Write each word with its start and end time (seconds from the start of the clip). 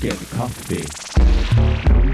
Lunken 0.00 0.16
kaffe. 0.30 0.76
Kaffe. 0.76 2.07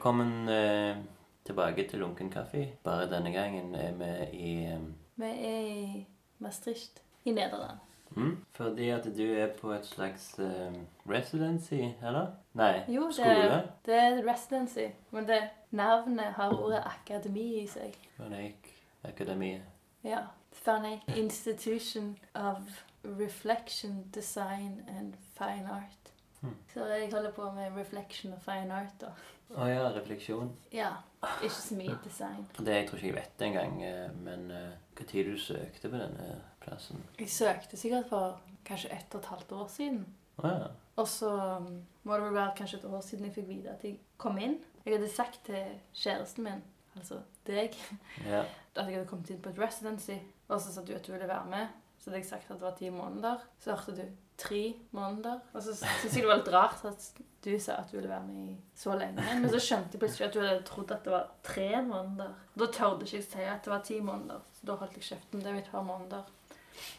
Velkommen 0.00 0.48
eh, 0.48 0.96
tilbake 1.44 1.88
til 1.88 1.98
Lunken 1.98 2.30
kaffe. 2.32 2.62
Bare 2.84 3.04
denne 3.10 3.32
gangen 3.32 3.74
er 3.74 3.92
vi 3.92 4.06
i 4.32 4.52
eh, 4.64 4.78
Vi 5.20 5.26
er 5.26 5.66
i 5.66 6.06
Maastricht 6.38 7.02
i 7.24 7.30
Nederland. 7.30 7.78
mm, 8.10 8.44
Fordi 8.52 8.88
at 8.88 9.04
du 9.04 9.22
er 9.34 9.48
på 9.60 9.72
et 9.72 9.84
slags 9.86 10.38
eh, 10.38 10.72
residency, 11.08 11.74
eller? 12.02 12.26
Nei, 12.54 12.80
Jo, 12.88 13.06
det, 13.06 13.14
skole. 13.14 13.58
det 13.86 13.94
er 13.94 14.32
residency, 14.32 14.86
men 15.10 15.28
det 15.28 15.40
navnet 15.70 16.32
har 16.38 16.54
ordet 16.56 16.80
akademi 16.86 17.62
i 17.62 17.66
seg. 17.66 17.98
Vaneik 18.18 18.72
Akademiet. 19.04 19.62
Ja. 20.04 20.22
Fanny 20.52 20.96
Institution 21.16 22.16
of 22.34 22.84
Reflection, 23.04 24.08
Design 24.14 24.80
and 24.98 25.12
Fine 25.36 25.68
Art. 25.70 26.12
Hmm. 26.40 26.56
Så 26.72 26.86
jeg 26.86 27.12
holder 27.12 27.30
på 27.32 27.50
med 27.52 27.76
reflection 27.76 28.32
og 28.32 28.40
fine 28.42 28.72
art, 28.74 28.96
da. 29.00 29.06
Å 29.50 29.66
ja, 29.66 29.88
refleksjon. 29.94 30.52
Ja, 30.74 30.92
ikke 31.40 31.56
så 31.56 31.76
mye 31.78 31.96
design. 32.04 32.44
Det 32.58 32.76
jeg 32.76 32.86
tror 32.88 33.00
ikke 33.00 33.08
jeg 33.08 33.16
vet 33.16 33.44
engang, 33.48 33.80
eh, 33.82 34.12
men 34.22 34.46
eh, 34.54 34.76
hva 34.94 35.06
tid 35.10 35.26
du 35.26 35.40
søkte 35.40 35.90
på 35.90 35.98
denne 35.98 36.28
plassen? 36.62 37.02
Jeg 37.18 37.32
søkte 37.34 37.80
sikkert 37.80 38.08
for 38.12 38.38
kanskje 38.68 38.92
ett 38.94 39.14
og 39.16 39.24
et 39.24 39.30
halvt 39.32 39.54
år 39.58 39.68
siden. 39.72 40.04
Å 40.40 40.52
ja. 40.52 40.70
Og 41.00 41.08
så 41.08 41.30
um, 41.30 41.68
må 42.04 42.16
det 42.16 42.26
vel 42.26 42.36
være 42.36 42.56
kanskje 42.58 42.80
et 42.80 42.88
år 42.90 43.02
siden 43.04 43.26
jeg 43.26 43.36
fikk 43.38 43.48
vite 43.48 43.74
at 43.74 43.84
jeg 43.86 43.98
kom 44.20 44.38
inn. 44.40 44.58
Jeg 44.84 44.96
hadde 44.96 45.10
sagt 45.12 45.42
til 45.48 45.74
kjæresten 45.96 46.46
min, 46.46 46.62
altså 46.94 47.20
deg, 47.48 47.76
ja. 48.32 48.44
at 48.44 48.84
jeg 48.84 48.98
hadde 48.98 49.08
kommet 49.10 49.32
inn 49.32 49.42
på 49.42 49.52
et 49.52 49.60
residency. 49.60 50.18
Og 50.50 50.60
så 50.60 50.74
sa 50.74 50.84
du 50.84 50.94
at 50.94 51.06
du 51.06 51.12
ville 51.14 51.28
være 51.30 51.50
med. 51.50 51.78
Så 52.00 52.10
hadde 52.10 52.22
jeg 52.22 52.30
sagt 52.30 52.50
at 52.50 52.60
det 52.60 52.68
var 52.68 52.76
ti 52.78 52.90
måneder. 52.92 53.42
Så 53.60 53.74
hørte 53.74 53.96
du 53.98 54.29
tre 54.40 54.62
måneder. 54.96 55.42
Og 55.52 55.62
så 55.62 55.74
syntes 55.76 56.14
jeg 56.16 56.24
det 56.24 56.30
var 56.30 56.40
litt 56.40 56.52
rart 56.54 56.84
at 56.88 57.10
du 57.44 57.52
sa 57.60 57.78
at 57.80 57.92
du 57.92 57.96
ville 57.96 58.10
være 58.10 58.26
med 58.26 58.50
i 58.52 58.56
så 58.76 58.96
lenge. 58.98 59.24
Men 59.40 59.48
så 59.52 59.60
skjønte 59.62 59.96
jeg 59.96 60.02
plutselig 60.02 60.28
at 60.28 60.34
du 60.34 60.40
hadde 60.42 60.66
trodd 60.68 60.92
at 60.96 61.06
det 61.06 61.14
var 61.14 61.30
tre 61.46 61.70
måneder. 61.86 62.34
Da 62.60 62.68
tørde 62.72 63.06
ikke 63.06 63.20
jeg 63.20 63.28
si 63.28 63.46
at 63.46 63.64
det 63.64 63.72
var 63.72 63.84
ti 63.86 64.00
måneder. 64.04 64.42
Så 64.56 64.68
da 64.68 64.76
holdt 64.80 64.98
jeg 64.98 65.08
kjeft 65.12 65.36
om 65.36 65.44
Det 65.44 65.54
i 65.54 65.62
et 65.62 65.70
par 65.72 65.86
måneder. 65.86 66.36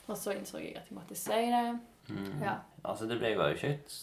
Og 0.08 0.18
så 0.18 0.34
innså 0.38 0.62
jeg 0.62 0.78
at 0.78 0.90
jeg 0.90 0.98
måtte 0.98 1.18
si 1.18 1.44
det. 1.54 1.68
Mm. 2.10 2.42
Ja. 2.42 2.56
Altså, 2.84 3.06
det 3.10 3.20
ble 3.22 3.36
jo 3.36 3.52
ikke 3.54 3.76
et 3.76 4.00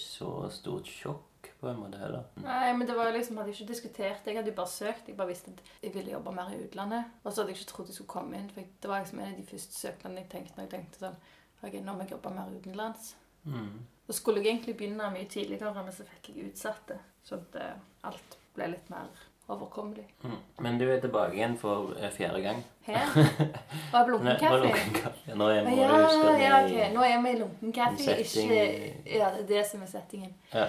så 0.00 0.50
stort 0.52 0.88
sjokk 0.88 1.50
på 1.60 1.68
en 1.70 1.78
måte 1.80 1.98
heller. 2.00 2.26
Nei, 2.42 2.72
men 2.76 2.88
det 2.88 2.96
var 2.96 3.08
liksom, 3.14 3.38
hadde 3.40 3.52
jeg 3.52 3.60
ikke 3.62 3.72
diskutert. 3.72 4.28
Jeg 4.28 4.36
hadde 4.36 4.52
jo 4.52 4.58
bare 4.58 4.72
søkt. 4.72 5.08
Jeg 5.08 5.16
bare 5.16 5.32
visste 5.32 5.54
at 5.54 5.62
jeg 5.82 5.94
ville 5.94 6.12
jobbe 6.12 6.34
mer 6.36 6.52
i 6.52 6.60
utlandet. 6.66 7.16
Og 7.24 7.32
så 7.32 7.40
hadde 7.40 7.54
jeg 7.54 7.60
ikke 7.60 7.70
trodd 7.72 7.90
jeg 7.90 7.98
skulle 7.98 8.12
komme 8.12 8.38
inn. 8.38 8.50
For 8.52 8.60
det 8.82 8.90
var 8.90 9.02
liksom 9.02 9.22
en 9.22 9.32
av 9.32 9.40
de 9.40 9.48
første 9.48 9.78
søknadene 9.80 10.24
jeg 10.24 10.32
tenkte 10.34 10.58
når 10.58 10.68
jeg 10.68 10.74
tenkte 10.76 11.04
sånn 11.06 11.18
Ok, 11.62 11.78
nå 11.82 11.94
må 11.94 12.04
jeg 12.04 12.16
jobbe 12.16 12.34
mer 12.34 12.50
utenlands. 12.52 13.14
Mm. 13.44 13.78
Så 14.06 14.12
skulle 14.12 14.42
jeg 14.42 14.52
egentlig 14.54 14.76
begynne 14.76 15.10
mye 15.10 15.28
tidligere, 15.30 15.72
men 15.84 15.94
så 15.94 16.04
fikk 16.06 16.30
jeg 16.32 16.50
utsatt 16.50 16.84
det. 16.88 16.98
Så 17.26 17.40
at 17.40 17.56
eh, 17.60 17.78
alt 18.06 18.36
ble 18.54 18.68
litt 18.74 18.90
mer 18.92 19.08
overkommelig. 19.48 20.04
Mm. 20.22 20.36
Men 20.62 20.78
du 20.78 20.86
er 20.90 21.00
tilbake 21.00 21.34
igjen 21.34 21.56
for 21.58 21.94
eh, 22.00 22.10
fjerde 22.14 22.42
gang. 22.42 22.64
Her. 22.86 23.06
Og 23.94 24.12
kaffe. 24.40 24.58
lunken 24.62 24.94
kaffe. 24.94 25.34
Nå 25.34 25.48
er 25.50 25.64
må 25.66 25.76
Ja, 25.76 25.88
vi 26.36 26.44
ja, 26.44 26.58
okay. 26.64 26.92
Nå 26.94 27.06
er 27.06 27.22
vi 27.22 27.32
i 27.32 27.38
lunken 27.40 27.72
kaffe, 27.72 28.18
ikke 28.22 29.16
Ja, 29.18 29.30
det 29.38 29.48
det 29.48 29.66
som 29.70 29.82
er 29.82 29.90
settingen. 29.90 30.34
Ja. 30.54 30.68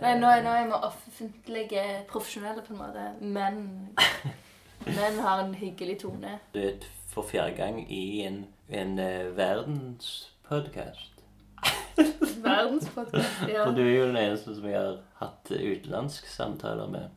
Nei, 0.00 0.14
nå, 0.18 0.30
nå 0.44 0.54
er 0.54 0.66
vi 0.66 0.78
offentlige 0.86 1.84
profesjonelle, 2.08 2.62
på 2.62 2.74
en 2.74 2.78
måte. 2.78 3.06
Men 3.20 3.60
menn 4.98 5.20
har 5.20 5.44
en 5.44 5.54
hyggelig 5.54 6.00
tone. 6.04 6.38
Du 6.54 6.60
er 6.62 6.78
for 7.10 7.26
fjerde 7.26 7.56
gang 7.58 7.80
i 7.90 8.22
en, 8.26 8.44
en 8.72 8.98
uh, 8.98 9.36
verdenspodkast. 9.36 11.12
Verdenspodkast, 12.44 13.40
ja. 13.54 13.64
For 13.64 13.72
du 13.76 13.82
er 13.84 13.94
jo 13.94 14.06
den 14.10 14.16
eneste 14.20 14.54
som 14.56 14.68
jeg 14.70 14.78
har 14.80 14.98
hatt 15.20 15.50
utenlandsk 15.52 16.28
samtaler 16.30 16.88
med. 16.92 17.08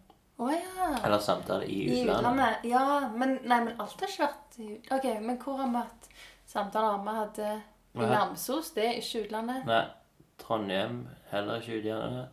Å 0.41 0.49
ja. 0.51 0.87
Eller 1.05 1.21
samtaler 1.23 1.67
i 1.69 1.77
I 1.85 2.01
utlandet. 2.01 2.17
utlandet. 2.19 2.65
Ja, 2.67 2.85
men, 3.15 3.35
nei, 3.47 3.59
men 3.67 3.75
alt 3.79 3.99
har 4.01 4.09
ikke 4.09 4.25
vært 4.25 4.57
i 4.59 4.69
ut- 4.73 4.91
Ok, 4.97 5.05
men 5.21 5.37
hvor 5.39 5.59
har 5.61 5.69
vi 5.69 5.83
hatt 5.83 6.09
samtaler 6.49 7.03
vi 7.05 7.13
hadde 7.19 7.51
i 7.93 7.99
Hva? 8.01 8.09
Namsos? 8.09 8.71
Det 8.75 8.87
er 8.89 8.97
ikke 8.99 9.21
utlandet. 9.27 9.65
Nei, 9.69 9.83
Trondheim 10.41 11.03
heller 11.31 11.61
ikke 11.61 11.77
utlandet. 11.79 12.31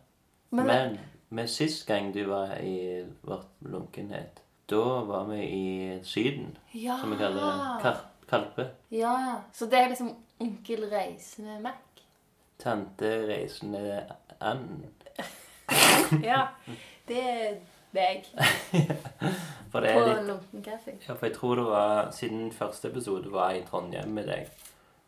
Men, 0.51 0.67
Men 0.67 0.97
med 1.29 1.47
sist 1.53 1.85
gang 1.87 2.09
du 2.11 2.23
var 2.27 2.57
i 2.59 3.05
vårt 3.23 3.47
lunkenhet, 3.63 4.41
da 4.67 4.81
var 5.07 5.29
vi 5.29 5.37
i 5.45 5.99
Syden, 6.03 6.57
ja. 6.73 6.97
som 6.99 7.13
vi 7.13 7.17
kaller 7.21 7.39
det. 7.45 7.83
Kar 7.85 8.01
Kalpe. 8.31 8.69
Ja, 8.95 9.43
så 9.53 9.67
det 9.67 9.79
er 9.79 9.91
liksom 9.91 10.13
onkel 10.41 10.87
Reisende 10.91 11.59
Mac. 11.61 12.03
Tante 12.61 13.11
reisende 13.27 14.05
and. 14.39 14.83
Ja, 16.23 16.47
det 17.07 17.21
er 17.21 17.55
deg 17.91 18.25
på 19.71 19.79
Lunken 19.79 20.63
kaffe. 20.63 20.95
Ja, 21.07 21.15
for 21.15 21.25
jeg 21.27 21.35
tror 21.35 21.55
det 21.55 21.65
var 21.65 22.11
Siden 22.15 22.51
første 22.51 22.91
episode 22.91 23.31
var 23.31 23.51
jeg 23.51 23.63
i 23.63 23.65
Trondheim 23.67 24.13
med 24.15 24.27
deg, 24.29 24.49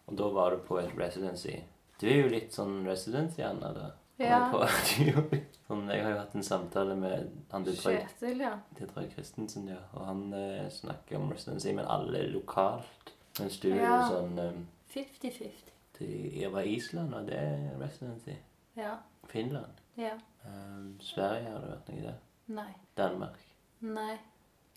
og 0.07 0.17
da 0.19 0.29
var 0.35 0.55
du 0.55 0.63
på 0.67 0.79
et 0.81 0.91
residency. 0.99 1.59
Du 2.01 2.07
er 2.09 2.23
jo 2.23 2.31
litt 2.31 2.55
sånn 2.55 2.81
residency, 2.87 3.43
Anna. 3.45 3.71
da. 3.75 3.91
Ja. 4.21 4.39
Du 4.51 4.59
er 4.61 5.43
sånn, 5.67 5.87
jeg 5.89 6.03
har 6.03 6.11
jo 6.13 6.19
hatt 6.19 6.35
en 6.37 6.45
samtale 6.45 6.95
med 6.99 7.31
han 7.51 7.65
Detroit, 7.65 8.03
Kjetil, 8.11 8.43
ja. 8.45 8.53
Detroit 8.77 9.13
Christensen, 9.15 9.69
ja. 9.71 9.79
Og 9.95 10.05
han 10.07 10.25
eh, 10.37 10.67
snakker 10.73 11.17
om 11.19 11.31
residency, 11.33 11.71
men 11.75 11.87
alle 11.89 12.25
lokalt. 12.33 13.12
Mens 13.39 13.59
du 13.59 13.69
er 13.71 13.75
Ja. 13.81 14.09
sånn 14.09 14.39
eh, 14.39 14.53
50-50. 14.93 15.71
til, 15.93 16.39
Jeg 16.39 16.51
var 16.53 16.61
i 16.61 16.75
Island, 16.75 17.13
og 17.13 17.27
det 17.27 17.37
er 17.39 17.79
residency. 17.79 18.35
Ja. 18.77 18.95
Finland. 19.29 19.71
Ja. 19.97 20.13
Um, 20.45 20.97
Sverige 21.01 21.49
har 21.49 21.59
det 21.61 21.69
vært 21.69 21.89
noe 21.89 22.01
der. 22.01 22.15
Nei. 22.47 22.73
Danmark. 22.97 23.37
Nei. 23.81 24.17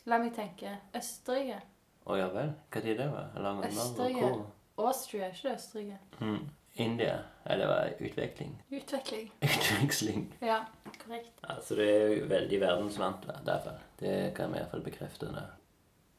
La 0.06 0.18
meg 0.18 0.34
tenke. 0.34 0.76
Østerrike. 0.94 1.60
Å 2.06 2.16
ja 2.16 2.28
vel. 2.28 2.52
Tid 2.72 2.96
det 2.98 3.08
var? 3.10 3.32
Eller 3.36 3.56
når? 3.58 3.66
Østerrike. 3.72 4.44
Austria, 4.78 5.28
ikke 5.32 5.54
Østerrike. 5.54 5.98
Mm. 6.20 6.48
India. 6.78 7.16
Ja, 7.46 7.56
det 7.56 7.66
utvikling. 8.00 8.62
Utvikling. 8.70 9.30
Utveksling. 9.42 10.34
Ja, 10.42 10.60
korrekt. 11.04 11.32
Altså, 11.48 11.74
det 11.74 11.88
er 12.02 12.08
jo 12.20 12.26
veldig 12.28 12.60
verdensvant, 12.60 13.26
da, 13.26 13.38
derfor. 13.52 13.78
Det 14.00 14.34
kan 14.36 14.52
vi 14.52 14.58
iallfall 14.60 14.84
bekrefte. 14.84 15.30
nå. 15.32 15.44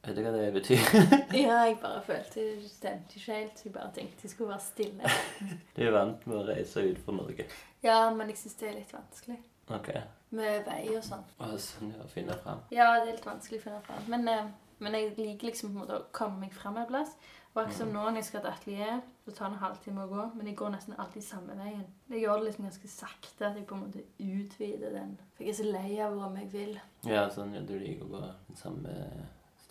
Vet 0.08 0.16
du 0.16 0.22
hva 0.24 0.30
det 0.32 0.52
betyr? 0.54 0.84
Ja, 1.36 1.58
jeg 1.68 1.74
bare 1.82 2.00
følte 2.06 2.40
det 2.40 2.70
stemte 2.70 3.18
ikke 3.18 3.34
helt. 3.34 3.58
Jeg 3.64 3.72
bare 3.74 3.90
tenkte 3.92 4.24
jeg 4.24 4.32
skulle 4.32 4.54
være 4.54 4.64
stille. 4.64 5.10
Du 5.76 5.82
er 5.84 5.92
vant 5.92 6.22
med 6.24 6.38
å 6.38 6.44
reise 6.48 6.84
ut 6.86 7.00
fra 7.04 7.16
Norge. 7.18 7.44
Ja, 7.84 7.98
men 8.16 8.32
jeg 8.32 8.40
syns 8.40 8.56
det 8.62 8.70
er 8.70 8.78
litt 8.78 8.94
vanskelig. 8.96 9.36
Ok. 9.68 9.90
Med 10.38 10.64
vei 10.64 10.80
og 10.96 11.04
sånn. 11.04 11.26
Å, 11.44 11.50
sånn, 11.60 11.92
ja, 11.92 12.06
finne 12.08 12.38
fram. 12.40 12.64
Ja, 12.72 12.88
det 12.96 13.02
er 13.02 13.12
litt 13.18 13.28
vanskelig 13.28 13.60
å 13.60 13.66
finne 13.66 13.82
fram. 13.84 14.08
Men, 14.14 14.24
eh, 14.32 14.48
men 14.80 14.96
jeg 14.96 15.12
liker 15.18 15.50
liksom 15.50 15.74
på 15.74 15.76
en 15.76 15.82
måte 15.82 16.00
å 16.00 16.08
komme 16.16 16.40
meg 16.46 16.56
fram 16.56 16.80
en 16.80 16.88
plass. 16.88 17.12
Og 17.52 17.62
akkurat 17.62 17.78
som 17.82 17.92
nå 17.92 18.02
når 18.06 18.20
jeg 18.22 18.30
skal 18.30 18.44
til 18.44 18.54
atelier, 18.54 18.98
så 19.26 19.32
tar 19.34 19.50
det 19.50 19.58
en 19.58 19.62
halvtime 19.66 20.04
å 20.04 20.10
gå. 20.14 20.26
Men 20.38 20.48
jeg 20.48 20.56
går 20.60 20.72
nesten 20.72 20.96
alltid 20.96 21.24
samme 21.26 21.56
veien. 21.60 21.84
Jeg 22.08 22.24
gjør 22.24 22.40
det 22.40 22.48
liksom 22.48 22.68
ganske 22.70 22.92
sakte. 22.96 23.48
At 23.50 23.60
jeg 23.60 23.68
på 23.68 23.76
en 23.76 23.84
måte 23.84 24.04
utvider 24.24 24.94
den. 24.96 25.16
For 25.36 25.44
jeg 25.44 25.52
er 25.52 25.60
så 25.60 25.68
lei 25.68 25.98
av 26.00 26.16
å 26.16 26.28
om 26.30 26.40
jeg 26.40 26.52
vil. 26.54 26.78
Ja, 27.04 27.28
sånn, 27.34 27.52
ja, 27.56 27.60
du 27.60 27.74
liker 27.76 28.08
å 28.08 28.14
gå 28.16 28.22
den 28.48 28.60
samme 28.60 28.94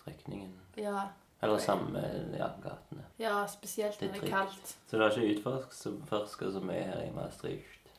strekningen. 0.08 0.52
Ja, 0.76 1.02
Eller 1.42 1.58
samme 1.58 2.00
ja, 2.38 2.48
gatene. 2.62 3.04
ja 3.18 3.46
spesielt 3.46 4.00
når 4.00 4.08
Det 4.08 4.22
er 4.22 4.30
kaldt. 4.30 4.76
Så 4.90 4.96
du 4.96 5.02
har 5.02 5.10
ikke 5.10 5.34
utforsket 5.38 6.52
så 6.52 6.60
mye 6.60 6.82
her 6.82 7.02
i 7.04 7.12
Maastricht? 7.14 7.92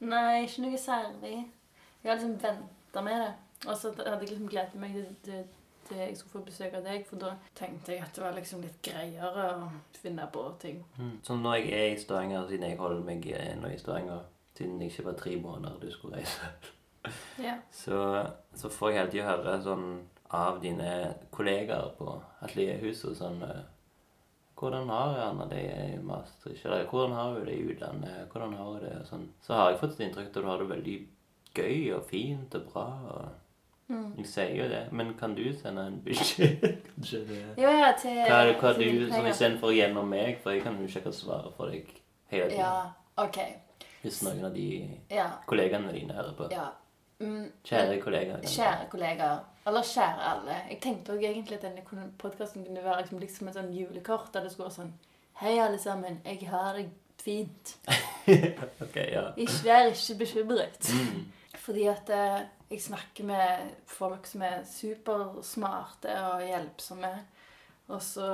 Nei, 0.00 0.42
ikke 0.44 0.62
noe 0.62 0.78
særlig. 0.78 1.36
Jeg 2.02 2.10
har 2.10 2.18
liksom 2.18 2.34
venta 2.42 3.02
med 3.02 3.20
det. 3.22 3.34
Og 3.66 3.76
så 3.76 3.92
hadde 3.96 4.10
jeg 4.20 4.28
liksom 4.28 4.48
gledet 4.48 4.74
meg 4.74 4.92
til, 4.92 5.06
til, 5.24 5.44
til 5.88 5.96
jeg 5.96 6.16
skulle 6.16 6.32
få 6.32 6.42
besøk 6.44 6.74
av 6.74 6.82
deg, 6.84 7.06
for 7.08 7.16
da 7.22 7.30
tenkte 7.56 7.92
jeg 7.92 8.02
at 8.04 8.16
det 8.16 8.24
var 8.24 8.34
liksom 8.36 8.60
litt 8.60 8.82
greiere 8.84 9.46
å 9.56 9.70
finne 9.96 10.26
på 10.32 10.44
ting. 10.60 10.82
Mm. 10.98 11.14
Så 11.22 11.36
når 11.36 11.54
jeg 11.54 11.70
er 11.72 11.92
i 11.94 12.00
Stavanger, 12.00 12.48
siden 12.48 12.68
jeg 12.70 12.78
holder 12.78 13.06
meg 13.06 13.30
nå 13.62 13.70
i 13.72 13.78
Stavanger, 13.78 14.26
siden 14.58 14.78
det 14.80 14.90
ikke 14.90 15.06
var 15.06 15.16
tre 15.22 15.36
måneder 15.40 15.78
du 15.80 15.90
skulle 15.92 16.16
reise, 16.20 16.50
Ja. 17.38 17.56
så, 17.84 18.26
så 18.54 18.68
får 18.68 18.90
jeg 18.90 18.98
hele 18.98 19.10
tida 19.10 19.30
høre 19.30 19.56
sånn 19.62 19.88
av 20.30 20.60
dine 20.62 21.14
kollegaer 21.30 21.92
på 21.98 22.22
atelierhuset 22.42 23.16
sånn 23.18 23.42
eh, 23.42 23.62
hvordan 24.56 24.88
har 24.88 25.18
Anna 25.20 25.46
det 25.50 25.62
i 25.94 25.98
Maastricht? 26.02 26.64
Eller 26.64 26.86
hvordan 26.88 27.12
har 27.12 27.34
hun 27.36 27.44
det 27.44 27.54
i 27.58 27.66
utlandet? 27.74 28.28
Hvordan 28.32 28.54
har 28.56 28.64
hun 28.72 28.80
det? 28.80 28.94
Og 29.00 29.06
sånn. 29.06 29.26
Så 29.44 29.52
har 29.54 29.70
jeg 29.70 29.80
fått 29.82 29.98
et 30.00 30.06
inntrykk 30.06 30.30
av 30.30 30.30
at 30.30 30.38
du 30.42 30.48
har 30.48 30.58
det 30.62 30.68
veldig 30.70 30.94
gøy 31.56 31.92
og 31.96 32.06
fint 32.08 32.54
og 32.54 32.70
bra. 32.72 32.86
og 33.16 33.28
Mm. 33.88 34.16
Jeg 34.18 34.26
sier 34.26 34.56
jo 34.56 34.64
det, 34.68 34.80
men 34.92 35.12
kan 35.14 35.34
du 35.36 35.44
sende 35.54 35.84
en 35.86 36.00
beskjed? 36.02 36.64
Ja, 37.56 37.70
ja, 37.70 37.92
til 37.94 38.16
Hva 38.16 38.40
hva 38.58 38.72
til 38.74 38.96
du, 38.98 39.04
sånn. 39.12 39.28
Istedenfor 39.30 39.70
gjennom 39.76 40.08
meg, 40.10 40.40
for 40.42 40.50
jeg 40.56 40.64
kan 40.64 40.74
jo 40.80 40.88
ikke 40.90 41.12
svare 41.14 41.52
for 41.54 41.70
deg 41.70 41.92
hele 42.32 42.48
tiden. 42.50 42.64
Ja, 42.64 42.90
OK. 43.22 43.38
Hvis 44.02 44.18
noen 44.26 44.42
av 44.48 44.54
de 44.56 44.66
Ja. 45.08 45.28
kollegaene 45.46 45.92
dine 45.94 46.14
hører 46.18 46.34
på. 46.34 46.48
ja. 46.50 46.66
Mm, 47.20 47.46
Kjære 47.64 48.00
kollegaer. 48.02 48.42
Kjære 48.42 48.88
kollegaer, 48.90 49.38
eller 49.66 49.82
kjære 49.82 50.28
alle. 50.30 50.56
Jeg 50.70 50.78
tenkte 50.82 51.12
også 51.12 51.26
egentlig 51.26 51.56
at 51.58 51.62
denne 51.62 52.10
podkasten 52.18 52.64
kunne 52.64 52.84
være 52.84 53.00
liksom, 53.00 53.18
liksom 53.18 53.48
et 53.48 53.58
sånn 53.58 53.72
julekort 53.74 54.30
der 54.34 54.46
det 54.46 54.52
skulle 54.52 54.70
være 54.70 54.80
sånn 54.80 54.94
Hei, 55.36 55.58
alle 55.60 55.76
sammen. 55.76 56.22
Jeg 56.24 56.46
har 56.48 56.78
det 56.78 56.86
fint. 57.20 57.74
ok, 58.84 58.94
ja. 58.96 59.26
Ikke 59.36 59.58
vær 59.66 59.90
ikke 59.90 60.14
bekymret. 60.22 60.88
Mm. 60.96 61.26
Fordi 61.60 61.84
at 61.92 62.12
eh, 62.14 62.46
jeg 62.70 62.82
snakker 62.82 63.24
med 63.28 63.74
folk 63.86 64.26
som 64.26 64.46
er 64.48 64.62
supersmarte 64.70 66.14
og 66.30 66.46
hjelpsomme. 66.46 67.12
Og 67.88 68.02
så, 68.02 68.30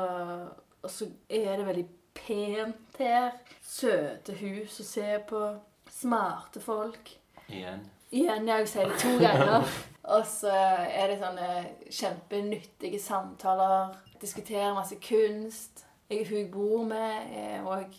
og 0.82 0.90
så 0.90 1.08
er 1.28 1.56
det 1.56 1.66
veldig 1.66 1.86
pent 2.14 3.00
her. 3.02 3.32
Søte 3.66 4.36
hus 4.38 4.78
å 4.78 4.86
se 4.86 5.08
på. 5.28 5.42
Smarte 5.90 6.62
folk. 6.62 7.16
Igjen. 7.48 7.82
Igjen, 8.12 8.46
jeg 8.48 8.68
sier 8.68 8.92
det 8.92 9.00
to 9.02 9.16
ganger. 9.18 9.66
Og 10.02 10.24
så 10.26 10.50
er 10.52 11.12
det 11.12 11.20
sånne 11.20 11.48
kjempenyttige 11.90 12.98
samtaler. 13.02 13.92
Diskuterer 14.22 14.74
masse 14.74 14.98
kunst. 15.02 15.84
Jeg, 16.10 16.26
hun 16.28 16.38
jeg 16.40 16.50
bor 16.50 16.82
med, 16.86 17.36
er 17.38 17.68
òg 17.68 17.94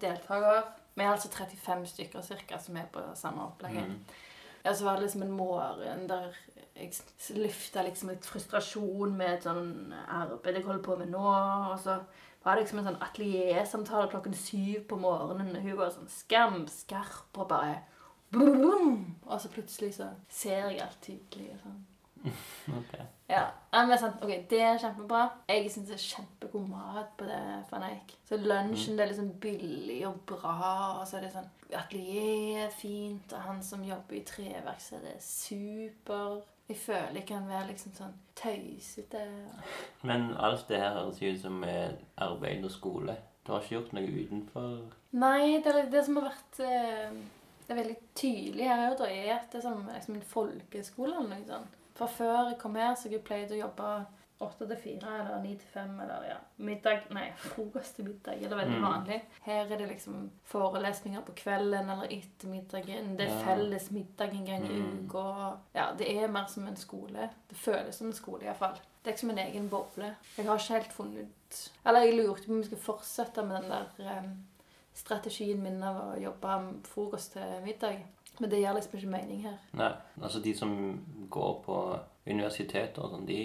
deltaker. 0.00 0.62
Vi 0.94 1.02
er 1.02 1.10
altså 1.10 1.30
35 1.32 1.86
stykker 1.86 2.22
cirka, 2.22 2.58
som 2.58 2.76
er 2.76 2.86
på 2.92 3.02
samme 3.18 3.42
opplegget. 3.48 3.88
Mm. 3.88 3.98
Ja, 4.64 4.74
så 4.74 4.84
var 4.84 4.92
det 4.94 5.02
liksom 5.02 5.22
en 5.22 5.36
morgen 5.36 6.08
der 6.08 6.30
jeg 6.76 7.36
lufta 7.36 7.82
liksom 7.84 8.10
litt 8.12 8.26
frustrasjon 8.26 9.16
med 9.16 9.34
et 9.36 9.46
sånn 9.46 9.92
arbeid 9.92 10.56
jeg 10.56 10.66
holder 10.66 10.84
på 10.86 10.96
med 11.00 11.10
nå. 11.12 11.24
Og 11.72 11.78
så 11.82 11.98
var 12.44 12.54
det 12.56 12.64
liksom 12.64 12.80
en 12.80 12.88
sånn 12.90 13.02
ateliersamtale 13.04 14.10
klokken 14.12 14.36
syv 14.38 14.86
på 14.90 14.98
morgenen. 15.00 15.56
Og 15.56 15.66
hun 15.66 15.78
var 15.78 15.92
sånn 15.94 16.10
skamskarp 16.10 17.42
og 17.42 17.50
bare! 17.50 17.80
Og 18.32 19.40
så 19.40 19.48
plutselig 19.52 19.94
så 19.94 20.10
ser 20.28 20.68
jeg 20.70 20.80
alt 20.82 20.98
tydelig. 21.02 21.50
og 21.54 21.64
sånn. 21.66 21.80
Ok. 22.78 22.92
Ja, 23.32 23.46
men 23.72 23.98
sant, 23.98 24.20
ok, 24.22 24.44
Det 24.50 24.60
er 24.62 24.78
kjempebra. 24.78 25.22
Jeg 25.48 25.70
syns 25.72 25.88
det 25.88 25.96
er 25.96 26.04
kjempegod 26.04 26.68
mat 26.68 27.08
på 27.18 27.24
det 27.26 27.38
Van 27.70 27.82
Så 28.28 28.36
lunsjen 28.38 28.96
det 28.98 29.04
er 29.04 29.10
liksom 29.10 29.32
billig 29.42 30.06
og 30.06 30.20
bra. 30.28 31.00
Og 31.00 31.06
så 31.08 31.16
er 31.18 31.26
det 31.26 31.32
sånn 31.34 31.48
Atelier 31.72 32.66
er 32.66 32.70
fint, 32.76 33.32
og 33.32 33.40
han 33.46 33.62
som 33.64 33.82
jobber 33.84 34.18
i 34.18 34.24
treverksted, 34.28 35.00
det 35.02 35.14
er 35.16 35.24
super. 35.24 36.42
Jeg 36.68 36.76
føler 36.76 37.16
jeg 37.18 37.26
kan 37.26 37.48
være 37.48 37.70
liksom 37.72 37.94
sånn 37.96 38.14
tøysete. 38.38 39.22
Men 40.08 40.30
alt 40.36 40.68
det 40.68 40.78
her 40.82 40.98
høres 41.00 41.22
ut 41.22 41.40
som 41.42 41.62
eh, 41.64 41.94
arbeid 42.22 42.64
og 42.68 42.70
skole. 42.74 43.16
Du 43.42 43.52
har 43.52 43.64
ikke 43.64 43.74
gjort 43.80 43.94
noe 43.96 44.06
utenfor 44.22 44.74
Nei, 45.18 45.58
det, 45.64 45.72
er- 45.74 45.88
det 45.90 46.04
som 46.06 46.20
har 46.20 46.28
vært 46.28 46.60
eh, 46.62 47.16
Det 47.72 47.78
er 47.80 47.84
veldig 47.84 48.00
tydelig 48.14 48.64
her 48.68 48.96
da, 48.98 49.06
er 49.08 49.34
at 49.38 49.52
det 49.52 49.58
er 49.58 49.62
som 49.62 49.86
liksom 49.88 50.14
en 50.18 50.22
folkeskole 50.22 51.14
eller 51.16 51.28
noe 51.38 51.46
sånt. 51.48 51.78
For 51.94 52.06
før 52.06 52.48
jeg 52.50 52.58
kom 52.58 52.74
her, 52.76 52.94
så 52.96 53.08
jeg 53.10 53.22
pleide 53.24 53.54
å 53.56 53.60
jobbe 53.66 53.92
åtte 54.42 54.66
til 54.66 54.76
fire 54.82 55.10
eller 55.20 55.40
ni 55.42 55.52
til 55.54 55.68
fem 55.70 56.00
eller 56.02 56.24
ja, 56.26 56.36
middag 56.58 57.04
Nei, 57.14 57.28
frokost 57.54 57.94
til 57.96 58.08
middag. 58.08 58.40
Eller 58.42 58.56
veldig 58.58 58.78
Mm. 58.80 58.86
vanlig. 58.88 59.20
Her 59.44 59.60
er 59.70 59.76
det 59.78 59.88
liksom 59.88 60.30
forelesninger 60.50 61.20
på 61.22 61.32
kvelden 61.44 61.90
eller 61.94 62.10
ettermiddagen. 62.10 63.16
Det 63.16 63.28
er 63.28 63.34
Ja. 63.38 63.44
felles 63.46 63.90
middag 63.90 64.34
en 64.34 64.44
gang 64.46 64.64
i 64.66 64.80
Mm. 64.80 65.06
uka. 65.08 65.56
Ja, 65.74 65.92
det 65.98 66.10
er 66.16 66.26
mer 66.28 66.46
som 66.48 66.66
en 66.68 66.76
skole. 66.76 67.30
Det 67.48 67.56
føles 67.56 67.94
som 67.94 68.06
en 68.08 68.12
skole 68.12 68.42
iallfall. 68.44 68.74
Det 69.04 69.10
er 69.10 69.12
ikke 69.14 69.20
som 69.20 69.30
en 69.30 69.38
egen 69.38 69.68
boble. 69.68 70.16
Jeg 70.36 70.46
har 70.46 70.56
ikke 70.58 70.74
helt 70.74 70.92
funnet 70.92 71.70
Eller 71.86 72.00
jeg 72.00 72.14
lurte 72.16 72.46
på 72.46 72.50
om 72.52 72.56
vi 72.58 72.64
skulle 72.64 72.82
fortsette 72.82 73.42
med 73.46 73.62
den 73.62 73.70
der 73.70 73.86
eh, 74.00 74.22
strategien 74.94 75.62
min 75.62 75.82
av 75.82 76.00
å 76.02 76.20
jobbe 76.20 76.58
frokost 76.88 77.36
til 77.36 77.60
middag. 77.64 78.02
Men 78.40 78.50
det 78.50 78.62
gir 78.62 78.74
liksom 78.74 78.96
ikke 78.98 79.12
mening 79.12 79.42
her. 79.44 79.58
Nei. 79.76 79.90
Altså, 80.22 80.40
de 80.40 80.54
som 80.56 80.72
går 81.30 81.52
på 81.66 81.78
universiteter 82.26 83.04
og 83.04 83.12
sånn, 83.12 83.26
de 83.28 83.42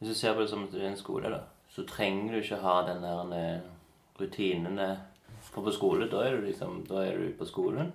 Hvis 0.00 0.08
du 0.08 0.14
ser 0.16 0.34
på 0.34 0.42
det 0.42 0.50
som 0.50 0.64
at 0.64 0.74
det 0.74 0.82
er 0.82 0.90
en 0.90 0.98
skole, 0.98 1.30
da, 1.30 1.42
så 1.70 1.84
trenger 1.86 2.34
du 2.34 2.40
ikke 2.40 2.62
ha 2.64 2.76
den 2.88 3.04
der 3.04 3.34
eh, 3.36 3.66
rutinene 4.18 4.90
For 5.50 5.64
på 5.64 5.72
skole, 5.72 6.08
da 6.10 6.24
er 6.26 6.36
du 6.36 6.46
liksom 6.46 6.84
Da 6.88 7.04
er 7.04 7.18
du 7.18 7.32
på 7.38 7.48
skolen. 7.48 7.92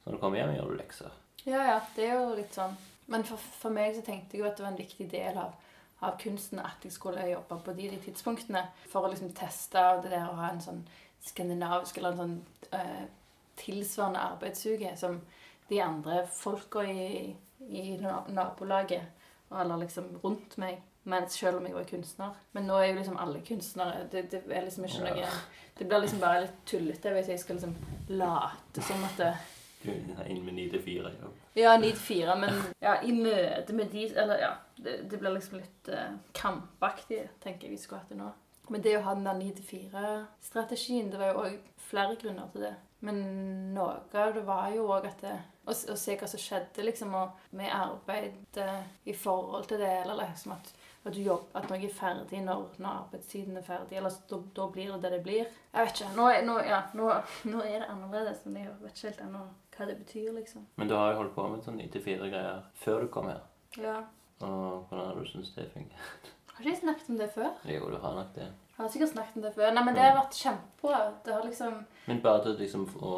Så 0.00 0.08
når 0.08 0.16
du 0.16 0.20
kommer 0.22 0.38
hjem, 0.38 0.54
gjør 0.56 0.70
du 0.70 0.78
lekser. 0.78 1.16
Ja, 1.44 1.62
ja, 1.64 1.80
det 1.96 2.06
er 2.06 2.14
jo 2.18 2.36
litt 2.36 2.54
sånn. 2.54 2.76
Men 3.08 3.24
for, 3.24 3.40
for 3.40 3.72
meg 3.72 3.96
så 3.96 4.04
tenkte 4.04 4.36
jeg 4.36 4.44
jo 4.44 4.48
at 4.48 4.56
det 4.58 4.64
var 4.64 4.72
en 4.72 4.80
viktig 4.80 5.06
del 5.10 5.38
av, 5.40 5.54
av 6.04 6.16
kunsten 6.20 6.60
at 6.60 6.84
jeg 6.84 6.92
skulle 6.92 7.28
jobbe 7.28 7.60
på 7.64 7.74
de, 7.76 7.90
de 7.92 8.00
tidspunktene. 8.04 8.64
For 8.92 9.04
å 9.04 9.12
liksom 9.12 9.32
teste 9.36 9.84
det 10.02 10.12
der 10.12 10.28
å 10.28 10.38
ha 10.40 10.50
en 10.52 10.64
sånn 10.64 10.82
skandinavisk 11.24 11.98
eller 11.98 12.10
en 12.12 12.18
sånn 12.22 12.36
eh, 12.72 13.04
tilsvarende 13.56 14.18
arbeidsuke 14.20 14.96
som 14.96 15.20
de 15.68 15.80
andre 15.82 16.26
folka 16.32 16.84
i, 16.88 17.36
i 17.68 17.96
na- 18.00 18.24
nabolaget, 18.28 19.02
eller 19.50 19.76
liksom 19.84 20.18
rundt 20.24 20.58
meg. 20.58 20.82
Mens 21.08 21.32
selv 21.40 21.56
om 21.56 21.64
jeg 21.64 21.72
var 21.74 21.84
kunstner. 21.88 22.34
Men 22.52 22.66
nå 22.68 22.74
er 22.76 22.90
jo 22.90 22.96
liksom 22.98 23.16
alle 23.16 23.40
kunstnere. 23.40 24.02
Det, 24.12 24.26
det 24.30 24.42
er 24.52 24.66
liksom 24.66 24.84
ikke 24.84 25.06
Ja. 25.06 25.14
noe 25.14 25.30
Det 25.78 25.86
blir 25.88 26.00
liksom 26.02 26.18
bare 26.20 26.40
litt 26.42 26.58
tullete 26.66 27.12
hvis 27.14 27.28
jeg 27.28 27.38
skal 27.40 27.56
liksom 27.56 27.76
late 28.08 28.82
som 28.82 29.04
at 29.04 29.16
det 29.16 29.36
inn 30.26 30.44
med 30.44 30.54
ni 30.54 30.68
til 30.68 30.82
fire 30.82 31.12
Ja, 31.14 31.28
ja, 31.56 31.76
9 31.78 31.86
til 31.92 32.00
4, 32.02 32.34
men 32.36 32.50
ja, 32.82 32.96
i 33.02 33.12
møte 33.12 33.72
med 33.72 33.92
de 33.92 34.04
Eller 34.10 34.38
ja, 34.42 34.50
det, 34.76 34.96
det 35.10 35.20
blir 35.20 35.30
liksom 35.36 35.58
litt 35.58 35.88
uh, 35.88 36.16
kampaktig, 36.34 37.28
tenker 37.40 37.68
jeg 37.68 37.70
vi 37.76 37.80
skulle 37.82 38.00
hatt 38.02 38.08
det 38.10 38.18
nå. 38.18 38.28
Men 38.68 38.84
det 38.84 38.98
å 38.98 39.04
ha 39.06 39.14
den 39.16 39.28
der 39.28 39.38
9-4-strategien, 39.40 41.10
det 41.12 41.20
var 41.20 41.32
jo 41.32 41.46
òg 41.46 41.58
flere 41.88 42.18
grunner 42.20 42.50
til 42.52 42.66
det. 42.68 42.74
Men 43.06 43.20
noe 43.74 44.00
av 44.18 44.34
det 44.34 44.42
var 44.46 44.72
jo 44.74 44.88
òg 44.90 45.06
at 45.06 45.20
det, 45.22 45.36
å, 45.68 45.70
å 45.72 45.96
se 45.98 46.16
hva 46.18 46.28
som 46.30 46.42
skjedde, 46.42 46.82
liksom, 46.82 47.14
med 47.56 47.70
arbeid 47.70 48.58
i 49.06 49.14
forhold 49.14 49.68
til 49.70 49.80
det, 49.82 49.92
eller 50.02 50.18
liksom 50.24 50.56
at, 50.56 50.72
at, 51.04 51.12
du 51.14 51.20
jobb, 51.22 51.46
at 51.56 51.68
noe 51.70 51.78
er 51.78 51.94
ferdig 51.94 52.42
når, 52.42 52.64
når 52.82 53.04
arbeidstiden 53.04 53.60
er 53.60 53.66
ferdig, 53.66 54.00
eller 54.00 54.16
da, 54.30 54.40
da 54.58 54.68
blir 54.74 54.90
det 54.96 55.00
det 55.04 55.12
det 55.14 55.22
blir. 55.28 55.44
Jeg 55.72 55.88
vet 55.88 55.94
ikke. 55.94 56.10
Nå, 56.18 56.28
nå, 56.48 56.58
ja, 56.66 56.80
nå, 56.98 57.10
nå 57.52 57.62
er 57.62 57.84
det 57.84 57.90
annerledes, 57.92 58.42
men 58.48 58.64
jeg 58.64 58.78
vet 58.82 58.96
ikke 58.96 59.12
helt 59.12 59.26
ennå 59.28 59.44
hva 59.78 59.86
det 59.86 60.00
betyr, 60.00 60.32
liksom. 60.40 60.66
Men 60.80 60.90
du 60.90 60.96
har 60.98 61.12
jo 61.12 61.20
holdt 61.22 61.36
på 61.36 61.46
med 61.52 61.62
sånn 61.62 61.78
ni 61.78 61.86
til 61.92 62.02
fire-greier 62.02 62.66
før 62.82 63.06
du 63.06 63.12
kom 63.14 63.30
her. 63.30 63.44
Ja. 63.78 64.00
Og 64.42 64.88
hvordan 64.88 65.06
har 65.06 65.14
du 65.14 65.30
syntes 65.30 65.54
det 65.54 65.70
funker? 65.70 66.10
Har 66.58 66.64
ikke 66.64 66.74
jeg 66.74 66.78
snakket 66.80 67.08
om 67.08 67.18
det 67.18 67.26
før? 67.30 67.50
Jo, 67.70 67.84
du 67.86 67.96
har 68.02 68.14
nok 68.14 68.30
det. 68.34 68.42
Jeg 68.42 68.82
har 68.82 68.88
sikkert 68.90 69.10
snakket 69.12 69.36
om 69.36 69.42
det 69.42 69.52
før. 69.54 69.68
Nei, 69.74 69.82
men 69.86 69.94
det 69.94 70.02
har 70.02 70.16
vært 70.16 70.34
kjempebra. 70.34 70.96
Det 71.24 71.34
har 71.34 71.44
liksom 71.46 71.76
Men 72.08 72.22
bare 72.24 72.40
til 72.42 72.56
liksom 72.58 72.86
å 72.98 73.12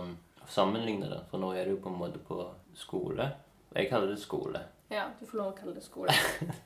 um, 0.00 0.14
sammenligne 0.48 1.10
det, 1.10 1.18
for 1.28 1.42
nå 1.42 1.50
er 1.52 1.68
du 1.68 1.74
jo 1.74 1.82
på 1.84 1.92
en 1.92 1.98
måte 2.00 2.22
på 2.24 2.38
skole. 2.72 3.26
Jeg 3.76 3.90
kaller 3.90 4.14
det 4.14 4.16
skole. 4.22 4.62
Ja, 4.88 5.10
du 5.20 5.26
får 5.28 5.42
lov 5.42 5.50
å 5.50 5.56
kalle 5.58 5.74
det 5.76 5.84
skole. 5.84 6.16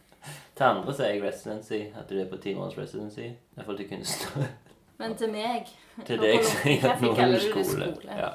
Til 0.55 0.69
andre 0.69 0.95
så 0.95 1.09
er 1.09 1.17
jeg 1.17 1.25
residency, 1.25 1.81
at 1.99 2.07
du 2.07 2.21
er 2.23 2.31
på 2.31 2.39
ti 2.39 2.55
måneders 2.55 2.79
residency. 2.79 3.33
Iallfall 3.57 3.83
til 3.83 3.91
kunstner. 3.91 4.55
Men 5.03 5.19
til 5.19 5.35
meg 5.35 5.67
til 6.07 6.23
deg 6.23 6.47
sier 6.47 6.85
jeg 6.85 7.03
nå 7.03 7.11
er 7.17 7.27
du 7.27 7.35
det 7.35 7.43
skole. 7.49 7.91
skole? 7.97 8.19
Ja. 8.23 8.31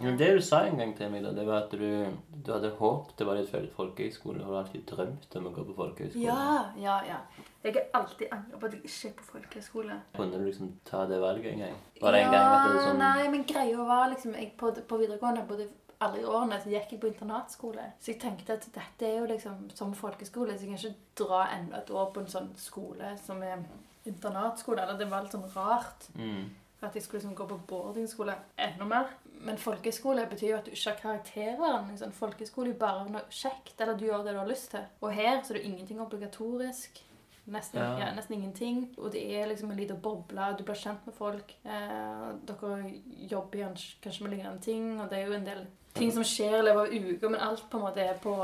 Det 0.00 0.28
du 0.36 0.40
sa 0.44 0.62
en 0.64 0.78
gang 0.80 0.94
til 0.96 1.10
meg, 1.12 1.24
da, 1.24 1.32
det 1.36 1.44
var 1.48 1.66
at 1.66 1.74
du, 1.76 2.06
du 2.32 2.52
hadde 2.52 2.70
håpet 2.78 3.18
det 3.20 3.26
var 3.28 3.36
litt 3.36 3.50
født 3.52 3.72
folkehøyskole. 3.76 4.40
Og 4.40 4.46
du 4.46 4.54
har 4.54 4.62
alltid 4.62 4.86
drømt 4.88 5.36
om 5.40 5.48
å 5.50 5.52
gå 5.56 5.64
på 5.68 5.76
folkehøyskole. 5.80 6.24
Ja, 6.24 6.62
ja, 6.80 6.96
ja. 7.08 7.18
Jeg 7.60 7.76
har 7.76 8.00
alltid 8.00 8.32
angret 8.32 8.60
på 8.60 8.70
at 8.70 8.78
jeg 8.78 8.88
ikke 8.88 9.10
er 9.10 9.18
på 9.18 9.28
folkehøyskole. 9.34 9.98
Kunne 10.16 10.40
du 10.40 10.46
liksom 10.46 10.72
ta 10.88 11.04
det 11.10 11.20
valget 11.20 11.52
en 11.52 11.66
gang? 11.66 11.76
Var 12.00 12.16
det 12.16 12.24
en 12.24 12.32
gang 12.32 12.48
at 12.54 12.72
det 12.72 12.86
sånn 12.86 13.04
Nei, 13.04 13.28
men 13.34 13.44
greia 13.48 13.86
var 13.90 14.08
liksom 14.14 14.34
jeg 14.38 14.54
på, 14.60 14.72
på 14.88 15.00
videregående 15.02 15.44
både 15.48 15.68
alle 16.00 16.22
årene 16.24 16.56
så 16.62 16.72
gikk 16.72 16.94
jeg 16.94 17.02
på 17.02 17.10
internatskole. 17.10 17.90
Så 18.00 18.14
jeg 18.14 18.20
tenkte 18.22 18.56
at 18.56 18.64
dette 18.72 19.04
er 19.04 19.18
jo 19.20 19.28
liksom 19.28 19.68
som 19.76 19.92
folkeskole, 19.96 20.56
så 20.56 20.64
jeg 20.64 20.72
kan 20.72 20.80
ikke 20.80 21.26
dra 21.26 21.42
enda 21.58 21.82
et 21.82 21.92
år 21.92 22.08
på 22.14 22.22
en 22.22 22.32
sånn 22.32 22.48
skole 22.56 23.12
som 23.20 23.42
er 23.44 23.60
internatskole. 24.08 24.80
Eller 24.80 24.96
det 24.96 25.10
var 25.10 25.26
litt 25.26 25.36
sånn 25.36 25.48
rart. 25.52 26.08
mm. 26.16 26.48
At 26.82 26.94
jeg 26.94 27.02
skulle 27.02 27.20
liksom 27.20 27.34
gå 27.36 27.46
på 27.46 27.58
boardingskole 27.68 28.34
enda 28.58 28.84
mer. 28.84 29.04
Men 29.40 29.58
folkeskole 29.58 30.26
betyr 30.30 30.48
jo 30.50 30.56
at 30.56 30.64
du 30.64 30.70
ikke 30.70 30.90
har 30.90 30.98
karakterer. 31.02 31.86
Liksom. 31.90 32.12
Folkeskole 32.12 32.70
er 32.70 32.78
bare 32.80 33.08
noe 33.10 33.20
kjekt, 33.30 33.74
eller 33.80 33.96
du 33.98 34.04
gjør 34.06 34.24
det 34.24 34.32
du 34.34 34.38
har 34.38 34.48
lyst 34.48 34.70
til. 34.70 34.80
Og 35.00 35.12
her 35.12 35.42
så 35.42 35.52
er 35.54 35.58
det 35.58 35.64
ingenting 35.68 36.00
obligatorisk. 36.00 37.02
Nesten, 37.46 37.80
Ja. 37.80 37.98
ja. 37.98 38.14
nesten 38.14 38.34
ingenting. 38.34 38.94
Og 38.98 39.12
det 39.12 39.22
er 39.36 39.46
liksom 39.48 39.70
en 39.70 39.76
liten 39.76 40.00
boble. 40.00 40.54
Du 40.58 40.62
blir 40.64 40.74
kjent 40.74 41.06
med 41.06 41.14
folk. 41.14 41.54
Eh, 41.64 42.32
dere 42.46 42.92
jobber 43.30 43.58
kanskje, 44.02 44.22
med 44.22 44.30
lignende 44.30 44.60
ting, 44.62 45.00
og 45.00 45.10
det 45.10 45.18
er 45.18 45.26
jo 45.26 45.32
en 45.32 45.46
del 45.46 45.66
ting 45.94 46.12
som 46.12 46.22
skjer 46.24 46.58
i 46.60 46.62
løpet 46.62 46.80
av 46.80 47.10
uka, 47.14 47.28
men 47.28 47.40
alt 47.40 47.64
på 47.70 47.76
en 47.76 47.82
måte 47.84 48.00
er 48.00 48.14
på, 48.22 48.34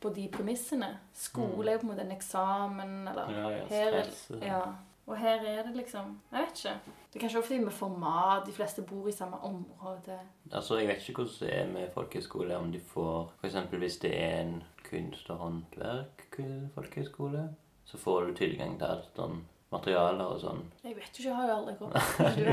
på 0.00 0.14
de 0.14 0.28
premissene. 0.32 0.98
Skole 1.14 1.68
er 1.70 1.72
jo 1.74 1.78
på 1.78 1.86
en 1.90 1.92
måte 1.94 2.00
en 2.06 2.16
eksamen, 2.16 3.08
eller 3.08 3.30
Ja, 3.30 3.66
her 3.68 3.92
er- 3.94 4.46
ja. 4.46 4.62
Og 5.10 5.16
her 5.18 5.40
er 5.42 5.62
det 5.66 5.72
liksom 5.76 6.20
Jeg 6.30 6.40
vet 6.40 6.64
ikke. 6.64 6.74
Det 7.10 7.16
er 7.18 7.20
kanskje 7.24 7.40
fordi 7.42 7.64
vi 7.64 7.70
får 7.74 7.96
mat, 7.98 8.44
de 8.46 8.52
fleste 8.54 8.82
bor 8.86 9.08
i 9.10 9.12
samme 9.12 9.36
område. 9.42 10.18
Altså, 10.52 10.78
Jeg 10.78 10.88
vet 10.88 11.08
ikke 11.08 11.22
hvordan 11.22 11.34
det 11.40 11.58
er 11.58 11.66
med 11.72 11.88
folkehøyskole. 11.94 12.56
Om 12.56 12.72
de 12.72 12.80
får 12.80 13.32
F.eks. 13.42 13.54
hvis 13.54 13.96
det 14.04 14.12
er 14.22 14.40
en 14.40 14.62
kunst- 14.90 15.30
og 15.30 15.36
håndverk-folkehøyskole, 15.36 17.48
så 17.84 17.98
får 17.98 18.20
du 18.24 18.34
tilgang 18.34 18.78
til 18.78 18.86
alt 18.86 19.10
sånn 19.16 19.40
materialer 19.70 20.24
og 20.24 20.40
sånn. 20.42 20.62
Jeg 20.84 20.96
vet 20.96 21.04
ikke, 21.10 21.22
jeg 21.28 21.36
har 21.36 21.48
jo 21.48 21.54
aldri 21.56 21.74
gått. 21.78 21.94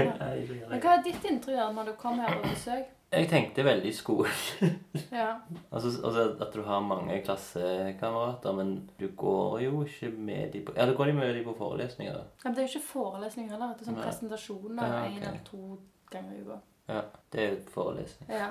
Men 0.70 0.82
hva 0.82 0.92
er 0.98 1.04
ditt 1.06 1.24
inntrykk 1.32 1.74
når 1.78 1.84
du 1.92 1.96
kom 2.02 2.20
her 2.22 2.32
på 2.42 2.50
besøk? 2.50 2.86
Jeg 3.12 3.30
tenkte 3.32 3.64
veldig 3.64 3.92
skolen. 3.96 4.32
Ja. 5.12 5.38
Altså, 5.72 5.88
altså 6.04 6.24
at 6.44 6.54
du 6.54 6.62
har 6.66 6.82
mange 6.84 7.22
klassekamerater, 7.24 8.52
men 8.58 8.74
du 9.00 9.08
går 9.16 9.62
jo 9.64 9.84
ikke 9.86 10.10
med 10.12 10.52
de 10.54 10.62
på 10.66 10.74
Ja, 10.76 10.86
du 10.86 10.96
går 10.98 11.08
jo 11.08 11.14
med 11.14 11.36
de 11.36 11.44
på 11.46 11.54
forelesninger. 11.58 12.20
Men 12.44 12.54
det 12.56 12.64
er 12.64 12.68
jo 12.68 12.74
ikke 12.74 12.90
forelesninger 12.90 13.54
heller. 13.54 13.72
Det 13.78 13.86
er 13.86 13.90
sånn 13.92 13.98
Nei. 14.02 14.04
presentasjoner 14.10 14.92
Ja, 14.92 15.00
en 15.06 15.18
eller 15.22 15.40
to 15.48 15.80
ganger 16.12 16.36
i 16.36 16.44
uka. 16.44 16.60
Ja, 16.92 17.02
det 17.32 17.44
er 17.44 17.50
jo 17.54 17.62
forelesning. 17.72 18.30
Ja. 18.36 18.50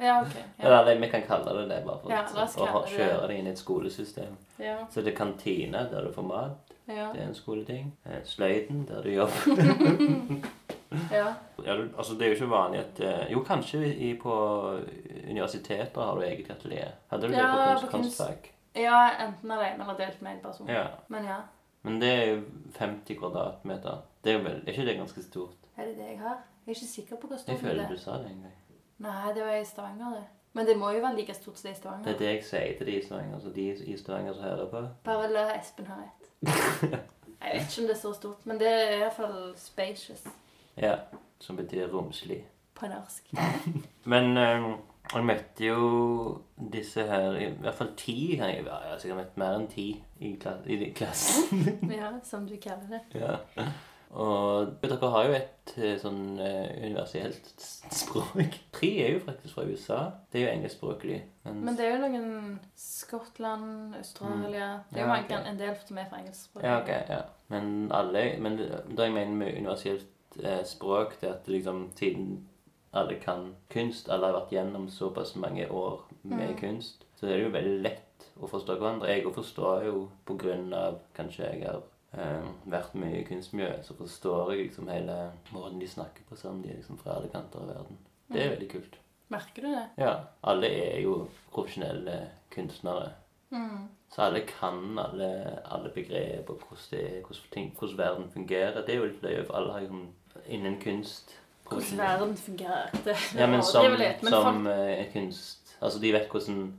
ja, 0.00 0.16
ok. 0.22 0.34
Ja. 0.62 0.64
Eller 0.64 0.78
eller, 0.80 1.00
vi 1.04 1.12
kan 1.12 1.28
kalle 1.28 1.54
det 1.60 1.68
det, 1.68 1.82
bare 1.84 2.00
for 2.00 2.10
Ja, 2.16 2.24
å 2.80 2.82
kjøre 2.88 3.28
det 3.28 3.38
inn 3.38 3.50
i 3.50 3.52
et 3.52 3.60
skolesystem. 3.60 4.40
Ja. 4.58 4.78
Så 4.90 5.04
det 5.04 5.12
er 5.12 5.20
kantine, 5.20 5.84
der 5.92 6.08
du 6.08 6.12
får 6.16 6.28
mat. 6.32 6.72
Ja. 6.88 7.10
Det 7.12 7.20
er 7.20 7.28
en 7.28 7.36
skoleting. 7.36 7.92
Eh, 8.06 8.24
Sløyden, 8.24 8.86
der 8.88 9.04
du 9.04 9.12
jobber. 9.12 10.48
ja. 11.12 11.26
Ja, 11.66 11.76
du, 11.76 11.88
altså 11.96 12.14
Det 12.14 12.22
er 12.22 12.26
jo 12.26 12.34
ikke 12.34 12.50
vanlig 12.50 12.80
at 12.80 13.00
eh, 13.00 13.32
Jo, 13.32 13.42
kanskje 13.46 13.94
i, 13.94 14.14
på 14.18 14.32
universiteter 15.28 16.00
har 16.02 16.14
du 16.14 16.22
eget 16.26 16.50
atelier. 16.50 16.90
Hadde 17.10 17.22
du 17.22 17.32
det 17.32 17.38
Ja, 17.38 17.52
på 17.52 17.56
på 17.56 17.86
kunst, 17.86 17.92
kunst- 17.92 18.18
kunstfag? 18.18 18.52
ja, 18.76 19.00
enten 19.26 19.50
alene 19.50 19.82
eller 19.84 19.96
delt 19.96 20.22
med 20.22 20.32
en 20.32 20.40
person. 20.42 20.68
Ja. 20.68 20.86
Men 21.08 21.24
ja. 21.24 21.36
Men 21.82 22.00
det 22.00 22.08
er 22.12 22.24
jo 22.34 22.40
50 22.78 23.18
kvadratmeter. 23.18 23.96
Det 24.24 24.32
er 24.32 24.38
vel, 24.42 24.62
er 24.66 24.70
ikke 24.72 24.86
det 24.86 24.96
ganske 24.96 25.22
stort? 25.22 25.56
Er 25.76 25.84
det 25.86 25.96
det 25.96 26.06
jeg 26.10 26.18
har? 26.20 26.36
Jeg 26.66 26.72
er 26.72 26.76
ikke 26.76 26.86
sikker 26.86 27.16
på 27.16 27.26
hvor 27.26 27.36
stort 27.36 27.46
det 27.46 27.64
er. 27.64 27.68
Jeg 27.68 27.70
føler 27.70 27.84
er. 27.84 27.88
du 27.94 27.98
sa 27.98 28.10
det 28.12 28.26
en 28.30 28.42
gang. 28.46 28.54
Nei, 28.98 29.32
det 29.34 29.42
var 29.44 29.54
i 29.54 29.64
Stavanger, 29.64 30.10
det. 30.14 30.24
Men 30.52 30.66
det 30.66 30.76
må 30.78 30.90
jo 30.90 31.00
være 31.00 31.16
like 31.16 31.34
stort 31.34 31.58
som 31.58 31.68
det 31.68 31.76
i 31.76 31.80
Stavanger. 31.80 32.04
Det 32.04 32.14
er 32.14 32.18
det 32.18 32.26
jeg 32.34 32.44
sier 32.44 32.76
til 32.78 32.86
de 32.86 32.92
i 33.00 33.04
Stavanger. 33.06 33.38
Så 33.40 33.48
de 33.54 33.64
i 33.86 33.96
Stavanger 33.96 34.32
som 34.32 34.42
hører 34.42 34.66
på. 34.70 34.82
Bare 35.04 35.32
la 35.32 35.46
Espen 35.58 35.86
ha 35.86 35.94
rett. 36.02 36.28
Jeg 37.42 37.50
vet 37.60 37.70
ikke 37.78 37.82
om 37.82 37.86
det 37.88 37.96
er 37.96 38.00
så 38.00 38.12
stort, 38.14 38.46
men 38.46 38.58
det 38.60 38.68
er 38.68 38.92
i 38.94 38.98
hvert 38.98 39.16
fall 39.16 39.54
spacious 39.56 40.22
Ja, 40.82 40.96
Som 41.40 41.56
betyr 41.56 41.88
romslig. 41.92 42.42
på 42.74 42.86
norsk. 42.90 43.30
Men 44.12 44.36
um, 44.36 44.72
jeg 45.12 45.24
møtte 45.28 45.64
jo 45.66 46.42
disse 46.72 47.02
her 47.06 47.36
I 47.38 47.48
hvert 47.60 47.74
fall 47.78 47.90
ti 47.98 48.36
her 48.40 48.48
jeg 48.48 48.64
verden. 48.64 48.84
Jeg 48.86 48.92
har 48.94 48.98
sikkert 49.02 49.18
møtt 49.22 49.36
mer 49.42 49.56
enn 49.58 49.68
ti 49.70 49.86
i, 50.20 50.34
kla 50.42 50.56
i 50.66 50.92
klassen. 50.96 51.66
Ja, 52.00 52.12
som 52.26 52.46
du 52.48 52.56
kaller 52.62 52.98
det. 52.98 53.02
ja. 53.20 53.38
Og 54.12 54.74
dere 54.82 55.08
har 55.08 55.24
jo 55.24 55.32
et 55.38 55.70
eh, 55.80 55.94
sånn 55.96 56.36
eh, 56.44 56.66
universelt 56.84 57.46
språk. 57.96 58.58
Tre 58.76 58.90
er 59.06 59.14
jo 59.14 59.22
faktisk 59.24 59.54
fra 59.56 59.64
USA. 59.64 60.00
Det 60.28 60.42
er 60.42 60.44
jo 60.44 60.50
engelskspråklig. 60.58 61.20
mens- 61.46 61.62
Men 61.64 61.78
det 61.78 61.86
er 61.86 61.94
jo 61.94 62.02
noen 62.02 62.58
Skottland, 62.76 63.94
Australia 63.96 64.66
Det 64.90 65.00
er 65.00 65.06
jo 65.06 65.14
Ja, 65.14 65.22
okay. 65.22 65.48
en 65.48 65.58
del 65.58 65.76
som 65.88 65.98
er 65.98 66.10
fra 66.10 66.18
engelskspråk. 66.20 66.62
Ja, 66.62 66.74
okay, 66.82 67.00
ja. 67.08 67.22
Men 67.48 67.88
alle 67.92 68.36
Men 68.38 68.58
det 68.58 68.68
jeg 68.98 69.12
mener 69.16 69.32
med 69.34 69.56
universelt 69.62 70.04
eh, 70.44 70.62
språk, 70.64 71.20
det 71.20 71.28
er 71.28 71.34
at 71.34 71.46
liksom 71.48 71.90
siden 71.96 72.48
alle 72.94 73.14
kan 73.20 73.54
kunst, 73.70 74.08
alle 74.12 74.26
har 74.26 74.32
vært 74.40 74.50
gjennom 74.52 74.88
såpass 74.88 75.34
mange 75.36 75.68
år 75.70 76.02
med 76.24 76.50
Mm. 76.50 76.56
kunst, 76.60 77.04
så 77.16 77.26
er 77.26 77.36
det 77.36 77.44
jo 77.44 77.50
veldig 77.50 77.82
lett 77.82 78.26
å 78.40 78.48
forstå 78.48 78.76
hverandre. 78.78 79.08
Jeg 79.08 79.24
òg 79.26 79.34
forstår 79.34 79.84
jo 79.86 80.08
på 80.26 80.36
grunn 80.38 80.72
av 80.74 80.98
kanskje 81.14 81.38
jeg 81.52 81.64
har 81.64 81.82
eh, 82.14 82.42
vært 82.68 82.94
mye 82.94 83.20
i 83.20 83.24
kunstmiljøet, 83.24 83.84
så 83.86 83.94
forstår 83.94 84.50
jeg 84.52 84.66
liksom 84.66 84.88
hele 84.88 85.32
måten 85.52 85.78
de 85.80 85.86
snakker 85.88 86.22
på, 86.28 86.36
som 86.36 86.62
de 86.62 86.68
er 86.68 86.76
liksom 86.76 86.98
fra 86.98 87.14
alle 87.16 87.28
kanter 87.28 87.60
av 87.60 87.66
verden. 87.68 87.96
Det 88.30 88.40
er 88.42 88.48
Mm. 88.50 88.58
veldig 88.58 88.68
kult. 88.70 88.96
Merker 89.30 89.62
du 89.62 89.68
det? 89.74 89.88
Ja. 89.98 90.20
Alle 90.44 90.66
er 90.66 91.00
jo 91.02 91.28
profesjonelle 91.52 92.28
kunstnere. 92.50 93.12
Mm. 93.50 93.88
Så 94.10 94.22
alle 94.22 94.40
kan 94.46 94.98
alle, 94.98 95.62
alle 95.64 95.88
begrep 95.88 96.50
og 96.50 96.60
hvordan, 96.60 97.22
hvordan 97.78 97.96
verden 97.98 98.30
fungerer. 98.30 98.84
Det 98.84 98.90
er 98.94 98.98
jo 98.98 99.04
litt 99.06 99.22
løye, 99.22 99.44
for 99.46 99.54
alle 99.56 99.72
har 99.72 99.80
jo 99.80 99.88
sånn 99.88 100.08
innen 100.48 100.80
kunst 100.82 101.34
Hvordan 101.68 101.98
verden 101.98 102.36
fungerer. 102.36 102.90
Det, 103.04 103.14
Ja, 103.38 103.46
men 103.46 103.62
som, 103.62 103.86
litt, 103.96 104.22
men 104.22 104.30
som 104.32 104.64
folk, 104.64 104.76
eh, 104.76 105.12
kunst 105.12 105.58
Altså, 105.80 105.98
de 106.00 106.12
vet 106.12 106.28
hvordan 106.28 106.72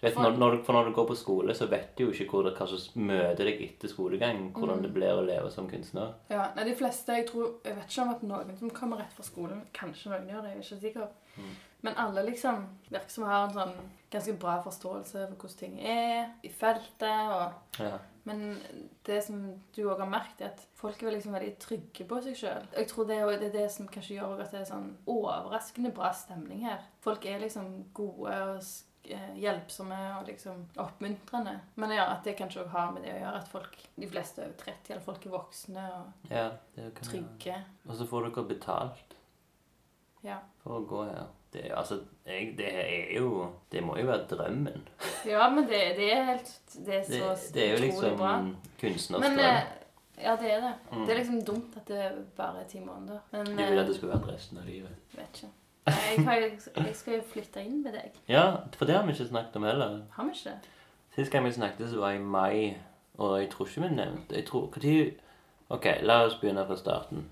du 0.00 0.06
vet, 0.06 0.14
for... 0.14 0.22
når, 0.22 0.36
når, 0.38 0.50
du- 0.56 0.62
For 0.64 0.72
når 0.72 0.84
du 0.84 0.92
går 0.94 1.06
på 1.08 1.14
skole, 1.16 1.54
så 1.54 1.66
vet 1.66 1.96
du 1.98 2.04
jo 2.04 2.10
ikke 2.12 2.28
hvor 2.30 2.42
det, 2.46 2.52
kanskje 2.58 2.78
møter 2.94 3.44
deg 3.48 3.62
etter 3.64 3.88
skolegang. 3.90 4.52
Hvordan 4.54 4.76
Mm. 4.78 4.82
det 4.82 4.92
blir 4.94 5.10
å 5.10 5.24
leve 5.26 5.50
som 5.50 5.66
kunstner. 5.70 6.12
ja, 6.30 6.44
nei, 6.54 6.64
de 6.64 6.74
fleste, 6.76 7.08
jeg 7.16 7.26
tror 7.26 7.54
Jeg 7.64 7.74
vet 7.76 7.88
ikke 7.90 8.02
om 8.02 8.10
at 8.14 8.22
noen 8.22 8.58
som 8.58 8.70
kommer 8.70 8.96
rett 8.98 9.12
fra 9.12 9.24
skolen 9.24 9.62
Kanskje 9.74 10.10
noen 10.12 10.28
gjør 10.28 10.42
det, 10.42 10.50
jeg 10.50 10.58
er 10.58 10.62
ikke 10.62 10.80
sikker. 10.80 11.08
Mm. 11.38 11.56
Men 11.80 11.94
alle 11.96 12.22
liksom 12.26 12.66
virker 12.88 13.10
som 13.14 13.24
har 13.28 13.46
en 13.46 13.54
sånn 13.54 13.74
ganske 14.10 14.34
bra 14.40 14.56
forståelse 14.64 15.26
for 15.28 15.36
hvordan 15.36 15.58
ting 15.60 15.80
er 15.80 16.32
i 16.42 16.50
feltet. 16.50 17.34
og 17.34 17.82
Ja. 17.82 17.98
Men 18.24 18.58
det 19.06 19.22
som 19.24 19.54
du 19.76 19.82
òg 19.88 20.00
har 20.00 20.10
merket, 20.10 20.40
er 20.40 20.50
at 20.52 20.66
folk 20.74 21.02
er 21.02 21.14
liksom 21.14 21.32
veldig 21.32 21.54
trygge 21.58 22.04
på 22.04 22.18
seg 22.22 22.36
sjøl. 22.36 22.66
Jeg 22.76 22.88
tror 22.88 23.06
det 23.08 23.16
er, 23.16 23.38
det 23.38 23.62
er 23.62 23.70
som 23.72 23.88
kanskje 23.88 24.18
gjør 24.18 24.42
at 24.42 24.52
det 24.52 24.60
er 24.60 24.68
sånn 24.68 24.90
overraskende 25.06 25.94
bra 25.96 26.12
stemning 26.12 26.66
her. 26.66 26.82
Folk 27.00 27.24
er 27.24 27.40
liksom 27.40 27.70
gode 27.96 28.34
og 28.50 28.60
eh, 29.08 29.32
hjelpsomme 29.40 30.00
og 30.18 30.28
liksom 30.28 30.66
oppmuntrende. 30.76 31.56
Men 31.76 31.94
ja, 31.96 32.10
at 32.12 32.24
det 32.24 32.36
kanskje 32.36 32.66
òg 32.66 32.74
har 32.74 32.92
med 32.92 33.06
det 33.06 33.14
å 33.14 33.22
gjøre 33.22 33.40
at 33.40 33.48
folk, 33.48 33.78
de 33.96 34.10
fleste 34.10 34.44
over 34.44 34.58
30, 34.64 34.90
eller 34.90 35.06
folk 35.08 35.24
er 35.24 35.36
voksne 35.38 35.86
og 35.94 36.32
ja 36.34 36.48
trygge. 37.00 37.62
Og 37.86 37.96
så 37.96 38.08
får 38.12 38.28
dere 38.28 38.48
betalt 38.52 39.17
Ja. 40.24 40.36
for 40.62 40.80
å 40.80 40.86
gå 40.86 41.04
her. 41.04 41.26
Det, 41.52 41.62
altså, 41.76 42.00
jeg, 42.26 42.54
det 42.58 42.66
er 42.74 43.14
jo 43.18 43.46
Det 43.72 43.80
må 43.82 43.94
jo 43.96 44.04
være 44.06 44.26
drømmen. 44.28 44.82
ja, 45.26 45.48
men 45.48 45.64
det, 45.64 45.78
det 45.96 46.08
er 46.12 46.24
helt 46.24 46.50
Det 46.86 46.94
er 46.94 47.04
Det, 47.08 47.20
så 47.38 47.52
det 47.54 47.62
er 47.64 47.70
jo 47.72 47.82
liksom 47.84 48.16
bra. 48.18 48.32
kunstners 48.80 49.20
Men 49.20 49.38
drøm. 49.38 49.46
eh, 49.46 49.62
Ja, 50.22 50.36
det 50.36 50.50
er 50.52 50.60
det. 50.60 50.72
Mm. 50.92 51.06
Det 51.06 51.10
er 51.14 51.18
liksom 51.18 51.44
dumt 51.46 51.76
at 51.76 51.88
det 51.88 52.12
bare 52.36 52.60
er 52.60 52.64
ti 52.68 52.80
måneder. 52.80 53.18
Men 53.30 53.46
Du 53.46 53.52
vil 53.52 53.60
eh, 53.78 53.80
at 53.80 53.86
det 53.86 53.96
skulle 53.96 54.12
vært 54.18 54.28
resten 54.34 54.58
av 54.58 54.64
livet. 54.66 54.90
vet 55.14 55.28
ikke. 55.34 55.52
Jeg, 55.86 56.42
jo- 56.76 56.82
jeg 56.84 56.96
skal 56.96 57.14
jo 57.14 57.20
flytte 57.32 57.62
inn 57.64 57.82
med 57.82 57.92
deg. 57.92 58.10
Ja, 58.28 58.56
for 58.76 58.84
det 58.84 58.94
har 58.96 59.06
vi 59.06 59.12
ikke 59.12 59.28
snakket 59.28 59.56
om 59.56 59.62
heller. 59.62 60.02
Har 60.12 60.24
vi 60.24 60.30
ikke? 60.30 60.56
Sist 61.16 61.32
gang 61.32 61.44
vi 61.44 61.52
snakket, 61.52 61.90
så 61.90 61.98
var 62.00 62.10
i 62.10 62.18
mai, 62.18 62.76
og 63.18 63.38
jeg 63.40 63.50
tror 63.50 63.66
ikke 63.66 63.80
vi 63.88 63.94
nevnte 63.94 64.34
Jeg 64.36 64.46
tror 64.46 64.68
Ok, 65.70 65.86
la 66.02 66.24
oss 66.26 66.34
begynne 66.40 66.66
fra 66.66 66.76
starten. 66.76 67.30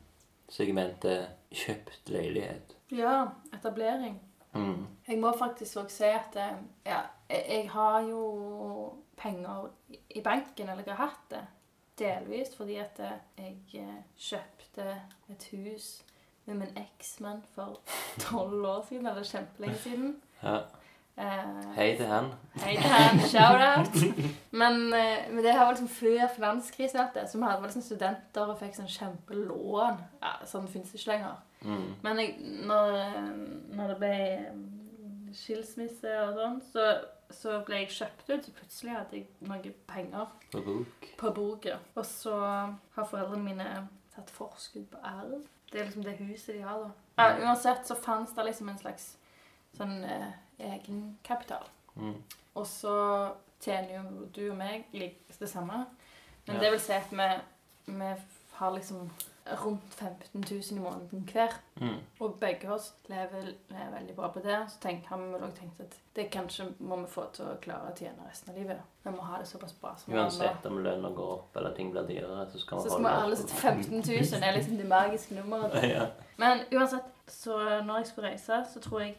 Segmentet 0.49 1.27
'kjøpt 1.53 2.09
leilighet'. 2.09 2.76
Ja, 2.93 3.27
etablering. 3.55 4.21
Mm. 4.55 4.87
Jeg 5.09 5.19
må 5.21 5.33
faktisk 5.39 5.77
òg 5.83 5.91
si 5.93 6.05
at 6.09 6.37
eh, 6.41 6.57
ja, 6.87 7.01
jeg, 7.31 7.69
har 7.71 8.01
jo 8.07 8.93
penger 9.17 9.69
i- 10.15 10.23
banken, 10.25 10.69
eller 10.69 10.83
jeg 10.87 10.95
har 10.95 11.07
hatt 11.11 11.31
det. 11.31 11.43
Delvis 11.99 12.55
fordi 12.57 12.77
at 12.77 13.01
eh, 13.01 13.19
jeg 13.39 13.83
eh, 13.83 14.01
kjøpte 14.17 14.87
et 15.33 15.49
hus 15.53 16.03
med 16.47 16.55
min 16.63 16.77
eksmann 16.79 17.43
for 17.55 17.81
tolv 18.29 18.65
år 18.65 18.85
siden, 18.89 19.07
eller 19.07 19.23
kjempelenge 19.25 19.79
siden. 19.85 20.17
Ja. 20.43 20.59
Uh, 21.17 21.73
Hei 21.75 21.95
til 21.97 22.07
han. 22.07 22.27
Hei 22.61 22.75
til 22.77 22.91
han, 22.93 23.21
shout-out. 23.25 23.95
Men, 24.53 24.75
uh, 24.93 25.23
men 25.33 25.39
det 25.45 25.53
her 25.55 25.63
var 25.65 25.71
liksom 25.73 25.89
før 25.89 26.27
finanskrisen. 26.35 27.01
alt 27.01 27.15
det, 27.15 27.31
Så 27.31 27.39
vi 27.39 27.45
hadde 27.45 27.63
liksom 27.63 27.83
studenter 27.83 28.51
og 28.53 28.59
fikk 28.61 28.77
sånn 28.77 28.91
kjempelån. 28.93 30.03
Ja, 30.21 30.35
Sånn 30.45 30.69
fins 30.69 30.93
ikke 30.93 31.15
lenger. 31.15 31.39
Mm. 31.65 31.95
Men 32.03 32.19
jeg, 32.21 32.35
når, 32.69 32.97
når 33.77 33.89
det 33.93 33.97
ble 34.03 34.17
skilsmisse 35.37 36.13
og 36.23 36.37
sånn, 36.39 36.59
så, 36.73 36.85
så 37.35 37.59
ble 37.67 37.81
jeg 37.83 37.91
kjøpt 37.97 38.31
ut. 38.31 38.47
Så 38.47 38.55
plutselig 38.57 38.95
hadde 38.97 39.19
jeg 39.21 39.27
noen 39.49 39.75
penger 39.91 40.31
På 40.53 40.63
bok. 40.67 41.09
på 41.21 41.33
boka. 41.37 41.79
Og 41.97 42.07
så 42.09 42.37
har 42.39 43.09
foreldrene 43.11 43.45
mine 43.45 43.69
tatt 44.15 44.31
forskudd 44.33 44.87
på 44.93 45.01
arv. 45.05 45.41
Det 45.73 45.81
er 45.81 45.89
liksom 45.89 46.05
det 46.07 46.17
huset 46.23 46.55
de 46.55 46.63
har, 46.65 46.85
da. 46.87 46.91
Ja, 47.19 47.49
uansett 47.49 47.89
så 47.89 47.97
fantes 47.99 48.35
det 48.37 48.45
liksom 48.47 48.69
en 48.71 48.79
slags 48.79 49.07
sånn 49.77 49.97
eh, 50.05 50.31
egenkapital. 50.63 51.65
Mm. 51.97 52.15
Og 52.57 52.67
så 52.69 52.95
tjener 53.65 53.97
jo 53.97 54.27
du 54.37 54.43
og 54.53 54.59
meg 54.61 54.87
det 54.93 55.49
samme. 55.51 55.87
Men 56.47 56.57
Ja. 56.57 56.61
det 56.63 56.71
vil 56.77 56.81
si 56.81 56.93
at 56.95 57.11
vi, 57.11 57.29
vi 57.91 58.13
har 58.61 58.73
liksom 58.77 59.09
rundt 59.65 59.95
15 59.95 60.45
000 60.51 60.63
i 60.71 60.83
måneden 60.83 61.29
hver. 61.33 61.53
Mm. 61.81 61.99
Og 62.21 62.35
begge 62.41 62.73
oss 62.73 62.95
lever, 63.09 63.53
lever 63.69 63.91
veldig 63.99 64.15
bra 64.17 64.31
på 64.33 64.41
det. 64.45 64.59
Så 64.69 64.81
tenk, 64.81 65.07
har 65.07 65.17
vi 65.17 65.35
også 65.35 65.51
tenkt 65.61 65.81
at 65.81 65.97
det 66.17 66.31
kanskje 66.31 66.69
må 66.79 66.97
vi 66.97 67.07
få 67.11 67.27
til 67.37 67.47
å 67.51 67.57
klare 67.63 67.93
å 67.93 67.97
tjene 67.97 68.27
resten 68.29 68.53
av 68.53 68.59
livet. 68.59 68.81
Vi 69.05 69.15
må 69.15 69.27
ha 69.29 69.41
det 69.41 69.49
såpass 69.49 69.77
bra 69.81 69.95
som. 70.01 70.15
Uansett 70.15 70.67
om 70.67 70.79
lønna 70.83 71.11
går 71.15 71.33
opp 71.37 71.57
eller 71.57 71.77
ting 71.77 71.93
blir 71.95 72.09
dyrere, 72.09 72.49
så 72.53 72.63
skal 72.63 72.83
Så 72.83 72.89
vi 72.89 73.05
vi 73.05 73.11
holde 73.11 73.27
alle 73.27 73.37
sette 73.37 73.55
sitte 73.55 73.63
15 73.63 73.93
000. 73.93 74.41
Det 74.41 74.43
er 74.43 74.57
liksom 74.57 74.81
det 74.81 74.89
magiske 74.91 75.35
nummeret. 75.35 75.89
ja. 75.97 76.09
Men 76.37 76.65
uansett, 76.73 77.13
så 77.29 77.59
når 77.87 78.03
jeg 78.03 78.07
skulle 78.07 78.33
reise, 78.35 78.65
så 78.73 78.81
tror 78.81 79.01
jeg 79.01 79.17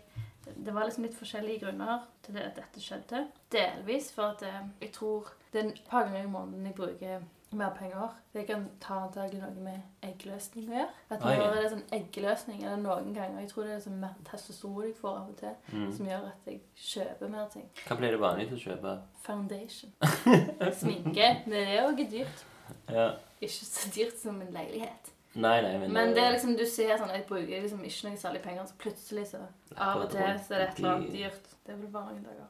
det 0.56 0.74
var 0.74 0.88
liksom 0.88 1.04
litt 1.04 1.16
forskjellige 1.18 1.66
grunner 1.66 2.06
til 2.24 2.38
det 2.38 2.46
at 2.46 2.60
dette 2.60 2.82
skjedde. 2.82 3.26
Delvis 3.52 4.14
for 4.16 4.36
at 4.36 4.44
eh, 4.48 4.62
jeg 4.82 4.94
tror 4.96 5.34
det 5.54 5.62
er 5.62 5.72
et 5.74 5.82
par 5.90 6.08
ganger 6.08 6.24
i 6.24 6.32
måneden 6.32 6.66
jeg 6.66 6.76
bruker 6.76 7.26
mer 7.52 7.70
penger. 7.78 8.10
Det 8.34 8.46
kan 8.48 8.66
ta 8.80 8.94
antakelig 9.06 9.40
noe 9.42 9.64
med 9.64 9.82
eggløsning 10.04 10.68
å 10.70 10.74
gjøre. 10.74 10.90
At 11.10 11.24
Oi. 11.26 11.36
når 11.38 11.54
det 11.56 11.64
er 11.66 11.70
sånn 11.70 11.84
eggløsning, 11.96 12.64
eller 12.64 12.78
noen 12.78 13.14
ganger 13.16 13.40
Jeg 13.40 13.50
tror 13.50 13.64
det 13.64 13.72
er 13.76 13.80
sånn 13.80 14.00
mer 14.02 14.14
testosteron 14.26 14.84
jeg 14.84 14.96
får 15.00 15.18
av 15.18 15.30
og 15.30 15.38
til, 15.38 15.56
Mm. 15.72 15.92
som 15.98 16.06
gjør 16.06 16.26
at 16.28 16.46
jeg 16.46 16.62
kjøper 16.76 17.30
mer 17.30 17.48
ting. 17.54 17.70
Hva 17.88 17.98
blir 17.98 18.12
det 18.12 18.20
vanlig 18.20 18.48
til 18.50 18.58
å 18.58 18.66
kjøpe? 18.66 19.02
Foundation. 19.24 19.94
Sminke. 20.82 21.30
Men 21.46 21.54
det 21.54 21.68
er 21.68 21.82
jo 21.84 21.96
ikke 21.96 22.10
dyrt. 22.12 22.46
Ja. 22.90 23.12
Ikke 23.42 23.54
så 23.66 23.90
dyrt 23.96 24.20
som 24.20 24.42
en 24.42 24.52
leilighet. 24.54 25.14
Nei, 25.36 25.62
nei, 25.62 25.78
men 25.78 25.94
Men 25.94 26.10
det 26.16 26.24
er 26.24 26.32
liksom, 26.34 26.58
du 26.58 26.66
ser 26.66 26.98
sånn, 26.98 27.12
jeg 27.14 27.26
bruker 27.28 27.62
liksom 27.62 27.84
ikke 27.86 28.10
noe 28.10 28.18
særlig 28.18 28.42
penger, 28.42 28.66
så 28.66 28.74
plutselig 28.82 29.28
så 29.28 29.38
av 29.78 30.02
og 30.02 30.10
til 30.10 30.20
så 30.20 30.54
er 30.56 30.60
det 30.60 30.68
et 30.70 30.80
eller 30.80 30.94
annet 30.96 31.12
dyrt. 31.14 31.44
Det 31.66 31.74
er 31.74 31.78
vel 31.78 31.92
bare 31.94 32.14
noen 32.14 32.24
dager. 32.26 32.48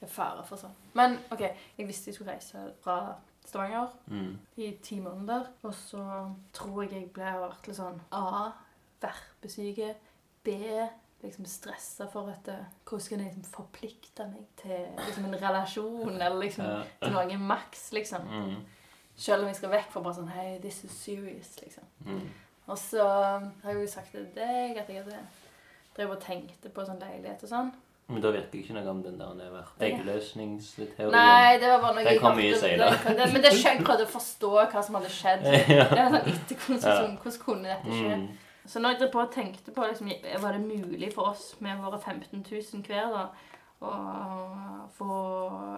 Det 0.00 0.06
er 0.08 0.12
fare 0.12 0.44
for 0.44 0.56
sånn. 0.56 0.74
Men 0.94 1.18
ok, 1.32 1.40
jeg 1.78 1.86
visste 1.88 2.08
jeg 2.10 2.14
skulle 2.14 2.32
reise 2.32 2.72
fra 2.84 3.14
Stavanger 3.50 3.92
mm. 4.06 4.32
i 4.62 4.70
ti 4.82 5.00
måneder, 5.02 5.48
og 5.66 5.74
så 5.74 6.04
tror 6.54 6.84
jeg 6.84 6.92
jeg 6.94 7.12
ble 7.14 7.36
vært 7.42 7.68
litt 7.68 7.78
sånn 7.80 8.00
A. 8.14 8.50
Verpesyke. 9.02 9.94
B. 10.44 10.56
Liksom 11.20 11.44
stressa 11.44 12.06
for 12.08 12.30
at 12.32 12.46
eh, 12.48 12.68
Hvordan 12.88 13.08
kan 13.08 13.20
jeg 13.20 13.32
liksom 13.34 13.48
forplikte 13.52 14.24
meg 14.30 14.46
til 14.62 14.86
liksom 15.04 15.26
en 15.28 15.40
relasjon, 15.42 16.14
eller 16.14 16.38
liksom 16.40 16.70
til 17.02 17.12
noe 17.12 17.40
maks, 17.50 17.90
liksom. 17.92 18.24
Mm. 18.30 18.54
Selv 19.20 19.44
om 19.44 19.50
jeg 19.50 19.58
skal 19.58 19.74
vekk 19.74 19.90
fra 19.92 20.04
bare 20.06 20.16
sånn 20.16 20.32
Hei, 20.32 20.54
this 20.62 20.80
is 20.86 20.96
serious, 20.96 21.52
liksom. 21.60 21.84
Mm. 22.06 22.24
Og 22.70 22.78
så 22.78 23.04
har 23.04 23.74
jeg 23.74 23.82
jo 23.82 23.92
sagt 23.92 24.14
til 24.14 24.30
deg 24.36 24.78
at 24.80 24.88
jeg 24.88 25.02
hadde 25.02 25.20
drev 25.96 26.14
og 26.14 26.22
tenkte 26.22 26.70
på 26.72 26.84
sånn 26.86 27.02
leilighet 27.02 27.44
og 27.44 27.52
sånn. 27.52 27.72
Men 28.10 28.22
da 28.24 28.32
virker 28.34 28.58
ikke 28.58 28.74
noe 28.74 28.90
om 28.90 29.00
den 29.04 29.18
der 29.20 29.34
det 29.38 29.48
var 29.52 29.68
eggløsningsteorien. 29.86 31.12
Nei, 31.14 31.58
det 31.62 31.68
var 31.70 31.82
bare 31.84 31.96
noe 31.96 32.04
jeg 32.08 32.20
kom 32.22 32.38
mye 32.38 32.56
senere. 32.58 33.16
Men 33.30 33.44
det 33.44 33.52
jeg 33.54 33.82
prøvde 33.86 34.06
å 34.08 34.10
forstå 34.10 34.52
hva 34.58 34.82
som 34.86 34.98
hadde 34.98 35.12
skjedd. 35.14 35.46
Ja. 35.70 35.84
Det 35.90 36.00
var 36.00 36.16
sånn 36.16 36.32
etterkonstruksjon. 36.32 37.14
Hvordan 37.22 37.42
kunne 37.44 37.70
dette 37.70 37.94
skje? 37.94 38.16
Mm. 38.18 38.26
Så 38.70 38.82
når 38.82 38.92
jeg 38.92 39.00
drev 39.00 39.12
på 39.14 39.22
og 39.22 39.30
tenkte 39.34 39.72
på 39.74 39.86
liksom, 39.86 40.10
Var 40.42 40.56
det 40.56 40.60
mulig 40.62 41.12
for 41.14 41.30
oss 41.32 41.54
med 41.64 41.80
våre 41.82 41.98
15 42.00 42.42
000 42.42 42.84
hver 42.86 43.14
da 43.14 43.24
å 43.80 43.90
få 44.92 45.14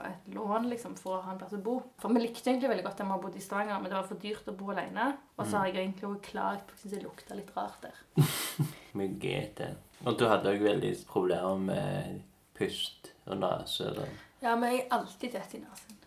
et 0.08 0.32
lån 0.34 0.64
liksom, 0.72 0.96
for 0.98 1.20
å 1.20 1.22
ha 1.22 1.34
en 1.34 1.38
plass 1.38 1.54
å 1.54 1.60
bo? 1.62 1.76
For 2.02 2.10
vi 2.10 2.24
likte 2.24 2.50
egentlig 2.50 2.72
veldig 2.72 2.86
godt 2.88 2.98
at 2.98 3.06
vi 3.06 3.14
har 3.14 3.22
bodd 3.22 3.36
i 3.38 3.44
Stavanger, 3.44 3.78
men 3.78 3.92
det 3.92 3.98
var 4.00 4.08
for 4.08 4.22
dyrt 4.24 4.50
å 4.50 4.56
bo 4.58 4.72
alene. 4.74 5.12
Og 5.36 5.46
så 5.46 5.60
har 5.60 5.70
jeg 5.70 5.84
egentlig 5.84 6.08
også 6.08 6.24
klaget 6.32 6.66
på 6.66 6.78
at 6.78 6.96
det 6.96 7.02
lukta 7.04 7.38
litt 7.38 7.54
rart 7.54 7.86
der. 7.86 8.02
Med 8.98 9.14
GT. 9.22 9.70
Og 10.04 10.18
du 10.18 10.26
hadde 10.26 10.50
òg 10.50 10.62
veldig 10.64 10.92
problemer 11.08 11.58
med 11.62 12.20
pust 12.58 13.12
og 13.26 13.38
nese. 13.38 13.92
sånn. 13.94 14.14
Ja, 14.42 14.54
men 14.56 14.72
jeg 14.72 14.84
er 14.84 14.94
alltid 14.98 15.34
tett 15.36 15.58
i 15.58 15.62
nesen. 15.62 15.98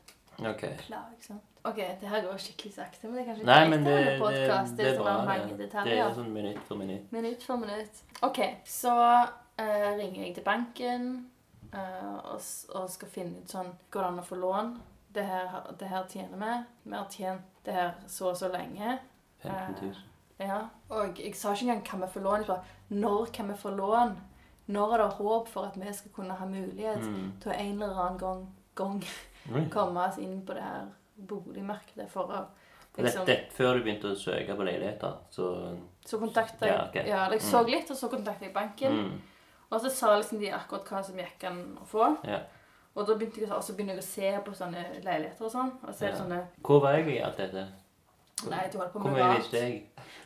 Ok. 0.44 0.66
Plagsomt. 0.88 1.52
Ok, 1.66 1.78
det 2.02 2.10
her 2.10 2.22
går 2.22 2.38
skikkelig 2.38 2.74
sakte, 2.76 3.08
men 3.08 3.16
det 3.16 3.22
er 3.24 3.30
kanskje 3.32 3.46
Nei, 3.48 3.62
men 3.70 3.86
det, 3.86 3.94
det, 4.06 4.18
podcast. 4.22 4.76
det 4.78 4.86
er 4.86 4.98
så 4.98 5.04
bra. 5.04 5.14
har 5.18 5.26
mange 5.26 5.56
Det, 5.58 5.70
det 5.72 5.96
er 5.98 6.12
sånn 6.14 6.34
minutt 6.34 6.60
for 6.68 6.78
minutt. 6.78 7.08
Minutt 7.16 7.46
for 7.48 7.58
minutt. 7.58 8.02
Ok, 8.28 8.42
så 8.70 8.94
uh, 8.94 9.88
ringer 9.98 10.20
jeg 10.28 10.36
til 10.36 10.46
banken 10.46 11.08
uh, 11.74 12.36
og, 12.36 12.44
og 12.76 12.92
skal 12.94 13.10
finne 13.10 13.42
ut 13.42 13.56
sånn 13.56 13.72
Går 13.90 14.04
det 14.04 14.12
an 14.12 14.22
å 14.22 14.28
få 14.28 14.38
lån? 14.44 14.76
Det 15.16 15.26
her, 15.26 15.58
det 15.80 15.90
her 15.90 16.06
tjener 16.12 16.44
vi. 16.44 16.54
Vi 16.84 17.00
har 17.00 17.10
tjent 17.10 17.66
det 17.66 17.80
her 17.80 17.96
så 18.12 18.30
og 18.34 18.38
så 18.38 18.52
lenge. 18.54 19.00
15 19.42 19.80
000. 19.82 20.15
Ja. 20.40 20.62
Og 20.90 21.20
jeg 21.20 21.36
sa 21.36 21.54
ikke 21.54 21.62
engang 21.70 21.84
kan 21.86 22.02
vi 22.02 22.08
få 22.08 22.20
lån. 22.20 22.38
Jeg 22.44 22.48
sa 22.48 22.58
når 22.90 23.32
kan 23.34 23.48
vi 23.48 23.54
få 23.54 23.70
lån? 23.76 24.16
Når 24.68 24.94
er 24.94 24.98
det 24.98 25.14
håp 25.20 25.48
for 25.48 25.66
at 25.70 25.76
vi 25.78 25.94
skal 25.94 26.12
kunne 26.12 26.34
ha 26.34 26.46
mulighet 26.46 27.02
Mm. 27.06 27.32
til 27.42 27.52
å 27.52 27.56
en 27.60 27.82
eller 27.82 28.00
annen 28.06 28.20
gang, 28.20 28.48
gang 28.76 29.04
komme 29.72 30.08
oss 30.08 30.18
inn 30.18 30.42
på 30.46 30.54
det 30.54 30.64
her 30.64 30.88
boligmarkedet 31.28 32.10
for 32.10 32.24
å 32.34 32.46
liksom 32.98 33.26
dette 33.28 33.52
før 33.54 33.74
du 33.78 33.84
begynte 33.84 34.12
å 34.12 34.16
søke 34.18 34.56
på 34.56 34.64
leiligheter, 34.66 35.14
så 35.32 35.78
Så 36.06 36.18
kontakta 36.20 36.66
jeg 36.66 36.74
Ja, 36.76 36.88
okay. 36.88 37.08
Ja, 37.10 37.30
jeg 37.30 37.42
så 37.42 37.62
litt, 37.66 37.90
og 37.92 37.98
så 37.98 38.08
kontakta 38.10 38.42
jeg 38.46 38.54
banken. 38.54 38.92
mm. 38.92 39.22
Og 39.72 39.82
så 39.82 39.90
sa 39.90 40.18
liksom 40.18 40.40
de 40.40 40.52
akkurat 40.52 40.86
hva 40.86 41.04
som 41.04 41.18
gikk 41.18 41.44
an 41.44 41.78
å 41.82 41.86
få. 41.86 42.18
Ja. 42.24 42.40
Og 42.96 43.08
da 43.08 43.14
begynte 43.16 43.42
jeg, 43.42 43.50
så 43.50 43.74
begynner 43.76 43.96
jeg 43.96 44.04
å 44.04 44.08
se 44.08 44.40
på 44.46 44.54
sånne 44.56 45.04
leiligheter 45.04 45.46
og 45.46 45.52
sånn. 45.52 45.72
Og 45.84 45.94
så 45.94 46.06
er 46.06 46.12
det 46.12 46.20
sånne 46.22 46.44
Hvor 46.62 46.80
var 46.82 46.94
jeg 46.94 47.08
i 47.08 47.20
alt 47.22 47.38
dette? 47.38 47.68
Nei, 48.52 48.66
du 48.72 48.78
holdt 48.78 48.92
på 48.94 49.00
Hvor 49.00 49.10
med 49.12 49.20
mye 49.22 49.30
rart. 49.30 49.38
visste 49.46 49.62
jeg? 49.64 49.78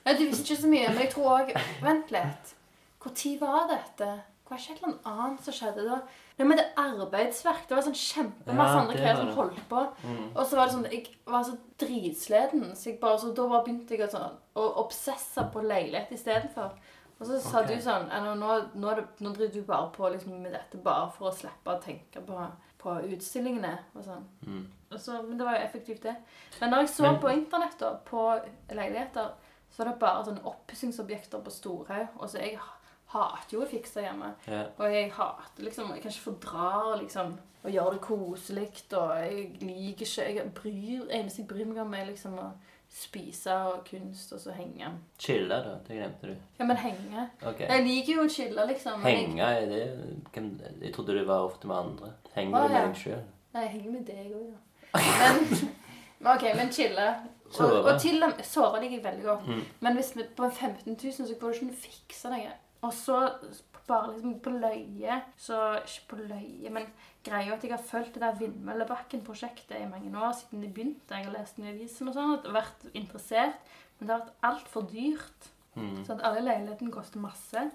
Nei, 0.06 0.13
du 0.17 0.24
visste 0.26 0.43
ikke 0.48 0.62
så 0.63 0.67
mye, 0.72 0.88
men 0.89 1.04
jeg 1.06 1.12
tror 1.13 1.30
òg 1.38 1.54
Vent 1.86 2.12
litt. 2.12 2.56
Når 3.04 3.39
var 3.39 3.67
dette? 3.69 4.10
Var 4.50 4.58
ikke 4.58 4.74
et 4.74 4.82
eller 4.82 4.95
annet 5.06 5.43
som 5.45 5.54
skjedde 5.54 5.84
da? 5.86 6.00
Nei, 6.39 6.45
men 6.50 6.58
det 6.58 6.65
er 6.65 6.80
arbeidsverk. 6.89 7.67
Det 7.69 7.76
var 7.78 7.84
sånn 7.86 7.93
kjempemasse 8.00 8.74
Ja, 8.74 8.80
andre 8.82 8.95
det 8.98 9.06
var 9.06 9.15
som 9.19 9.28
det. 9.30 9.36
holdt 9.38 9.62
på. 9.69 9.84
Mm. 10.04 10.24
Og 10.36 10.45
så 10.50 10.58
var 10.58 10.65
det 10.65 10.74
sånn 10.74 10.88
Jeg 10.91 11.04
var 11.30 11.43
så 11.45 11.58
dritsliten, 11.84 12.63
så, 12.76 12.89
jeg 12.89 13.00
bare, 13.00 13.19
så 13.22 13.32
da 13.38 13.45
bare 13.52 13.63
begynte 13.67 13.93
jeg 13.98 14.08
å, 14.08 14.12
sånn, 14.15 14.39
å 14.58 14.65
obsesse 14.84 15.45
på 15.54 15.62
leilighet 15.62 16.12
istedenfor. 16.17 16.74
Og 17.19 17.28
så 17.28 17.38
sa 17.43 17.62
Ok. 17.62 17.67
du 17.67 17.82
sånn 17.84 18.10
«Ja, 18.10 18.19
nå, 18.24 18.34
nå, 18.39 18.58
nå, 18.80 18.89
er 18.89 19.02
det, 19.02 19.08
nå 19.22 19.34
driver 19.36 19.54
du 19.54 19.62
bare 19.67 19.91
på 19.91 20.10
liksom, 20.10 20.41
med 20.41 20.54
dette 20.56 20.78
bare 20.82 21.12
for 21.12 21.30
å 21.30 21.36
slippe 21.36 21.67
å 21.76 21.82
tenke 21.84 22.22
på, 22.26 22.48
på 22.79 22.95
utstillingene 23.11 23.73
og 23.95 24.03
sånn. 24.05 24.25
Mm. 24.47 24.65
Så, 24.97 25.21
men 25.21 25.37
det 25.37 25.45
var 25.45 25.57
jo 25.57 25.65
effektivt, 25.67 26.01
det. 26.03 26.15
Men 26.61 26.71
når 26.71 26.85
jeg 26.85 26.89
så 26.89 27.03
Men- 27.11 27.19
på 27.21 27.29
internett, 27.33 27.77
da, 27.79 27.93
på 28.05 28.23
leiligheter, 28.71 29.33
så 29.69 29.83
er 29.83 29.89
det 29.91 29.99
bare 29.99 30.25
sånne 30.25 30.45
oppussingsobjekter 30.49 31.43
på 31.43 31.51
Storhaug. 31.51 32.07
Og 32.17 32.29
så 32.29 32.39
jeg 32.41 32.57
hater 33.13 33.57
jo 33.57 33.61
å 33.61 33.69
fikse 33.69 34.01
hjemme. 34.01 34.33
Ja. 34.47 34.63
Og 34.77 34.91
jeg 34.93 35.11
hater 35.11 35.63
liksom 35.63 35.91
Jeg 35.93 36.01
kan 36.01 36.11
ikke 36.11 36.31
fordra 36.31 36.95
liksom 37.01 37.37
å 37.65 37.69
gjøre 37.69 37.93
det 37.93 38.01
koselig, 38.01 38.67
og 38.93 39.15
jeg 39.19 39.57
liker 39.61 40.05
ikke 40.05 40.35
Jeg 40.35 40.53
bryr 40.53 41.09
eneste 41.11 41.41
jeg 41.41 41.47
bryr 41.47 41.65
meg 41.65 41.77
om, 41.77 41.93
er 41.93 42.05
liksom 42.05 42.39
å 42.39 42.51
spise 42.89 43.54
og 43.54 43.84
kunst, 43.89 44.32
og 44.34 44.39
så 44.41 44.52
henge. 44.52 44.88
Chille, 45.19 45.56
da. 45.56 45.75
Det 45.88 45.97
glemte 45.97 46.28
du. 46.32 46.36
Ja, 46.60 46.65
men 46.65 46.78
henge. 46.78 47.25
Okay. 47.41 47.67
Jeg 47.69 47.84
liker 47.86 48.13
jo 48.13 48.23
å 48.25 48.32
chille, 48.34 48.65
liksom. 48.71 49.04
Men 49.04 49.13
jeg, 49.13 49.28
Henge, 49.28 49.43
er 49.43 49.67
det 49.69 49.84
hvem, 50.34 50.47
Jeg 50.82 50.93
trodde 50.95 51.17
det 51.17 51.28
var 51.28 51.45
ofte 51.45 51.69
med 51.69 51.75
andre. 51.75 52.13
Henger 52.34 52.58
Å, 52.58 52.63
du 52.63 52.73
med 52.73 52.80
ja. 52.80 52.88
deg 52.88 53.04
sjøl? 53.04 53.21
nei, 53.54 53.62
jeg 53.65 53.71
henger 53.75 53.91
med 53.91 54.10
deg 54.10 54.34
òg, 54.39 54.49
ja. 54.49 54.58
Men, 56.19 56.34
OK, 56.34 56.43
men 56.58 56.71
chille. 56.75 57.04
Og, 57.60 57.75
og 57.80 57.93
til 58.02 58.23
og 58.25 58.34
med 58.34 58.43
Såre 58.43 58.82
liker 58.82 58.97
jeg 58.97 59.04
veldig 59.06 59.23
godt. 59.23 59.45
Mm. 59.47 59.62
Men 59.86 59.95
hvis 59.95 60.10
vi, 60.17 60.25
på 60.36 60.49
15 60.49 60.97
000 60.97 61.13
så 61.13 61.38
får 61.39 61.54
du 61.54 61.62
ikke 61.69 61.78
fikse 61.86 62.32
noe. 62.34 62.49
Og 62.82 62.91
så 62.95 63.21
bare 63.89 64.13
liksom 64.13 64.38
på 64.45 64.54
løye 64.56 65.17
Så 65.38 65.58
ikke 65.82 66.08
på 66.13 66.19
løye, 66.30 66.71
men 66.71 66.88
greia 67.25 67.54
at 67.58 67.63
jeg 67.65 67.73
har 67.73 67.84
fulgt 67.84 68.13
det 68.15 68.21
der 68.23 68.38
Vindmøllebakken-prosjektet 68.39 69.78
i 69.82 69.89
mange 69.89 70.12
år 70.15 70.34
siden 70.39 70.62
det 70.63 70.73
begynte. 70.73 71.15
Jeg 71.17 71.25
har 71.28 71.36
lest 71.36 71.58
den 71.60 71.65
i 71.67 71.73
avisen 71.75 72.08
og 72.10 72.15
sånn, 72.17 72.36
og 72.39 72.54
vært 72.56 72.86
interessert. 72.93 73.60
Men 73.99 74.08
det 74.08 74.15
har 74.15 74.25
vært 74.25 74.43
altfor 74.49 74.86
dyrt. 74.91 75.49
Mm. 75.75 76.04
Så 76.06 76.15
at 76.15 76.23
alle 76.23 76.41
leilighetene 76.45 76.91
koster 76.91 77.19
masse. 77.23 77.65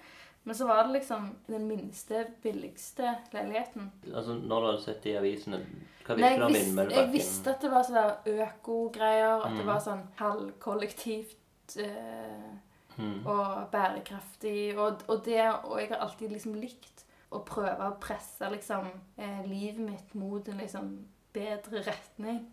Men 0.44 0.54
så 0.58 0.66
var 0.68 0.82
det 0.84 0.98
liksom 0.98 1.30
den 1.48 1.62
minste, 1.68 2.26
billigste 2.42 3.14
leiligheten. 3.32 3.86
Altså, 4.12 4.34
når 4.36 4.60
du 4.60 4.66
hadde 4.66 4.82
sett 4.84 5.02
det 5.04 5.14
i 5.14 5.16
avisene, 5.16 5.60
hva 6.04 6.16
visste 6.18 6.36
du 6.36 6.44
om 6.44 6.52
visste, 6.52 6.84
jeg 6.98 7.12
visste 7.14 7.54
at 7.54 7.62
det 7.64 7.70
var 7.72 7.86
sånne 7.88 8.42
økogreier, 8.44 9.38
at 9.46 9.54
det 9.56 9.62
Mm. 9.64 9.70
var 9.70 9.80
sånn 9.80 10.02
halvkollektivt 10.20 11.76
eh, 11.80 12.50
Mm. 12.96 13.26
og 13.26 13.70
bærekraftig. 13.72 14.78
Og, 14.78 15.02
og, 15.08 15.24
det, 15.24 15.40
og 15.64 15.80
jeg 15.80 15.90
har 15.90 16.04
alltid 16.04 16.30
liksom 16.30 16.54
likt 16.60 17.04
å 17.34 17.40
prøve 17.46 17.88
å 17.88 17.98
presse 18.02 18.48
liksom, 18.52 18.86
eh, 19.18 19.42
livet 19.48 19.82
mitt 19.82 20.14
mot 20.14 20.48
en 20.48 20.60
liksom 20.62 20.92
bedre 21.34 21.82
retning. 21.82 22.44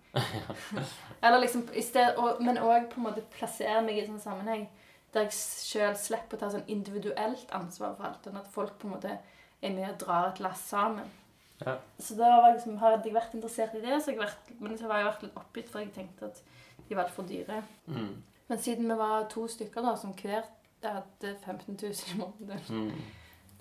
Eller 1.23 1.43
liksom 1.43 1.67
sted, 1.81 2.15
og, 2.17 2.41
Men 2.41 2.57
òg 2.57 2.89
på 2.89 3.01
en 3.01 3.09
måte 3.11 3.25
plassere 3.35 3.83
meg 3.85 3.99
i 3.99 4.07
sånn 4.07 4.23
sammenheng 4.23 4.69
der 5.11 5.27
jeg 5.27 5.35
sjøl 5.35 5.95
slipper 5.99 6.37
å 6.37 6.39
ta 6.39 6.49
sånn 6.53 6.69
individuelt 6.71 7.49
ansvar 7.51 7.97
for 7.97 8.07
alt. 8.07 8.27
og 8.27 8.37
at 8.39 8.53
folk 8.53 8.77
på 8.79 8.87
en 8.87 8.93
måte 8.95 9.17
er 9.61 9.73
med 9.75 9.89
og 9.89 9.97
drar 9.99 10.29
et 10.29 10.39
lass 10.39 10.61
sammen. 10.71 11.09
Ja. 11.61 11.75
Så 11.99 12.15
da 12.17 12.29
var 12.41 12.55
liksom, 12.55 12.77
hadde 12.81 13.05
jeg 13.05 13.13
vært 13.13 13.35
interessert 13.37 13.75
i 13.77 13.83
det, 13.83 13.99
så 14.01 14.13
jeg 14.13 14.21
vært, 14.21 14.53
men 14.57 14.77
så 14.79 14.87
var 14.89 15.01
jeg 15.01 15.09
vært 15.11 15.25
litt 15.27 15.37
oppgitt, 15.37 15.69
for 15.69 15.83
jeg 15.83 15.91
tenkte 15.93 16.31
at 16.31 16.39
de 16.87 16.95
var 16.95 17.03
altfor 17.03 17.27
dyre. 17.27 17.59
Mm. 17.91 18.15
Men 18.47 18.59
siden 18.59 18.89
vi 18.89 18.97
var 18.97 19.27
to 19.29 19.47
stykker 19.47 19.81
da, 19.81 19.95
som 19.95 20.13
hver 20.13 20.41
hadde 20.83 21.35
15 21.45 21.79
000 21.81 21.91
i 21.91 22.17
måneden 22.19 22.59
Mm. 22.69 22.91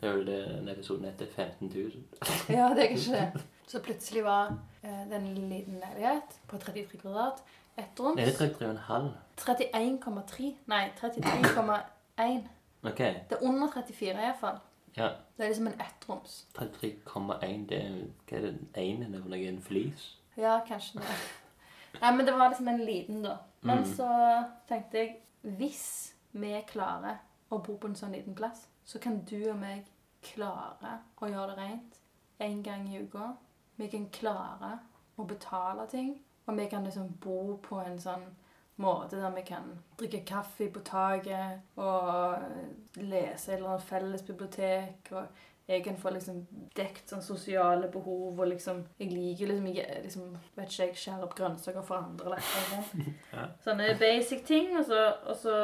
Det 0.00 0.08
er 0.08 0.12
vel 0.16 0.26
det 0.26 0.36
denne 0.48 0.72
episoden 0.72 1.04
heter 1.04 1.26
15 1.36 1.68
000. 1.74 1.90
Ja, 2.56 2.68
det 2.74 2.84
er 2.84 2.88
ikke 2.88 3.12
det. 3.12 3.42
Så 3.68 3.82
plutselig 3.82 4.24
var 4.24 4.54
eh, 4.82 5.02
det 5.10 5.16
en 5.16 5.34
liten 5.34 5.74
leilighet 5.74 6.38
på 6.48 6.56
33 6.56 6.98
kvadrat. 6.98 7.42
Ettroms. 7.76 8.20
Er 8.20 8.24
det 8.24 8.40
33,5? 8.40 9.10
31,3. 9.40 10.54
Nei, 10.66 10.88
33,1. 10.96 12.48
Ok. 12.82 12.98
Det 12.98 13.36
er 13.36 13.42
under 13.42 13.68
34 13.74 14.10
iallfall. 14.10 14.58
Ja. 14.96 15.08
Det 15.36 15.44
er 15.44 15.48
liksom 15.48 15.66
en 15.66 15.80
ettroms. 15.80 16.46
33,1 16.58 17.68
det 17.68 17.82
er, 17.82 18.00
Hva 18.28 18.36
er 18.36 18.40
det? 18.40 18.56
Én 18.76 19.04
er 19.04 19.20
det? 19.28 19.48
En 19.48 19.62
flis? 19.62 20.16
Ja, 20.36 20.60
kanskje 20.66 20.98
det. 20.98 21.20
Nei, 22.00 22.16
men 22.16 22.26
det 22.26 22.34
var 22.34 22.48
liksom 22.48 22.68
en 22.68 22.84
liten, 22.84 23.22
da. 23.22 23.36
Men 23.62 23.78
Mm. 23.78 23.84
så 23.84 24.44
tenkte 24.68 24.98
jeg 24.98 25.16
hvis 25.42 26.14
vi 26.32 26.62
klarer 26.66 27.18
å 27.50 27.58
bo 27.58 27.76
på 27.76 27.88
en 27.88 27.94
sånn 27.94 28.12
liten 28.12 28.34
plass, 28.34 28.68
så 28.84 28.98
kan 28.98 29.20
du 29.24 29.50
og 29.50 29.58
meg 29.58 29.84
klare 30.22 30.98
å 31.20 31.26
gjøre 31.28 31.56
det 31.56 31.64
rent 31.64 31.98
en 32.40 32.62
gang 32.62 32.88
i 32.88 33.02
uka. 33.02 33.36
Vi 33.76 33.88
kan 33.88 34.06
klare 34.10 34.78
å 35.18 35.26
betale 35.26 35.86
ting. 35.86 36.20
Og 36.46 36.56
vi 36.56 36.66
kan 36.66 36.84
liksom 36.84 37.08
bo 37.20 37.56
på 37.62 37.80
en 37.86 37.98
sånn 37.98 38.24
måte 38.78 39.20
der 39.20 39.30
vi 39.30 39.42
kan 39.42 39.78
drikke 39.98 40.24
kaffe 40.26 40.70
på 40.72 40.80
taket 40.84 41.60
og 41.76 42.38
lese 42.96 43.52
i 43.52 43.54
et 43.74 43.82
felles 43.82 44.22
bibliotek. 44.22 45.12
og 45.12 45.26
jeg 45.70 45.84
kan 45.84 45.98
få 46.00 46.10
liksom 46.14 46.40
dekt 46.76 47.12
sånn 47.12 47.22
sosiale 47.22 47.88
behov, 47.92 48.38
og 48.40 48.48
liksom 48.50 48.82
Jeg 48.98 49.12
liker 49.12 49.50
liksom, 49.50 49.66
jeg, 49.74 50.00
liksom 50.04 50.32
Vet 50.56 50.72
ikke, 50.72 50.86
jeg 50.88 50.96
skjærer 51.02 51.26
opp 51.26 51.36
grønnsaker 51.38 51.84
for 51.86 52.00
andre. 52.00 52.38
eller 52.38 52.72
noe. 52.74 53.12
Ja. 53.36 53.44
Sånne 53.64 53.92
basic 54.00 54.42
ting. 54.46 54.72
Og 54.78 54.84
så, 54.88 55.04
og 55.26 55.36
så 55.38 55.54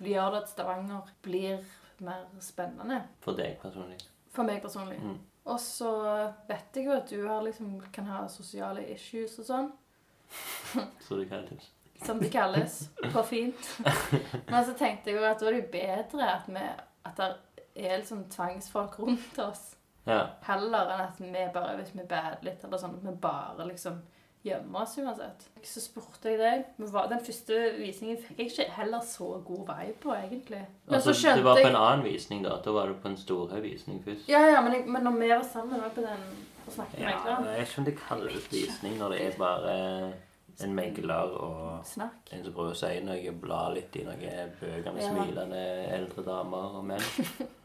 gjør 0.00 0.36
det 0.36 0.44
at 0.44 0.52
Stavanger 0.54 1.10
blir 1.22 1.60
mer 2.00 2.24
spennende. 2.40 3.02
For 3.20 3.36
deg 3.36 3.58
personlig. 3.60 4.00
For 4.32 4.48
meg 4.48 4.62
personlig. 4.64 4.96
Mm. 5.02 5.18
Og 5.50 5.60
så 5.60 5.90
vet 6.48 6.76
jeg 6.76 6.86
jo 6.86 6.94
at 6.96 7.10
du 7.10 7.20
har 7.26 7.44
liksom, 7.44 7.76
kan 7.92 8.08
ha 8.12 8.24
sosiale 8.30 8.84
issues 8.92 9.38
og 9.42 9.48
sånn. 9.48 9.70
Så 11.04 11.18
det 11.18 11.28
kalles. 11.30 11.70
Som 12.04 12.20
det 12.22 12.30
kalles. 12.32 12.82
På 13.12 13.22
fint. 13.26 13.80
Men 14.50 14.64
så 14.64 14.76
tenkte 14.78 15.10
jeg 15.10 15.18
jo 15.18 15.26
at 15.28 15.40
da 15.42 15.50
er 15.50 15.58
det 15.58 15.70
bedre 15.72 16.28
at, 16.38 16.46
vi, 16.48 16.66
at 17.10 17.18
det 17.18 17.30
er 17.80 17.98
liksom 18.02 18.24
tvangsfolk 18.32 18.98
rundt 18.98 19.38
oss. 19.38 19.76
Ja. 20.06 20.22
Heller 20.46 20.88
enn 20.94 21.00
at 21.08 21.18
vi 21.20 21.30
bare, 21.54 21.76
hvis 21.80 21.92
vi 21.94 22.06
bader 22.08 22.40
litt, 22.42 22.62
eller 22.64 22.78
sånn, 22.80 22.96
at 22.96 23.04
vi 23.04 23.12
bare 23.20 23.66
liksom 23.68 24.00
gjemmer 24.42 24.80
oss 24.86 24.94
uansett. 24.98 25.42
Så 25.68 25.82
spurte 25.84 26.30
jeg 26.32 26.38
deg 26.40 26.62
Den 27.10 27.20
første 27.26 27.58
visningen 27.76 28.16
fikk 28.24 28.38
jeg 28.40 28.46
ikke 28.50 28.64
heller 28.78 29.02
så 29.04 29.26
god 29.44 29.66
vei 29.68 29.90
på, 30.00 30.14
egentlig. 30.16 30.62
Men 30.86 30.94
Altså, 30.96 31.12
du 31.36 31.42
var 31.44 31.60
på 31.60 31.68
en 31.68 31.76
annen 31.76 32.04
visning 32.06 32.42
da. 32.46 32.56
Da 32.64 32.72
var 32.72 32.88
du 32.88 32.94
på 33.02 33.08
en 33.12 33.18
storhøyvisning 33.20 34.00
først. 34.04 34.24
Ja, 34.32 34.40
ja, 34.48 34.62
men, 34.64 34.72
jeg, 34.78 34.86
men 34.88 35.04
når 35.04 35.18
vi 35.20 35.28
var 35.34 35.44
sammen 35.44 35.82
var 35.84 35.92
på 35.92 36.00
den 36.00 36.24
og 36.66 36.72
snakket 36.72 36.98
med 36.98 37.08
Ja, 37.10 37.12
megleren 37.18 37.44
jeg 37.50 37.60
vet 37.60 37.68
ikke 37.68 37.78
om 37.78 37.84
det 37.90 37.98
kalles 38.08 38.50
visning 38.52 38.98
når 38.98 39.08
det 39.14 39.20
er 39.26 39.38
bare 39.38 39.76
en 40.60 40.74
megler 40.76 41.36
og 41.40 41.84
Snakk. 41.88 42.32
en 42.32 42.42
som 42.44 42.52
prøver 42.52 42.74
å 42.74 42.76
si 42.80 43.00
noe, 43.04 43.30
bla 43.40 43.60
litt 43.72 43.96
i 43.96 44.02
noen 44.04 44.50
bøker 44.60 44.92
med 44.92 45.02
Ja. 45.02 45.08
smilende 45.12 45.62
eldre 46.00 46.24
damer 46.26 46.76
og 46.80 46.84
menn. 46.84 47.06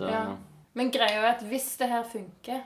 Så 0.00 0.08
Ja. 0.08 0.36
Men 0.74 0.90
greia 0.94 1.20
er 1.20 1.32
at 1.34 1.42
hvis 1.44 1.76
det 1.80 1.88
her 1.90 2.04
funker 2.08 2.62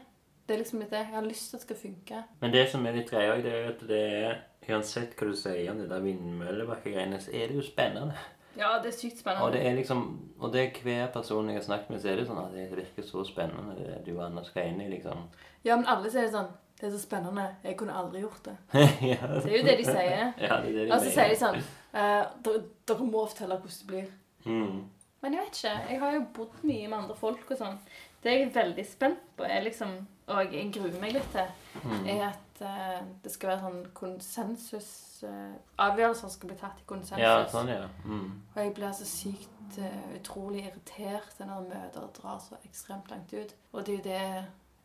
Det 0.47 0.55
er 0.55 0.59
liksom 0.61 0.81
litt 0.83 0.91
det. 0.93 0.99
Jeg 1.07 1.15
har 1.15 1.23
lyst 1.25 1.51
til 1.51 1.57
at 1.57 1.61
det 1.63 1.67
skal 1.67 1.77
funke. 1.89 2.19
Men 2.41 2.53
det 2.53 2.67
som 2.71 2.87
er 2.87 2.93
litt 2.99 3.11
greia, 3.11 3.37
det 3.41 3.53
er 3.53 3.63
jo 3.63 3.69
at 3.71 3.85
det 3.89 4.01
er 4.13 4.35
Uansett 4.69 5.15
hva 5.17 5.27
du 5.29 5.37
sier 5.37 5.71
om 5.73 5.79
det 5.81 5.91
der 5.91 6.01
vindmøllebakkegreiene, 6.05 7.19
så 7.21 7.33
er 7.33 7.49
det 7.49 7.57
jo 7.57 7.63
spennende. 7.65 8.15
Ja, 8.57 8.79
det 8.83 8.93
er 8.93 8.97
sykt 8.97 9.19
spennende. 9.19 9.45
Og 9.45 9.53
det 9.53 9.63
er 9.67 9.75
liksom 9.75 10.03
Og 10.41 10.53
det 10.53 10.61
er 10.61 10.83
hver 10.83 11.07
person 11.13 11.49
jeg 11.49 11.57
har 11.57 11.65
snakket 11.65 11.91
med, 11.91 12.01
så 12.01 12.09
er 12.09 12.17
det 12.21 12.27
sånn 12.29 12.43
at 12.45 12.53
det 12.55 12.67
virker 12.77 13.07
så 13.09 13.25
spennende 13.25 13.77
det 13.79 14.03
du 14.07 14.13
og 14.19 14.27
Anna 14.27 14.45
skal 14.45 14.69
inn 14.69 14.81
i, 14.85 14.91
liksom. 14.93 15.25
Ja, 15.65 15.77
men 15.77 15.87
alle 15.87 16.11
sier 16.13 16.29
sånn 16.31 16.53
Det 16.81 16.89
er 16.89 16.93
så 16.93 17.01
spennende. 17.01 17.47
Jeg 17.65 17.77
kunne 17.81 17.95
aldri 17.95 18.21
gjort 18.21 18.45
det. 18.45 18.57
ja, 19.13 19.27
Det 19.31 19.49
er 19.49 19.57
jo 19.57 19.65
det 19.65 19.77
de 19.79 19.85
sier. 19.85 20.33
ja, 20.47 20.61
det 20.61 20.69
er 20.69 20.73
det 20.73 20.87
de 20.87 20.93
Og 20.93 21.01
så 21.01 21.11
sier 21.15 21.33
de 21.33 21.39
sånn 21.41 21.57
eh, 21.57 22.25
dere, 22.45 22.63
dere 22.89 23.07
må 23.09 23.25
fortelle 23.31 23.57
hvordan 23.63 23.81
det 23.81 23.87
blir. 23.93 24.11
mm. 24.45 24.81
Men 25.25 25.33
jeg 25.39 25.47
vet 25.47 25.59
ikke. 25.59 25.77
Jeg 25.89 26.01
har 26.03 26.17
jo 26.19 26.25
bodd 26.37 26.65
mye 26.69 26.89
med 26.89 26.99
andre 26.99 27.15
folk 27.17 27.51
og 27.55 27.57
sånn. 27.57 27.79
Det 28.25 28.33
jeg 28.33 28.43
er 28.47 28.51
veldig 28.57 28.85
spent 28.89 29.23
på, 29.37 29.47
er 29.49 29.65
liksom 29.65 29.95
Og 30.33 30.55
jeg 30.57 30.71
gruer 30.73 30.95
meg 31.01 31.13
litt 31.13 31.31
til, 31.33 31.49
Mm. 31.85 32.07
er 32.09 32.23
at 32.31 32.61
uh, 32.63 33.07
det 33.23 33.33
skal 33.33 33.51
være 33.51 33.61
sånn 33.61 33.87
konsensus 33.93 34.89
uh, 35.27 35.57
Avgjørelser 35.85 36.31
skal 36.33 36.49
bli 36.49 36.57
tatt 36.57 36.79
i 36.81 36.87
konsensus. 36.87 37.21
Ja, 37.21 37.43
sånn, 37.51 37.69
ja. 37.69 37.89
Mm. 38.07 38.31
Og 38.55 38.61
jeg 38.63 38.75
blir 38.79 38.93
så 38.97 39.05
sykt 39.05 39.79
uh, 39.83 40.15
utrolig 40.17 40.63
irritert 40.65 41.41
når 41.43 41.67
møter 41.69 42.09
drar 42.17 42.39
så 42.41 42.57
ekstremt 42.65 43.11
langt 43.11 43.35
ut. 43.35 43.55
Og 43.73 43.85
det 43.85 43.93
er 43.93 43.99
jo 43.99 44.05
det 44.07 44.23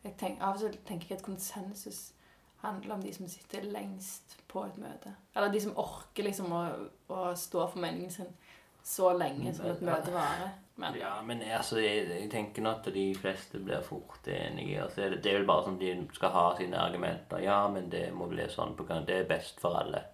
jeg 0.02 0.16
tenker, 0.18 0.44
Av 0.44 0.58
og 0.58 0.60
til 0.64 0.76
tenker 0.88 1.14
jeg 1.14 1.20
at 1.20 1.24
konsensus 1.24 2.12
handler 2.60 2.94
om 2.94 3.02
de 3.02 3.14
som 3.14 3.28
sitter 3.28 3.64
lengst 3.64 4.36
på 4.48 4.64
et 4.66 4.76
møte. 4.76 5.14
Eller 5.36 5.52
de 5.52 5.60
som 5.60 5.76
orker 5.80 6.26
liksom 6.26 6.52
å, 6.52 6.64
å 7.08 7.30
stå 7.36 7.66
for 7.70 7.80
meningen 7.80 8.10
sin 8.12 8.34
så 8.84 9.12
lenge 9.18 9.54
som 9.54 9.70
et 9.70 9.82
møte 9.84 10.12
varer. 10.14 10.52
Men 10.80 10.94
Ja, 10.96 11.22
men 11.22 11.42
altså, 11.42 11.78
jeg, 11.80 12.06
jeg 12.08 12.30
tenker 12.32 12.64
nå 12.64 12.70
at 12.78 12.86
de 12.94 13.02
fleste 13.14 13.60
blir 13.60 13.82
fort 13.84 14.28
enige. 14.28 14.82
Altså, 14.82 15.00
det, 15.00 15.18
det 15.24 15.32
er 15.32 15.40
vel 15.40 15.50
bare 15.50 15.66
sånn 15.66 15.76
de 15.80 15.90
skal 16.16 16.32
ha 16.32 16.46
sine 16.56 16.80
argumenter. 16.80 17.42
Ja, 17.44 17.60
men 17.68 17.90
det 17.92 18.06
må 18.16 18.30
bli 18.30 18.46
sånn 18.48 18.72
på 18.78 18.86
gang. 18.88 19.04
Det 19.08 19.18
er 19.20 19.28
best 19.28 19.60
for 19.60 19.76
alle. 19.82 20.06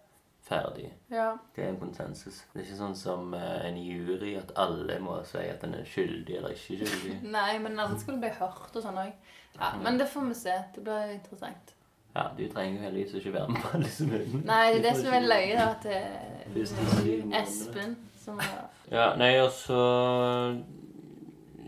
Ferdig. 0.47 0.93
ja. 1.11 1.33
Det 1.57 1.65
er 1.65 1.73
en 1.73 1.79
konsensus. 1.81 2.45
Det 2.53 2.61
er 2.61 2.67
ikke 2.69 2.77
sånn 2.79 2.93
som 2.95 3.33
uh, 3.35 3.65
en 3.67 3.81
jury, 3.83 4.37
at 4.39 4.53
alle 4.63 5.01
må 5.03 5.17
si 5.27 5.43
at 5.43 5.65
en 5.67 5.75
er 5.75 5.89
skyldig 5.91 6.37
eller 6.39 6.55
ikke 6.55 6.87
skyldig. 6.87 7.17
Nei, 7.37 7.57
men 7.65 7.81
alle 7.83 7.99
skulle 7.99 8.21
bli 8.23 8.31
hørt 8.37 8.79
og 8.79 8.85
sånn 8.85 9.01
òg. 9.03 9.33
Ja, 9.57 9.73
men 9.83 9.99
det 9.99 10.07
får 10.13 10.29
vi 10.29 10.37
se. 10.39 10.55
Det 10.77 10.85
blir 10.87 11.17
interessant. 11.17 11.75
Ja, 12.15 12.29
du 12.39 12.45
trenger 12.49 12.79
jo 12.79 12.85
heldigvis 12.87 13.19
ikke 13.19 13.33
være 13.35 13.57
med 13.57 13.65
på 13.65 13.73
alle 13.75 13.89
disse 13.91 14.07
møtene. 14.07 14.45
Nei, 14.47 14.63
det 14.71 14.79
er 14.79 14.85
det 14.87 14.95
som 15.03 15.17
er 15.19 15.27
løye, 15.27 15.57
da. 15.59 15.67
At 15.73 15.89
det 15.89 15.99
er 15.99 17.41
Espen 17.43 17.99
som 18.27 18.37
var 18.43 18.67
Ja, 18.93 19.07
nei, 19.17 19.33
og 19.41 19.51
så 19.55 19.81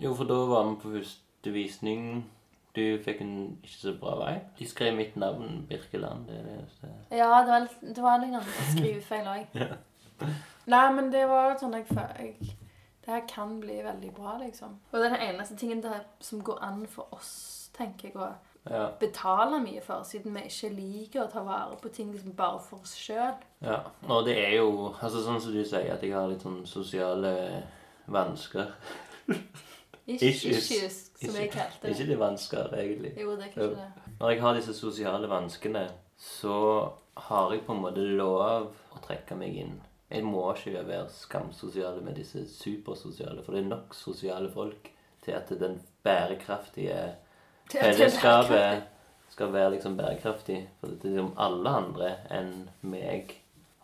Jo, 0.02 0.12
for 0.14 0.28
da 0.28 0.34
var 0.46 0.68
vi 0.68 0.76
på 0.82 0.92
første 0.98 1.52
visning. 1.54 2.04
Du 2.76 2.82
fikk 3.02 3.20
en 3.24 3.32
ikke 3.64 3.74
så 3.80 3.94
bra 3.98 4.12
vei. 4.20 4.34
De 4.58 4.66
skrev 4.68 4.94
mitt 4.94 5.16
navn, 5.18 5.64
Birkeland. 5.70 6.26
Det 6.28 6.36
er 6.38 6.44
det 6.46 6.52
eneste. 6.60 6.90
Ja, 7.10 7.30
det 7.42 7.50
var, 7.50 7.64
litt- 7.64 7.96
det 7.96 8.04
var 8.04 8.20
sånn 8.20 8.76
skrivefeil 8.76 9.26
òg. 9.32 9.58
Nei, 10.68 10.84
men 10.94 11.10
det 11.10 11.24
var 11.30 11.56
sånn 11.58 11.74
jeg 11.78 11.86
føler 11.88 12.34
Det 13.02 13.14
her 13.14 13.22
kan 13.30 13.56
bli 13.62 13.78
veldig 13.82 14.10
bra, 14.14 14.36
liksom. 14.42 14.76
Og 14.92 15.00
det 15.00 15.10
den 15.14 15.22
eneste 15.30 15.56
tingen 15.56 15.80
der, 15.82 16.02
som 16.20 16.42
går 16.44 16.58
an 16.62 16.82
for 16.86 17.08
oss, 17.16 17.70
tenker 17.74 18.08
jeg, 18.10 18.16
å 18.20 18.28
Ja. 18.70 18.90
betale 19.00 19.60
mye 19.64 19.80
for, 19.80 20.02
siden 20.04 20.34
vi 20.34 20.42
ikke 20.48 20.68
liker 20.74 21.22
å 21.24 21.30
ta 21.32 21.40
vare 21.46 21.76
på 21.80 21.88
ting 21.94 22.10
liksom 22.12 22.34
bare 22.36 22.60
for 22.60 22.82
oss 22.84 22.94
sjøl. 22.98 23.34
ja. 23.64 23.78
Og 24.08 24.26
det 24.26 24.36
er 24.42 24.58
jo 24.58 24.94
altså 25.00 25.22
sånn 25.24 25.40
som 25.40 25.52
du 25.54 25.62
sier, 25.64 25.88
at 25.94 26.02
jeg 26.02 26.12
har 26.12 26.28
litt 26.28 26.44
sånn 26.44 26.60
sosiale 26.68 27.32
vansker. 28.06 28.72
Issues, 30.08 30.70
Issues. 30.70 31.10
som 31.20 31.34
jeg 31.36 31.50
kalte 31.52 31.82
det. 31.82 31.90
Ikke 31.92 32.06
de 32.08 32.16
vansker, 32.18 32.70
egentlig. 32.78 33.12
Jo, 33.20 33.34
det 33.36 33.50
er 33.50 33.52
kanskje 33.52 33.74
det. 33.76 34.14
Når 34.20 34.30
jeg 34.32 34.40
har 34.40 34.54
disse 34.56 34.74
sosiale 34.76 35.28
vanskene, 35.28 35.82
så 36.16 36.56
har 37.28 37.52
jeg 37.52 37.66
på 37.66 37.74
en 37.74 37.82
måte 37.82 38.04
lov 38.16 38.70
å 38.94 39.02
trekke 39.04 39.36
meg 39.36 39.58
inn. 39.64 39.74
Jeg 40.08 40.24
må 40.24 40.46
ikke 40.54 40.80
være 40.88 41.10
skamsosiale 41.12 42.00
med 42.00 42.16
disse 42.16 42.46
supersosiale, 42.48 43.42
for 43.44 43.52
det 43.52 43.66
er 43.66 43.68
nok 43.74 43.92
sosiale 43.96 44.48
folk 44.52 44.88
til 45.24 45.36
at 45.36 45.52
den 45.60 45.76
bærekraftige 46.06 47.02
Fellesskapet 47.70 48.82
skal 49.30 49.52
være 49.52 49.70
liksom 49.76 49.96
bærekraftig. 49.98 50.68
For 50.80 50.86
det 50.88 50.98
er 51.04 51.08
liksom 51.16 51.32
alle 51.38 51.70
andre 51.82 52.10
enn 52.30 52.68
meg 52.82 53.34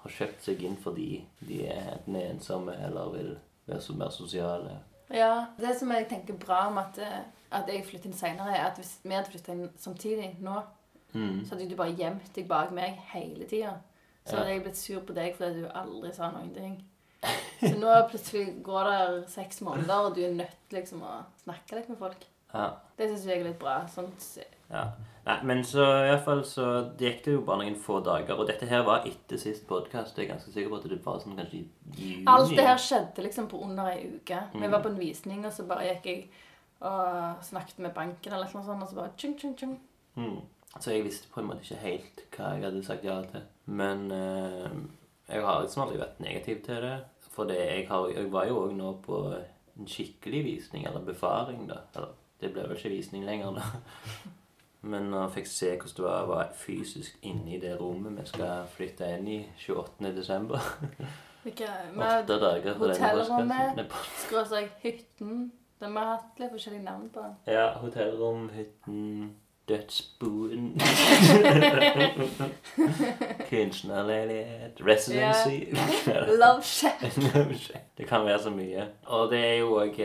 har 0.02 0.10
kjøpt 0.10 0.42
seg 0.44 0.62
inn 0.66 0.76
fordi 0.80 1.24
de 1.40 1.62
er 1.68 1.92
enten 1.94 2.16
ensomme 2.20 2.74
eller 2.86 3.12
vil 3.14 3.30
være 3.66 3.80
så 3.80 3.96
mer 3.96 4.10
sosiale. 4.12 4.78
Ja, 5.14 5.46
Det 5.60 5.76
som 5.78 5.90
jeg 5.92 6.08
tenker 6.08 6.34
bra 6.40 6.66
om 6.68 6.78
at, 6.78 6.98
eh, 6.98 7.20
at 7.52 7.68
jeg 7.68 7.84
flytter 7.84 8.06
inn 8.06 8.16
seinere, 8.16 8.56
er 8.56 8.66
at 8.70 8.76
hvis 8.80 8.98
vi 9.04 9.14
hadde 9.14 9.30
flytta 9.30 9.52
inn 9.52 9.70
samtidig 9.78 10.36
nå, 10.40 10.62
Mm. 11.14 11.44
så 11.46 11.54
hadde 11.54 11.70
du 11.70 11.76
bare 11.76 11.94
gjemt 11.94 12.32
deg 12.34 12.48
bak 12.48 12.72
meg 12.72 12.96
hele 13.12 13.44
tida. 13.46 13.76
Så 14.26 14.32
Ja. 14.32 14.38
hadde 14.38 14.50
jeg 14.50 14.62
blitt 14.64 14.76
sur 14.76 15.00
på 15.00 15.14
deg 15.14 15.36
fordi 15.36 15.60
du 15.62 15.68
aldri 15.68 16.12
sa 16.12 16.30
noen 16.30 16.52
ting. 16.54 16.84
Så 17.60 17.78
nå 17.78 18.08
plutselig 18.10 18.62
går 18.62 18.84
det 18.84 19.28
seks 19.30 19.60
måneder, 19.60 19.94
og 19.94 20.14
du 20.16 20.24
er 20.24 20.34
nødt 20.34 20.70
liksom 20.72 21.02
å 21.02 21.24
snakke 21.44 21.76
litt 21.76 21.88
med 21.88 21.98
folk. 21.98 22.24
Ja. 22.54 22.70
Det 22.96 23.08
syns 23.10 23.24
jeg 23.26 23.40
er 23.40 23.44
litt 23.48 23.58
bra. 23.58 23.80
Sånn, 23.90 24.12
s- 24.16 24.38
Ja. 24.70 24.84
Nei, 25.26 25.42
men 25.42 25.62
så 25.64 25.80
i 26.04 26.08
hvert 26.10 26.24
fall 26.24 26.42
så 26.44 26.64
det 26.96 27.06
gikk 27.08 27.24
det 27.24 27.32
jo 27.34 27.40
bare 27.40 27.62
noen 27.64 27.76
få 27.80 27.98
dager. 28.04 28.38
Og 28.38 28.46
dette 28.46 28.66
her 28.68 28.82
var 28.84 29.04
etter 29.08 29.38
sist 29.40 29.66
podkast. 29.66 30.16
Jeg 30.16 30.28
er 30.28 30.34
ganske 30.34 30.52
sikker 30.52 30.68
på 30.70 30.76
at 30.76 30.88
det 30.90 31.04
var 31.04 31.18
sånn 31.18 31.36
kanskje 31.36 31.64
juni. 31.96 32.24
Alt 32.26 32.50
det 32.50 32.64
her 32.66 32.76
skjedde 32.76 33.22
liksom 33.24 33.48
på 33.48 33.62
under 33.64 33.86
ei 33.88 34.06
uke. 34.18 34.40
Vi 34.52 34.60
Mm. 34.60 34.70
var 34.70 34.82
på 34.82 34.88
en 34.90 34.98
visning, 34.98 35.44
og 35.46 35.52
så 35.52 35.66
bare 35.66 35.94
gikk 35.94 36.04
jeg 36.04 36.28
og 36.82 37.42
snakket 37.42 37.78
med 37.78 37.94
banken, 37.94 38.32
eller 38.32 38.44
noe 38.54 38.64
sånt, 38.64 38.82
og 38.82 38.88
så 38.88 38.94
bare 38.94 39.10
tjung, 39.16 39.38
tjung, 39.38 39.56
tjung. 39.56 39.78
Mm. 40.16 40.40
Så 40.80 40.90
jeg 40.92 41.04
visste 41.04 41.28
på 41.32 41.40
en 41.40 41.46
måte 41.48 41.62
ikke 41.62 41.80
helt 41.80 42.22
hva 42.36 42.52
jeg 42.54 42.62
hadde 42.64 42.84
sagt 42.84 43.04
ja 43.04 43.22
til. 43.22 43.42
Men 43.66 44.10
øh, 44.12 44.70
jeg 45.28 45.42
har 45.42 45.62
liksom 45.62 45.82
aldri 45.88 45.98
vært 45.98 46.20
negativ 46.20 46.62
til 46.64 46.80
det. 46.82 47.04
For 47.30 47.44
det, 47.44 47.56
jeg, 47.56 47.88
har, 47.88 48.08
jeg 48.08 48.30
var 48.32 48.44
jo 48.46 48.60
òg 48.68 48.74
nå 48.76 48.92
på 49.02 49.34
en 49.78 49.86
skikkelig 49.86 50.44
visning, 50.44 50.86
eller 50.86 51.00
befaring, 51.00 51.66
da. 51.68 51.78
Eller, 51.96 52.08
det 52.40 52.52
ble 52.52 52.62
vel 52.68 52.76
ikke 52.76 52.88
visning 52.92 53.24
lenger, 53.24 53.54
da. 53.58 53.62
Men 54.92 55.06
når 55.08 55.22
jeg 55.22 55.34
fikk 55.38 55.46
se 55.48 55.68
hvordan 55.70 55.96
det 55.96 56.04
var, 56.04 56.26
var 56.28 56.48
fysisk 56.60 57.18
inne 57.24 57.54
i 57.56 57.60
det 57.60 57.76
rommet 57.80 58.18
vi 58.18 58.26
skal 58.28 58.66
flytte 58.68 59.06
inn 59.16 59.28
i 59.32 59.38
28. 59.56 60.10
desember 60.16 60.60
Hvilke, 61.42 61.68
Åtte 61.96 62.36
dager 62.40 62.76
for 62.76 62.92
hotellrommet. 62.92 63.94
skråstrek 64.26 64.74
hytten. 64.82 65.52
Den 65.80 65.96
har 65.96 66.10
hatt 66.14 66.38
litt 66.40 66.52
forskjellige 66.52 66.84
navn 66.84 67.08
på. 67.12 67.24
Ja, 67.48 67.70
hotellrom, 67.80 68.50
hytten 68.52 69.34
Dødsboen. 69.68 70.80
Kunstnerleilighet. 73.50 74.80
Residency. 74.86 75.72
Love 76.42 76.62
shack. 76.62 77.00
det 77.98 78.08
kan 78.08 78.26
være 78.26 78.42
så 78.42 78.50
mye. 78.50 78.86
Og 79.06 79.30
det 79.30 79.44
er 79.44 79.54
jo 79.54 79.78
òg 79.80 80.00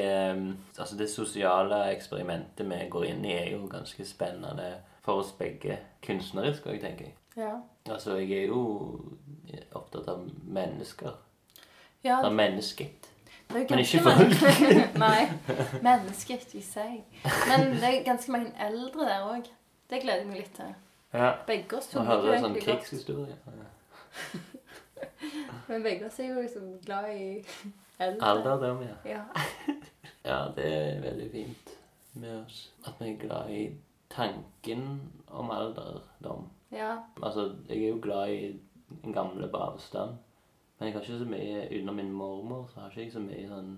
Altså, 0.80 0.98
det 0.98 1.10
sosiale 1.10 1.92
eksperimentet 1.92 2.70
vi 2.70 2.88
går 2.90 3.04
inn 3.04 3.26
i, 3.26 3.34
er 3.34 3.52
jo 3.52 3.68
ganske 3.72 4.06
spennende 4.06 4.74
for 5.02 5.20
oss 5.20 5.32
begge 5.32 5.78
kunstnerisk 6.06 6.66
òg, 6.66 6.80
tenker 6.82 7.06
jeg. 7.06 7.14
Ja. 7.38 7.56
Altså, 7.92 8.16
jeg 8.16 8.32
er 8.32 8.48
jo 8.48 9.00
opptatt 9.76 10.08
av 10.08 10.24
mennesker. 10.48 11.12
ja 12.04 12.22
Av 12.24 12.34
mennesket. 12.34 13.09
Det 13.50 13.56
er 13.56 13.60
jo 13.60 13.66
Men 13.70 13.80
ikke 13.80 14.02
ganske 14.04 14.04
folk. 14.04 14.42
mange- 14.42 15.00
Nei. 15.06 15.22
Mennesket 15.82 16.54
i 16.56 16.62
seg. 16.62 17.00
Men 17.50 17.72
det 17.82 17.84
er 17.90 18.04
ganske 18.06 18.32
mange 18.32 18.52
eldre 18.68 19.06
der 19.10 19.26
òg. 19.34 19.50
Det 19.90 20.02
gleder 20.04 20.20
jeg 20.22 20.28
meg 20.28 20.38
litt 20.44 20.54
til. 20.56 20.76
Ja. 21.14 21.32
Begge 21.48 21.78
oss 21.78 21.88
to 21.90 22.00
Å 22.00 22.04
liker 22.06 22.16
jo 22.16 22.34
sånn 22.44 22.52
egentlig 22.54 22.66
godt. 22.68 22.84
krigshistorie. 22.86 23.36
Men 25.70 25.84
begge 25.84 26.06
oss 26.08 26.20
er 26.20 26.30
jo 26.34 26.42
liksom 26.42 26.70
glad 26.86 27.10
i 27.14 27.44
eldre. 28.00 28.30
Alderdom, 28.34 28.84
ja. 28.86 28.96
Ja. 29.18 29.24
Ja, 30.26 30.40
det 30.54 30.66
er 30.68 30.98
veldig 31.02 31.30
fint 31.32 31.70
med 32.20 32.34
oss. 32.44 32.58
At 32.86 32.98
vi 33.00 33.08
er 33.14 33.20
glad 33.22 33.50
i 33.56 33.62
tanken 34.12 34.82
om 35.32 35.50
alderdom. 35.56 36.50
ja. 36.76 36.98
Altså, 37.24 37.46
jeg 37.70 37.78
er 37.86 37.88
jo 37.94 38.00
glad 38.04 38.30
i 38.30 38.60
den 39.04 39.14
gamle 39.16 39.48
på 39.50 39.58
avstand. 39.64 40.18
Men 40.80 40.88
jeg 40.88 40.94
har 40.96 41.02
ikke 41.04 41.20
så 41.20 41.26
mye 41.28 41.64
utenom 41.70 41.96
min 41.96 42.12
mormor, 42.12 42.70
så 42.74 42.80
har 42.80 42.90
ikke 42.90 43.02
jeg 43.04 43.12
så 43.14 43.20
mye 43.20 43.48
sånn 43.50 43.72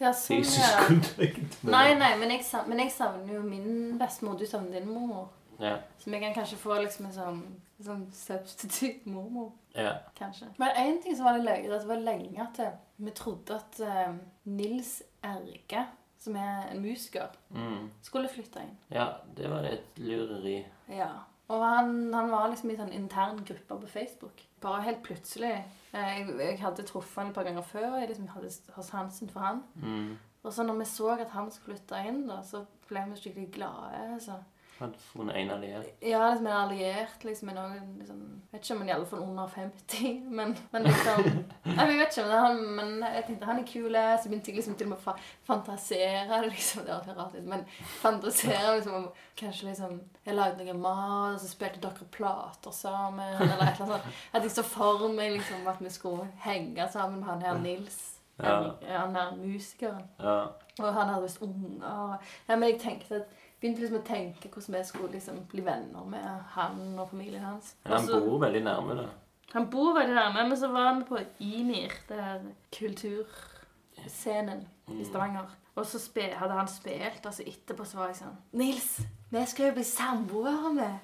Ja, 0.00 0.10
sånn, 0.12 0.42
fysisk 0.42 0.86
kontakt 0.88 1.62
Nei, 1.64 1.94
nei, 1.94 2.10
men 2.20 2.30
jeg, 2.34 2.42
sav- 2.44 2.68
men 2.68 2.78
jeg 2.82 2.90
savner 2.92 3.34
jo 3.34 3.42
min 3.42 3.98
bestemor. 3.98 4.36
Du 4.38 4.44
savner 4.46 4.80
din 4.80 4.88
mormor. 4.92 5.28
Ja. 5.60 5.76
Så 5.98 6.10
vi 6.10 6.18
kan 6.20 6.34
kanskje 6.34 6.56
få 6.58 6.76
liksom 6.82 7.06
en 7.06 7.12
sånn, 7.14 7.42
sånn 7.80 8.06
substitutt 8.12 9.06
mormor. 9.06 9.52
ja. 9.74 9.92
Kanskje. 10.18 10.48
Men 10.58 10.76
en 10.76 11.02
ting 11.02 11.16
som 11.16 11.24
var 11.28 11.38
litt 11.38 11.46
løye, 11.46 11.70
det 11.78 11.86
var 11.88 11.96
lenge 12.02 12.42
at 12.42 12.58
eh, 12.60 12.72
vi 12.98 13.10
trodde 13.10 13.54
at 13.54 13.80
uh, 13.80 14.14
Nils 14.44 15.02
Erge, 15.24 15.86
som 16.18 16.36
er 16.36 16.68
en 16.72 16.82
musiker, 16.82 17.28
Mm. 17.54 17.88
skulle 18.02 18.28
flytte 18.28 18.60
inn. 18.66 18.76
ja, 18.90 19.06
det 19.36 19.48
var 19.50 19.62
et 19.64 19.96
lureri. 19.98 20.64
Ja. 20.90 21.08
Og 21.52 21.60
han, 21.60 22.12
han 22.14 22.30
var 22.32 22.48
liksom 22.48 22.70
i 22.72 22.76
sånn 22.78 22.92
intern 22.96 23.42
gruppe 23.44 23.76
på 23.82 23.88
Facebook. 23.90 24.40
Bare 24.64 24.82
helt 24.86 25.02
plutselig. 25.04 25.50
Eh, 25.92 26.14
Jeg, 26.20 26.28
jeg 26.38 26.60
hadde 26.62 26.86
truffet 26.88 27.20
han 27.20 27.28
et 27.32 27.34
par 27.36 27.44
ganger 27.44 27.62
før. 27.62 27.90
og 27.92 28.00
Jeg 28.00 28.08
liksom 28.08 28.28
hadde 28.32 28.52
hatt 28.76 28.88
sansen 28.88 29.28
for 29.30 29.40
han. 29.44 29.60
Mm. 29.76 30.14
Og 30.44 30.52
så 30.52 30.64
når 30.64 30.78
vi 30.78 30.84
så 30.88 31.10
at 31.18 31.28
han 31.36 31.50
skulle 31.50 31.76
flytte 31.76 32.00
inn, 32.08 32.26
da, 32.28 32.40
så 32.42 32.64
ble 32.88 33.04
vi 33.10 33.20
skikkelig 33.20 33.50
glade. 33.52 34.20
Så. 34.24 34.38
Hadde 34.78 34.98
funnet 34.98 35.36
en 35.36 35.50
alliert. 35.54 35.90
Ja, 36.02 36.30
liksom 36.30 36.46
en 36.46 36.56
alliert 36.56 37.24
liksom 37.24 37.50
en 37.52 37.58
noen 37.60 37.90
liksom, 38.00 38.22
Vet 38.50 38.64
ikke 38.64 38.74
om 38.74 38.80
han 38.82 38.88
iallfall 38.90 39.20
under 39.22 39.52
50, 39.52 40.08
men, 40.34 40.54
men 40.72 40.88
liksom 40.88 41.28
Nei, 41.68 41.86
jeg 41.92 41.98
vet 42.00 42.16
ikke, 42.16 42.24
men, 42.26 42.40
han, 42.44 42.62
men 42.78 43.04
jeg 43.06 43.26
tenkte 43.28 43.50
han 43.50 43.60
er 43.62 43.68
kul, 43.68 43.98
så 44.18 44.32
begynte 44.32 44.50
jeg 44.50 44.58
liksom 44.58 44.78
til 44.80 44.88
og 44.88 44.94
med 44.94 44.98
å 44.98 45.04
fa 45.04 45.14
fantasere 45.46 46.40
liksom, 46.48 46.82
Det 46.88 46.96
alltid 46.96 47.20
rart, 47.20 47.36
ut, 47.38 47.46
men 47.52 47.62
fantasere 48.00 48.74
liksom 48.78 48.98
om 48.98 49.06
Kanskje 49.38 49.68
liksom 49.68 50.00
Jeg 50.26 50.38
lagde 50.38 50.66
noe 50.66 50.76
mat, 50.78 51.36
og 51.36 51.38
så 51.42 51.52
spilte 51.52 51.82
dere 51.84 52.10
plater 52.18 52.74
sammen, 52.74 53.36
eller 53.38 53.62
et 53.62 53.80
eller 53.80 53.94
annet 53.94 53.94
sånt. 53.94 54.20
At 54.32 54.46
jeg 54.46 54.56
så 54.56 54.66
for 54.66 55.06
meg 55.12 55.36
liksom 55.36 55.66
at 55.70 55.80
vi 55.82 55.90
skulle 55.92 56.28
henge 56.44 56.86
sammen 56.90 57.20
med 57.20 57.28
han 57.28 57.42
her 57.42 57.58
Nils. 57.62 57.98
Ja. 58.38 58.74
Han 58.88 59.16
her 59.16 59.34
musikeren. 59.36 60.06
Ja. 60.18 60.38
Og 60.78 60.94
han 60.94 61.08
hadde 61.08 61.22
visst 61.22 61.42
unger. 61.42 62.18
Ja, 62.48 62.56
men 62.56 62.68
jeg 62.68 62.80
tenkte 62.82 63.22
at 63.22 63.42
begynte 63.64 63.80
liksom 63.80 64.02
å 64.02 64.04
tenke 64.04 64.50
hvordan 64.52 64.76
vi 64.76 64.84
skulle 64.84 65.12
liksom 65.14 65.38
bli 65.48 65.62
venner 65.64 66.08
med 66.08 66.24
han 66.52 66.98
og 66.98 67.08
familien 67.14 67.46
hans. 67.46 67.74
Men 67.86 67.96
han 67.96 68.26
bor 68.26 68.42
veldig 68.42 68.60
nærme, 68.66 68.96
da. 68.98 69.06
han 69.54 69.68
bor 69.72 69.94
veldig 69.96 70.16
nærme, 70.18 70.42
men 70.50 70.60
så 70.60 70.68
var 70.72 70.98
vi 70.98 71.06
på 71.08 71.22
Imir, 71.40 71.94
det 72.10 72.18
her 72.20 72.44
kulturscenen 72.76 74.66
i 74.92 75.06
Stavanger. 75.08 75.48
Og 75.74 75.88
så 75.88 75.98
hadde 76.36 76.54
han 76.54 76.68
spilt, 76.68 77.24
og 77.24 77.34
så 77.34 77.46
etterpå 77.48 77.86
så 77.88 77.98
var 77.98 78.12
jeg 78.12 78.20
sånn 78.20 78.36
Nils, 78.60 78.90
vi 79.32 79.46
skal 79.50 79.70
jo 79.70 79.78
bli 79.80 79.86
samboere 79.88 80.74
med. 80.76 80.94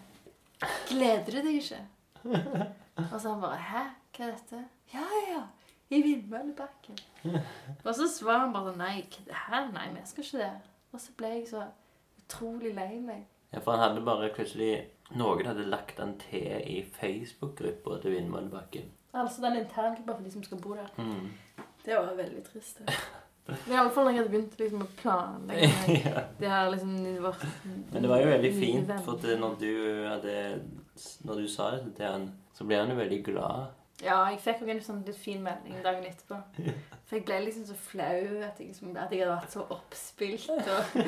Gleder 0.90 1.32
du 1.32 1.40
deg 1.40 1.56
ikke? 1.62 1.80
Og 3.00 3.16
så 3.16 3.30
han 3.30 3.40
bare 3.40 3.56
Hæ? 3.64 3.82
Hva 4.12 4.26
er 4.26 4.34
dette? 4.34 4.58
Ja, 4.92 5.06
ja. 5.30 5.40
I 5.90 6.02
Vindmøllebakken. 6.04 6.98
Og 7.86 7.94
så 7.96 8.04
svarer 8.12 8.44
han 8.44 8.52
bare 8.52 8.74
sånn 8.74 8.82
Nei, 8.84 9.06
hæ? 9.32 9.62
Nei, 9.72 9.86
vi 9.96 10.04
skal 10.10 10.26
ikke 10.26 10.42
det. 10.42 10.50
Og 10.92 11.00
så 11.00 11.14
ble 11.16 11.30
jeg 11.32 11.46
så 11.48 11.64
utrolig 12.30 12.74
lei 12.74 13.00
meg. 13.02 13.26
Ja, 13.50 13.60
for 13.60 13.74
han 13.74 13.82
hadde 13.82 14.06
bare 14.06 14.30
plutselig 14.34 14.72
Noen 15.18 15.46
hadde 15.48 15.64
lagt 15.66 15.98
han 15.98 16.12
til 16.22 16.60
i 16.70 16.84
Facebook-gruppa 16.86 17.96
til 17.98 18.12
Vindmøllebakken. 18.14 18.92
Altså 19.10 19.42
den 19.42 19.56
interngruppa 19.64 20.14
for 20.14 20.22
de 20.22 20.30
som 20.30 20.44
skal 20.46 20.60
bo 20.62 20.76
der. 20.78 20.92
Mm. 21.02 21.32
Det 21.84 21.96
var 21.96 22.14
veldig 22.14 22.44
trist. 22.46 22.78
det. 22.78 22.94
I 23.72 23.74
alle 23.74 23.90
fall 23.90 24.06
når 24.06 24.12
jeg 24.12 24.20
hadde 24.20 24.30
begynt 24.30 24.60
liksom, 24.60 24.84
å 24.84 24.92
planlegge 25.00 25.96
ja. 26.04 26.22
det 26.38 26.52
her 26.52 26.68
liksom 26.70 26.92
vårt 27.24 27.46
Men 27.90 28.04
det 28.04 28.10
var 28.12 28.22
jo 28.22 28.28
veldig 28.30 28.52
fint, 28.54 28.92
for 29.02 29.16
at 29.16 29.40
når 29.40 29.56
du 29.58 29.72
hadde 30.06 30.36
Når 31.26 31.40
du 31.40 31.48
sa 31.50 31.70
dette 31.74 31.90
til 31.96 32.06
han, 32.06 32.28
så 32.54 32.66
ble 32.68 32.78
han 32.78 32.92
jo 32.92 32.98
veldig 33.00 33.20
glad. 33.26 33.72
Ja, 34.04 34.16
jeg 34.30 34.38
fikk 34.40 34.62
også 34.62 34.72
en 34.72 34.82
sånn 34.84 35.02
litt 35.04 35.18
fin 35.20 35.42
melding 35.44 35.76
dagen 35.84 36.06
etterpå. 36.08 36.38
For 37.10 37.18
jeg 37.18 37.24
ble 37.26 37.38
liksom 37.44 37.66
så 37.68 37.74
flau 37.74 38.42
at 38.46 38.60
jeg, 38.60 38.70
liksom, 38.70 38.92
at 38.94 39.12
jeg 39.12 39.24
hadde 39.24 39.34
vært 39.34 39.54
så 39.54 39.64
oppspilt 39.74 40.50
og 40.56 41.00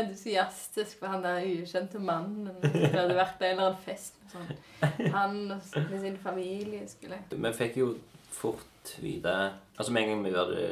entusiastisk 0.00 1.00
for 1.00 1.12
han 1.12 1.24
der 1.26 1.44
ukjente 1.44 2.00
mannen. 2.00 2.52
Det 2.62 2.92
hadde 2.94 3.16
vært 3.18 3.42
en 3.42 3.50
eller 3.50 3.66
annen 3.66 3.82
fest 3.84 4.20
med 4.22 4.32
sånn 4.32 5.10
Han 5.14 5.40
og 5.56 5.90
med 5.90 6.00
sin 6.04 6.18
familie 6.22 6.84
skulle 6.88 7.18
Vi 7.30 7.52
fikk 7.56 7.80
jo 7.80 7.88
fort 8.30 8.92
vite 9.02 9.34
Altså 9.76 9.92
Med 9.92 10.04
en 10.04 10.12
gang 10.12 10.24
vi 10.24 10.36
hadde 10.36 10.68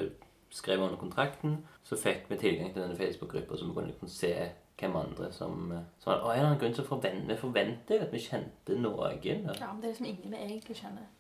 skrevet 0.57 0.87
under 0.87 0.97
kontrakten, 0.97 1.59
så 1.85 1.99
fikk 2.01 2.31
vi 2.31 2.39
tilgang 2.41 2.71
til 2.73 2.81
denne 2.81 2.97
Facebook-gruppa, 2.97 3.59
så 3.59 3.67
vi 3.67 3.75
kunne 3.75 3.91
liksom 3.91 4.09
se 4.09 4.31
hvem 4.79 4.97
andre 4.97 5.29
som 5.33 5.73
som 5.99 6.13
hadde, 6.13 6.23
Å, 6.23 6.31
en 6.31 6.39
eller 6.39 6.47
annen 6.47 6.61
grunn 6.63 6.77
så 6.79 6.85
forvent, 6.87 7.27
vi 7.29 7.37
forventer 7.37 8.07
at 8.07 8.15
vi 8.15 8.23
kjente 8.23 8.79
noen. 8.79 9.19
Ja, 9.27 9.73
men 9.73 9.83
det 9.83 9.91
er 9.91 9.93
liksom 9.93 10.09
ingen 10.09 10.33
vi 10.33 10.41
egentlig 10.47 10.79
kjenner. 10.79 11.11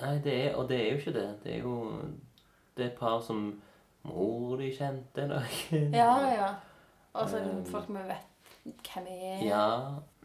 Nei, 0.00 0.14
det 0.24 0.34
er, 0.46 0.54
og 0.56 0.68
det 0.68 0.78
er 0.80 0.90
jo 0.92 0.98
ikke 0.98 1.12
det. 1.16 1.26
Det 1.44 1.54
er 1.54 1.62
jo 1.64 1.74
Det 2.76 2.84
er 2.84 2.90
et 2.90 2.98
par 2.98 3.20
som 3.20 3.60
mor 4.04 4.56
de 4.56 4.70
kjente 4.72 5.26
noen. 5.28 5.90
Ja, 6.00 6.12
ja. 6.32 6.50
Og 7.12 7.28
så 7.28 7.40
Um, 7.42 7.64
folk 7.66 7.88
vi 7.88 8.04
vet 8.08 8.26
hvem 8.86 9.06
er. 9.10 9.42
Ja, 9.44 9.64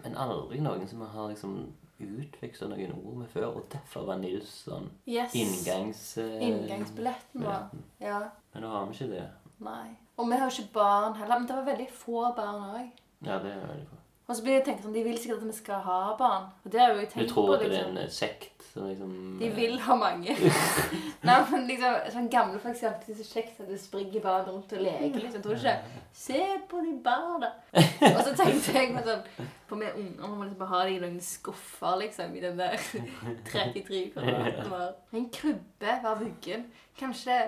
men 0.04 0.16
aldri 0.22 0.60
noen 0.62 0.88
som 0.88 1.02
har 1.02 1.28
liksom 1.32 1.58
utveksla 2.00 2.68
noen 2.70 2.94
ord 3.00 3.18
med 3.24 3.28
før. 3.34 3.48
Og 3.58 3.66
derfor 3.74 4.06
var 4.06 4.20
Nils 4.22 4.52
sånn 4.68 4.88
Yes. 5.08 5.34
inngangs... 5.36 6.04
Uh, 6.22 6.38
Inngangsbilletten 6.46 7.44
vår. 7.44 7.68
Ja. 8.04 8.20
Men 8.54 8.64
nå 8.68 8.70
har 8.72 8.86
vi 8.90 8.94
ikke 9.00 9.12
det. 9.16 9.26
Nei. 9.66 9.96
Og 10.18 10.30
vi 10.30 10.38
har 10.40 10.52
ikke 10.52 10.74
barn 10.76 11.16
heller. 11.20 11.40
Men 11.40 11.48
det 11.50 11.56
var 11.58 11.68
veldig 11.74 11.90
få 11.92 12.22
barn 12.38 12.64
òg. 12.76 12.90
Ja, 13.26 13.40
det 13.44 13.52
er 13.56 13.66
veldig 13.68 13.88
bra. 13.90 14.02
Og 14.28 14.36
så 14.36 14.42
blir 14.42 14.56
jeg 14.58 14.64
tenkt 14.66 14.82
sånn, 14.82 14.94
De 14.96 15.04
vil 15.06 15.18
sikkert 15.22 15.44
at 15.44 15.50
vi 15.52 15.54
skal 15.54 15.82
ha 15.86 16.00
barn. 16.18 16.48
Og 16.66 16.72
det 16.74 16.80
har 16.82 16.94
jo 16.94 17.02
jeg 17.04 17.10
Du 17.14 17.28
tror 17.30 17.48
på. 17.48 17.58
liksom. 17.62 17.70
det 17.70 17.78
er 17.78 17.84
liksom. 17.84 17.98
en 17.98 18.04
eh, 18.04 18.10
sekt 18.10 18.56
liksom 18.76 19.12
De 19.40 19.48
eh, 19.48 19.56
vil 19.56 19.76
ha 19.86 19.96
mange. 19.96 20.36
Nei, 21.28 21.36
men 21.52 21.68
liksom, 21.70 22.00
sånn 22.16 22.30
gamle 22.34 22.60
for 22.60 22.72
eksempel, 22.72 22.96
alltid 23.06 23.20
så 23.22 23.28
kjekt 23.36 23.62
at 23.62 23.70
det 23.70 23.78
springer 23.82 24.24
barn 24.24 24.48
rundt 24.50 24.74
og 24.74 24.82
leker. 24.82 25.20
liksom, 25.22 25.44
tror 25.46 25.56
du 25.56 25.62
ikke? 25.62 26.02
Se 26.14 26.42
på 26.72 26.82
de 26.86 26.96
barna! 27.06 27.52
Og 27.76 28.20
så 28.26 28.34
tenkte 28.34 28.74
jeg 28.76 28.96
på 28.96 29.04
sånn, 29.06 29.24
på 29.70 29.80
vi 29.80 29.92
unger 29.94 30.34
må 30.34 30.44
liksom 30.44 30.60
bare 30.64 30.72
ha 30.74 30.82
de 30.90 30.98
i 30.98 31.04
noen 31.06 31.22
skuffer 31.24 32.02
liksom, 32.02 32.36
i 32.36 32.44
den 32.44 32.60
der 32.60 32.76
33 33.52 34.02
kvadratene. 34.16 34.82
En 35.16 35.30
krybbe 35.38 35.96
var 36.04 36.20
vuggen. 36.20 36.68
Kanskje 37.00 37.40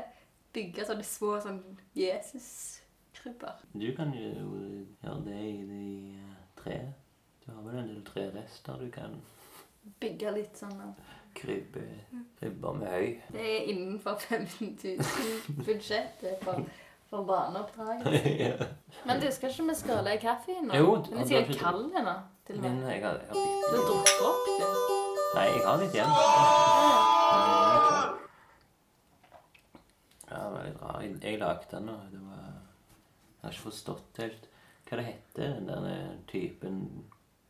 bygge 0.56 0.86
sånne 0.88 1.06
små 1.06 1.36
sånn 1.44 1.60
Jesus-krybber. 1.98 3.60
Du 3.74 3.90
kan 3.98 4.14
jo 4.16 4.32
gjøre 4.32 5.20
det 5.28 5.42
i 5.44 5.62
de 5.68 5.84
eh, 6.16 6.37
tre. 6.68 6.80
Du 7.46 7.52
har 7.56 7.62
vel 7.64 7.80
en 7.80 7.88
del 7.94 8.04
trerester 8.06 8.78
du 8.84 8.90
kan 8.92 9.18
Bygge 10.02 10.32
litt 10.36 10.58
sånn 10.60 10.76
og- 10.84 10.98
krybbe 11.38 11.84
krybber 12.42 12.74
med 12.76 12.88
høy. 12.92 13.12
Det 13.32 13.44
er 13.46 13.68
innenfor 13.72 14.18
15 14.20 14.74
000 14.84 15.64
budsjettet 15.68 16.42
for, 16.44 16.64
for 17.10 17.24
barneoppdraget. 17.30 18.26
ja. 18.44 18.68
Men 19.06 19.22
du, 19.22 19.28
skal 19.32 19.54
ikke 19.54 19.68
vi 19.70 19.76
skåle 19.80 20.16
i 20.18 20.20
kaffen 20.24 20.66
nå? 20.68 20.74
Jo, 20.82 20.96
Den 21.06 21.14
er 21.14 21.18
har 21.22 21.30
sikkert 21.30 21.50
ikke- 21.56 21.64
kald 21.64 21.94
ennå. 22.02 22.16
til 22.48 22.58
og 22.58 22.64
Men 22.66 22.80
jeg 22.90 23.04
har, 23.06 23.22
jeg 23.22 23.28
har 23.30 23.36
Du 23.38 23.78
har 23.78 23.86
drukket 23.92 24.22
opp 24.32 24.44
du. 24.50 24.66
Nei, 25.38 25.46
jeg 25.54 25.64
har 25.68 25.78
litt 25.84 25.94
igjen. 25.96 27.18
Ja, 30.30 30.36
det 30.44 30.52
var 30.52 30.64
litt 30.68 30.82
rar. 30.82 31.02
Jeg, 31.02 31.16
jeg 31.24 31.40
lagde 31.40 31.68
den, 31.72 31.90
og 31.90 32.12
det 32.12 32.22
var 32.26 32.44
Jeg 32.44 33.44
har 33.44 33.52
ikke 33.56 33.68
forstått 33.70 34.18
helt 34.24 34.48
hva 34.90 34.98
det 35.02 35.06
heter, 35.12 35.54
den 35.60 35.68
der 35.88 36.18
typen 36.32 36.82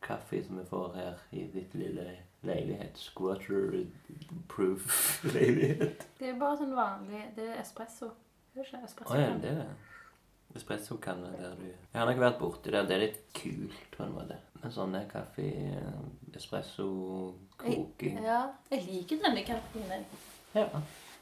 kaffe 0.02 0.40
som 0.44 0.58
vi 0.60 0.64
får 0.70 0.94
her 0.96 1.14
i 1.32 1.44
ditt 1.52 1.74
lille 1.74 2.06
leilighet. 2.46 2.98
Squatter-proof 3.88 5.24
leilighet. 5.34 6.06
Det 6.18 6.28
er 6.32 6.38
bare 6.40 6.56
sånn 6.60 6.74
vanlig 6.76 7.24
Det 7.36 7.46
er 7.52 7.60
espresso. 7.62 8.10
Det 8.54 8.62
er 8.62 8.66
ikke 8.68 8.84
espresso. 8.88 9.14
ja, 9.18 9.30
det 9.42 9.50
er 9.52 9.60
det. 9.62 9.68
espressokanne 10.58 11.30
der 11.38 11.54
du 11.58 11.64
Jeg 11.68 11.98
har 12.00 12.06
nok 12.08 12.20
vært 12.22 12.38
borti 12.40 12.70
det. 12.74 12.84
Det 12.88 12.94
er 12.96 13.02
litt 13.04 13.20
kult 13.36 13.82
på 13.96 14.02
en 14.06 14.14
måte. 14.16 14.38
Med 14.62 14.72
sånne 14.74 15.04
kaffe, 15.10 15.44
eh, 15.44 16.00
espresso, 16.34 16.88
koking 17.60 18.18
Ja, 18.24 18.40
jeg 18.72 18.82
liker 18.88 19.20
denne 19.22 19.44
kaffen. 19.46 20.06
Ja. 20.56 20.64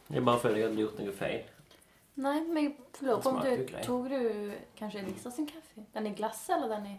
Jeg 0.09 0.22
bare 0.24 0.38
føler 0.40 0.57
jeg 0.62 0.68
hadde 0.70 0.81
gjort 0.85 0.98
noe 1.02 1.12
feil. 1.18 1.42
Nei, 2.16 2.40
men 2.48 2.62
jeg 2.62 2.72
lurer 3.02 3.20
på 3.20 3.29
om 3.29 3.40
du. 3.44 3.66
Tok 3.85 4.07
du 4.11 4.52
kanskje 4.79 5.02
Elisa 5.02 5.31
sin 5.31 5.46
kaffe? 5.46 5.85
Den 5.94 6.07
i 6.07 6.14
glasset, 6.16 6.55
eller 6.57 6.68
den 6.76 6.87
i, 6.87 6.96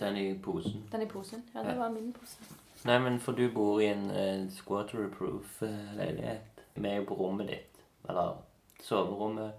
Den 0.00 0.16
i 0.16 0.38
posen. 0.38 0.84
den 0.92 1.02
i 1.02 1.06
posen? 1.10 1.42
Ja, 1.54 1.62
det 1.62 1.72
Ja. 1.74 1.78
var 1.78 1.88
min 1.90 2.12
pose. 2.12 2.38
Nei, 2.84 2.98
men 2.98 3.18
for 3.20 3.32
du 3.32 3.48
bor 3.54 3.80
i 3.80 3.86
en 3.86 4.06
uh, 4.10 4.50
squatterproof 4.50 5.62
eh, 5.62 5.96
leilighet. 5.96 6.62
Vi 6.74 6.88
er 6.88 6.96
jo 6.96 7.04
på 7.04 7.14
rommet 7.14 7.48
ditt. 7.48 7.82
Eller 8.08 8.32
soverommet 8.82 9.52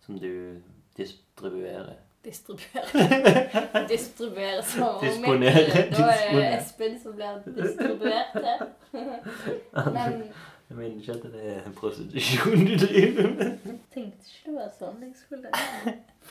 som 0.00 0.18
du 0.18 0.60
distribuerer. 0.96 1.94
Distribuere. 2.24 3.86
Distribuere 3.88 4.62
soverommet. 4.62 5.12
Disponere, 5.12 5.90
Da 5.92 6.10
er 6.10 6.34
det. 6.34 6.58
Espen 6.58 6.98
som 7.02 7.14
blir 7.14 7.40
distribuert 7.46 8.32
til. 8.34 8.66
Men 9.92 10.22
Jeg 10.68 10.76
minner 10.76 11.00
ikke 11.00 11.12
at 11.12 11.22
det 11.32 11.42
er 11.56 11.72
prostitusjon 11.76 12.64
du 12.66 12.74
driver 12.86 13.28
med. 13.38 13.58
tenkte 13.94 14.26
ikke 14.26 14.50
det 14.50 14.54
var 14.56 14.72
sånn 14.78 15.02
jeg 15.04 15.05
skulle 15.16 15.52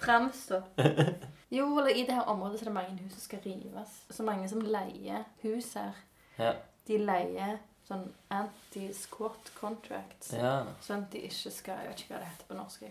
framstå. 0.01 0.61
Jo, 1.55 1.67
eller 1.77 1.89
i 1.95 2.03
det 2.03 2.11
her 2.11 2.25
området 2.27 2.59
så 2.59 2.65
er 2.65 2.69
det 2.69 2.73
mange 2.73 2.97
hus 2.99 3.13
som 3.13 3.21
skal 3.21 3.39
rives. 3.45 3.91
Så 4.09 4.23
mange 4.23 4.47
som 4.49 4.63
leier 4.65 5.23
hus 5.43 5.69
her. 5.77 5.93
Ja. 6.39 6.49
De 6.87 6.97
leier 6.99 7.59
sånn 7.85 8.07
anti-squat 8.33 9.51
contracts. 9.59 10.33
ja. 10.33 10.65
Sånn 10.83 11.05
at 11.05 11.13
de 11.13 11.21
ikke 11.27 11.53
skal 11.53 11.83
Jeg 11.83 11.91
vet 11.91 12.01
ikke 12.03 12.15
hva 12.15 12.23
det 12.23 12.31
heter 12.31 12.49
på 12.49 12.57
norsk. 12.57 12.87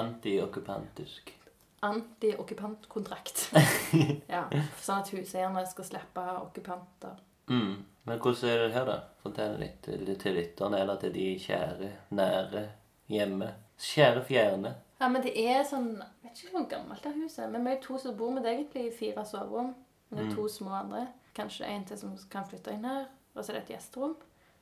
Antiokkupantisk. 0.00 1.34
Anti-okkupantkontrakt. 1.86 3.50
ja, 4.36 4.46
sånn 4.80 5.02
at 5.02 5.12
huseierne 5.12 5.66
skal 5.68 5.90
slippe 5.90 6.24
okkupanter. 6.40 7.20
Mm. 7.50 7.84
Men 8.06 8.18
hvordan 8.22 8.50
er 8.50 8.64
det 8.64 8.72
her, 8.74 8.88
da? 8.88 8.96
Fortell 9.22 9.58
litt 9.60 9.82
til 10.22 10.34
lytterne, 10.38 10.80
eller 10.80 10.98
til 11.02 11.12
de 11.14 11.28
kjære, 11.42 11.92
nære, 12.14 12.64
hjemme. 13.10 13.52
Kjære 13.82 14.22
fjerne. 14.24 14.76
Ja, 15.00 15.08
men 15.08 15.22
det 15.22 15.32
er 15.36 15.62
sånn 15.68 15.90
Jeg 15.98 16.30
vet 16.30 16.38
ikke 16.44 16.52
hvor 16.58 16.68
gammelt 16.70 17.02
det 17.04 17.12
huset 17.14 17.38
er, 17.44 17.50
men 17.52 17.64
vi 17.64 17.70
er 17.74 17.80
to 17.84 17.98
som 17.98 18.16
bor 18.16 18.30
med 18.32 18.42
det 18.46 18.52
egentlig 18.54 18.86
i 18.86 18.96
fire 18.96 19.24
soverom. 19.28 19.74
Men 20.08 20.18
det 20.18 20.26
er 20.26 20.30
Mm. 20.30 20.36
to 20.36 20.48
små 20.48 20.70
andre. 20.70 21.06
Kanskje 21.34 21.66
en 21.66 21.84
til 21.84 21.98
som 21.98 22.16
kan 22.30 22.44
flytte 22.48 22.72
inn 22.72 22.84
her. 22.84 23.06
Og 23.34 23.44
så 23.44 23.52
er 23.52 23.60
det 23.60 23.62
et 23.70 23.76
gjesterom. 23.76 24.16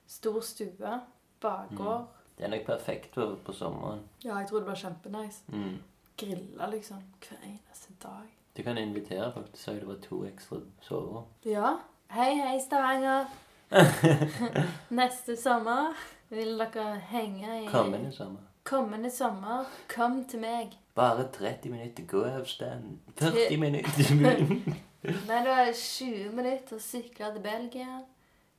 Stor 0.06 0.40
stue. 0.40 1.00
Bakgård. 1.40 2.06
Det 2.38 2.44
er 2.44 2.48
nok 2.48 2.66
perfekt 2.66 3.12
på 3.44 3.52
sommeren. 3.52 4.00
Ja, 4.24 4.36
jeg 4.38 4.48
tror 4.48 4.58
det 4.58 4.66
blir 4.66 4.74
kjempenice. 4.74 5.42
Mm. 5.48 5.78
Grille 6.18 6.70
liksom 6.70 6.96
hver 7.20 7.38
eneste 7.44 7.92
dag. 8.02 8.26
Du 8.56 8.62
kan 8.62 8.78
invitere 8.78 9.32
folk. 9.32 9.52
Du 9.52 9.58
sa 9.58 9.72
jo 9.72 9.78
det 9.78 9.88
var 9.88 10.00
to 10.08 10.24
ekstra 10.24 10.60
soverom. 10.80 11.24
Ja. 11.44 11.76
Hei, 12.10 12.34
hei, 12.34 12.58
Stavanger. 12.60 13.26
Neste 14.90 15.36
sommer 15.36 15.94
vil 16.30 16.58
dere 16.58 16.98
henge 17.10 17.62
i 17.64 17.66
Kommende 17.70 18.12
sommer. 18.12 18.40
Kommende 18.64 19.10
sommer, 19.10 19.64
kom 19.96 20.24
til 20.24 20.40
meg. 20.40 20.72
Bare 20.94 21.26
30 21.32 21.68
minutter 21.70 22.04
gåavstand. 22.08 22.98
40 23.18 23.56
minutter. 23.60 24.14
Nei, 25.28 25.38
det 25.44 25.50
var 25.50 25.72
20 25.76 26.30
minutter 26.32 26.76
å 26.78 26.80
sykle 26.80 27.28
til 27.34 27.42
Belgia. 27.44 27.98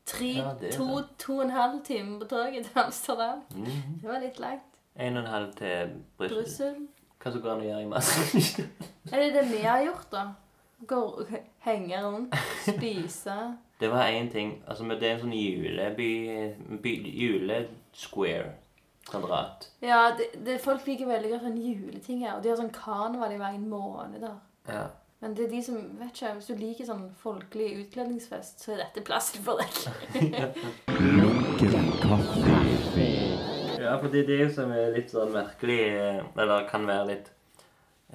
Tre, 0.05 0.27
Ja, 0.35 0.51
det 0.59 0.67
er 0.69 0.75
to, 0.77 0.85
sant. 0.99 1.15
to 1.19 1.37
og 1.39 1.43
en 1.47 1.53
halv 1.55 1.79
time 1.87 2.19
på 2.21 2.27
toget 2.29 2.67
til 2.67 2.77
Amsterdam. 2.83 3.39
Mm. 3.55 3.65
Det 4.01 4.09
var 4.11 4.19
litt 4.21 4.37
langt. 4.39 4.75
En 4.95 5.17
og 5.17 5.23
en 5.23 5.31
halv 5.31 5.53
til 5.57 5.95
Brussel. 6.19 6.35
Brussel. 6.43 6.75
Hva 7.23 7.31
som 7.33 7.41
går 7.41 7.51
an 7.55 7.63
å 7.63 7.65
gjøre 7.65 7.81
i 7.81 7.87
masse? 7.89 8.65
Er 9.11 9.23
det 9.23 9.31
det 9.39 9.45
vi 9.49 9.63
har 9.65 9.81
gjort, 9.87 10.05
da? 10.11 10.25
Gå, 10.85 10.99
henge 11.65 12.03
rundt, 12.03 12.35
spise. 12.67 13.39
Det 13.79 13.89
var 13.89 14.11
én 14.13 14.29
ting. 14.31 14.53
Altså, 14.67 14.83
men 14.85 14.99
det 15.01 15.09
er 15.09 15.15
en 15.17 15.23
sånn 15.25 15.33
juleby... 15.33 16.11
By, 16.83 16.93
julesquare. 17.23 18.51
Kvadrat. 19.09 19.69
Ja, 19.85 20.15
det, 20.17 20.31
det, 20.45 20.59
folk 20.63 20.85
liker 20.87 21.09
veldig 21.09 21.31
godt 21.35 21.45
sånn 21.45 21.61
juleting 21.61 22.23
her. 22.25 22.37
Og 22.37 22.43
de 22.43 22.51
har 22.51 22.59
sånn 22.59 22.73
karneval 22.73 23.35
i 23.35 23.41
mange 23.41 23.61
måneder. 23.69 24.37
Ja. 24.69 24.87
Men 25.23 25.35
det 25.37 25.45
er 25.45 25.51
de 25.53 25.61
som 25.63 25.77
vet 25.99 26.11
ikke, 26.11 26.33
hvis 26.37 26.49
du 26.49 26.55
liker 26.59 26.87
sånn 26.89 27.05
folkelig 27.21 27.69
utkledningsfest, 27.83 28.65
så 28.65 28.73
er 28.75 28.83
dette 28.83 29.05
plassen 29.05 29.45
for 29.45 29.61
deg. 29.61 29.71
Ja, 33.85 33.95
fordi 34.01 34.25
det, 34.25 34.35
er 34.35 34.43
jo 34.47 34.51
som 34.53 34.73
er 34.73 34.93
litt 34.95 35.11
sånn 35.13 35.33
merkelig 35.35 35.79
eh, 35.93 36.21
Eller 36.41 36.63
kan 36.69 36.87
være 36.89 37.09
litt 37.11 37.27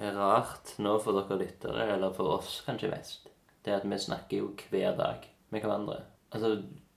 rart 0.01 0.73
nå 0.81 0.97
for 1.03 1.15
dere 1.15 1.37
lyttere, 1.39 1.85
eller 1.95 2.13
for 2.15 2.37
oss 2.37 2.61
kanskje 2.65 2.89
mest. 2.91 3.29
Det 3.61 3.71
er 3.71 3.79
at 3.79 3.87
vi 3.87 3.99
snakker 4.01 4.41
jo 4.41 4.51
hver 4.71 4.95
dag 4.97 5.27
med 5.53 5.61
hverandre. 5.61 5.99
Altså, 6.31 6.55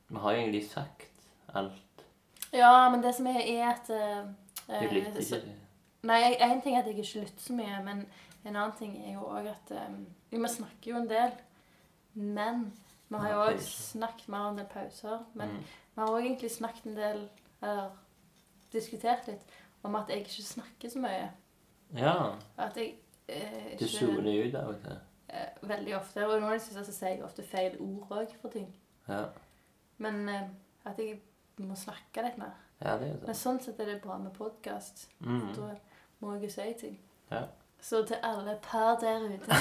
vi 0.08 0.22
har 0.22 0.34
jo 0.34 0.42
egentlig 0.44 0.64
sagt 0.70 1.10
alt. 1.52 1.93
Ja, 2.54 2.88
men 2.90 3.02
det 3.02 3.14
som 3.16 3.26
er, 3.26 3.40
er 3.40 3.72
at 3.72 3.90
uh, 3.90 4.80
Du 4.80 4.94
lytter 4.94 5.20
ikke. 5.20 5.54
Nei, 6.04 6.20
en 6.40 6.60
ting 6.62 6.76
er 6.76 6.82
at 6.82 6.86
jeg 6.90 6.98
ikke 6.98 7.20
lytter 7.24 7.40
så 7.46 7.52
mye, 7.56 7.78
men 7.84 8.04
en 8.44 8.56
annen 8.56 8.74
ting 8.78 8.96
er 9.06 9.14
jo 9.14 9.24
òg 9.24 9.46
at 9.48 9.70
um, 9.88 10.06
vi 10.30 10.40
snakker 10.52 10.90
jo 10.90 10.96
en 11.00 11.08
del, 11.08 11.32
men 12.14 12.66
vi 13.08 13.16
har 13.22 13.30
jo 13.32 13.40
òg 13.46 13.60
snakket 13.64 14.28
mer 14.28 14.50
om 14.50 14.56
det 14.58 14.66
pauser. 14.68 15.22
Men 15.34 15.48
Mm. 15.48 15.62
vi 15.94 16.00
har 16.02 16.08
òg 16.12 16.20
egentlig 16.26 16.50
snakket 16.50 16.86
en 16.86 16.96
del, 16.96 17.28
eller 17.62 17.90
diskutert 18.72 19.26
litt, 19.28 19.40
om 19.82 19.94
at 19.94 20.08
jeg 20.08 20.18
ikke 20.24 20.42
snakker 20.42 20.90
så 20.90 20.98
mye. 20.98 21.30
Ja. 21.96 22.14
At 22.58 22.76
jeg 22.76 22.94
eh, 23.28 23.76
Du 23.78 23.84
ikke 23.84 23.88
soner 23.88 24.46
ut 24.48 24.54
av 24.54 24.68
og 24.68 24.80
til. 24.82 24.98
eh, 25.28 25.68
Veldig 25.68 25.96
ofte. 25.96 26.24
Og 26.26 26.40
noen 26.40 26.58
ganger 26.58 26.84
sier 26.92 27.08
jeg 27.08 27.22
ofte 27.24 27.42
feil 27.42 27.76
ord 27.80 28.10
òg 28.10 28.34
for 28.42 28.48
ting. 28.50 28.68
Ja. 29.08 29.24
Men 29.98 30.28
eh, 30.28 30.48
at 30.84 30.98
jeg 30.98 31.20
må 31.62 31.74
snakke 31.78 32.22
litt 32.22 32.38
mer. 32.38 32.54
ja, 32.80 32.96
det 32.98 33.08
er 33.08 33.12
jo 33.12 33.26
Men 33.26 33.34
sånn. 33.34 33.60
sett 33.62 33.80
er 33.80 33.86
det 33.86 34.00
bra 34.02 34.18
med 34.18 34.32
podkast. 34.32 35.08
Mm. 35.20 35.52
Da 35.54 35.74
må 36.20 36.34
jeg 36.34 36.42
jo 36.42 36.50
si 36.50 36.72
ting. 36.80 36.98
Ja. 37.30 37.44
Så 37.80 38.04
til 38.08 38.16
alle 38.22 38.58
par 38.62 38.96
der 39.00 39.20
ute 39.28 39.56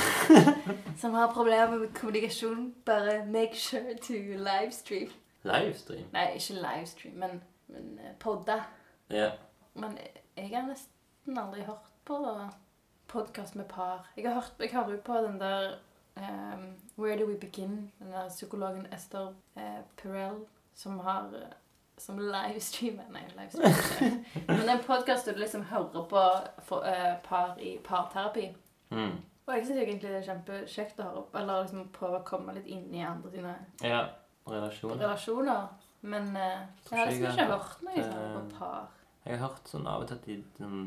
som 1.02 1.14
har 1.14 1.34
problemer 1.34 1.78
med 1.78 1.94
kommunikasjon, 1.94 2.74
bare 2.86 3.26
make 3.26 3.56
sure 3.56 3.98
to 4.02 4.14
livestream. 4.14 5.12
Livestream. 5.44 6.08
Nei, 6.14 6.30
ikke 6.36 6.54
livestream, 6.54 7.16
men, 7.20 7.42
men 7.68 8.00
eh, 8.00 8.16
podda. 8.20 8.62
Ja. 9.10 9.32
Men 9.76 9.98
jeg 10.38 10.50
har 10.56 10.68
nesten 10.68 11.38
aldri 11.38 11.66
hørt 11.68 11.90
på 12.06 12.20
podkast 13.08 13.56
med 13.56 13.66
par. 13.66 14.08
Jeg 14.18 14.26
har 14.28 14.34
hørt, 14.34 14.54
jeg 14.60 14.72
har 14.72 14.92
jo 14.92 14.98
på 15.06 15.14
den 15.14 15.40
der 15.40 15.76
um, 16.16 16.74
Where 16.98 17.20
Do 17.20 17.26
We 17.26 17.38
Begin? 17.38 17.92
Den 18.00 18.12
der 18.12 18.30
psykologen 18.30 18.88
Esther 18.94 19.34
eh, 19.58 19.84
Perel 19.98 20.46
som 20.74 21.00
har 21.00 21.30
eh, 21.36 21.54
som 21.98 22.18
livestreamer 22.20 23.12
Nei, 23.14 23.24
livestreamer. 23.38 24.24
Men 24.48 24.64
det 24.64 24.70
er 24.70 24.78
en 24.78 24.88
podkast 24.88 25.30
du 25.30 25.38
liksom 25.38 25.64
hører 25.70 26.08
på 26.10 26.24
for, 26.68 26.88
uh, 26.88 27.14
par 27.26 27.60
i 27.62 27.78
parterapi. 27.84 28.50
Mm. 28.90 29.16
Og 29.46 29.54
jeg 29.56 29.66
syns 29.68 29.80
egentlig 29.84 30.10
det 30.10 30.20
er 30.22 30.28
kjempekjekt 30.28 31.00
å 31.04 31.08
høre 31.10 31.24
på, 31.28 31.40
eller 31.42 31.64
liksom 31.66 31.88
prøve 31.96 32.20
å 32.22 32.28
komme 32.28 32.56
litt 32.56 32.68
inn 32.72 32.88
i 32.96 33.04
andre 33.06 33.32
sine 33.34 33.56
Ja. 33.84 34.04
Relasjoner. 34.48 35.00
relasjoner. 35.00 35.68
Men 36.02 36.34
uh, 36.36 36.66
jeg 36.90 37.00
har 37.00 37.12
liksom 37.12 37.30
ikke 37.32 37.52
hørt 37.52 37.84
noe 37.86 38.00
eh, 38.02 38.24
på 38.34 38.42
par. 38.58 38.90
Jeg 39.24 39.38
har 39.38 39.48
hørt 39.48 39.70
sånn 39.72 39.88
av 39.88 40.04
og 40.04 40.10
til 40.10 40.18
at 40.20 40.26
de, 40.28 40.36
den, 40.58 40.82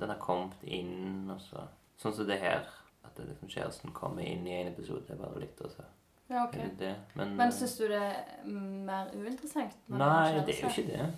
den 0.00 0.12
har 0.12 0.20
kommet 0.22 0.62
inn, 0.64 1.28
og 1.32 1.40
så 1.44 1.66
Sånn 2.00 2.14
som 2.16 2.26
det 2.26 2.40
her. 2.42 2.64
At 3.04 3.14
det 3.16 3.28
liksom 3.28 3.50
kjæresten 3.52 3.92
kommer 3.94 4.24
inn 4.26 4.46
i 4.48 4.56
en 4.56 4.72
episode. 4.72 5.04
Det 5.06 5.14
er 5.14 5.20
bare 5.20 5.42
litt, 5.44 5.60
og 5.62 5.70
så 5.70 5.84
Ja, 6.30 6.44
ok. 6.44 6.54
det. 6.78 6.94
Men, 7.14 7.36
Men 7.36 7.48
eh, 7.48 7.52
syns 7.52 7.76
du 7.78 7.84
det 7.88 7.98
er 8.00 8.46
mer 8.46 9.10
uinteressant? 9.14 9.74
Nei, 9.88 10.32
det 10.46 10.54
er 10.54 10.62
jo 10.62 10.68
ikke 10.68 10.86
det. 10.92 11.08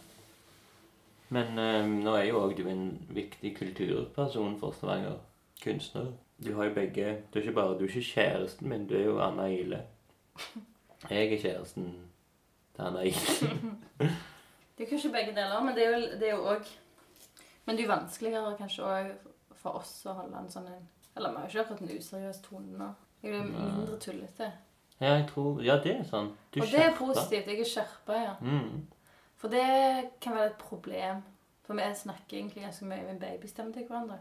Men 1.29 1.59
um, 1.59 1.93
nå 2.05 2.15
er 2.17 2.25
jo 2.29 2.41
òg 2.45 2.57
du 2.59 2.69
en 2.71 2.85
viktig 3.15 3.57
kulturperson 3.59 4.59
for 4.61 4.75
Stavanger. 4.75 5.19
Kunstner. 5.63 6.13
Du 6.45 6.51
har 6.55 6.65
jo 6.69 6.75
begge 6.77 7.23
Du 7.33 7.39
er 7.39 7.43
ikke 7.47 7.55
bare 7.57 7.79
du 7.79 7.85
er 7.87 7.89
ikke 7.89 8.03
kjæresten 8.13 8.69
min, 8.69 8.87
du 8.87 8.95
er 8.99 9.05
jo 9.07 9.19
Anna 9.25 9.47
Ile. 9.49 9.79
Jeg 11.11 11.33
er 11.33 11.39
kjæresten 11.41 11.87
til 12.77 12.83
Anna 12.83 13.03
Ile. 13.03 14.11
Det 14.77 14.85
er 14.85 14.91
kanskje 14.91 15.09
begge 15.13 15.33
deler, 15.33 15.63
men 15.65 15.75
det 15.77 15.87
er 15.87 16.35
jo- 16.35 16.45
òg 16.53 16.67
Men 17.67 17.77
det 17.77 17.85
er 17.85 17.87
jo 17.89 17.93
vanskeligere 17.95 18.57
kanskje 18.59 18.83
òg 18.85 19.07
for 19.57 19.71
oss 19.81 19.95
å 20.07 20.13
holde 20.13 20.37
en 20.39 20.51
sånn 20.53 20.67
en 20.69 20.85
Eller 21.17 21.31
vi 21.33 21.37
har 21.37 21.47
jo 21.49 21.49
ikke 21.49 21.63
akkurat 21.65 21.81
en 21.81 21.97
useriøs 21.99 22.41
tone 22.45 22.79
nå. 22.79 22.91
Jeg 23.23 23.33
blir 23.33 23.49
mindre 23.55 23.97
tullete. 23.99 24.51
Ja, 25.01 25.15
jeg 25.19 25.27
tror 25.29 25.63
Ja, 25.65 25.77
det 25.83 25.97
er 26.01 26.05
sånn. 26.05 26.31
Du 26.55 26.61
Og 26.63 26.67
det 26.67 26.75
er 26.75 26.91
skjerper. 26.93 26.99
positivt. 27.07 27.47
Jeg 27.47 27.61
er 27.61 27.65
skjerpa, 27.65 28.13
ja. 28.23 28.35
Mm. 28.41 28.87
For 29.37 29.49
det 29.49 30.11
kan 30.21 30.33
være 30.35 30.47
et 30.47 30.59
problem. 30.59 31.23
For 31.67 31.75
vi 31.75 31.83
snakker 31.95 32.37
egentlig 32.39 32.63
ganske 32.63 32.85
mye 32.87 33.03
med 33.13 33.21
babystemme 33.21 33.73
til 33.73 33.85
hverandre. 33.89 34.19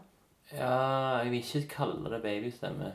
Ja, 0.52 1.18
jeg 1.22 1.30
vil 1.30 1.38
ikke 1.40 1.68
kalle 1.68 2.10
det 2.10 2.22
babystemme. 2.22 2.92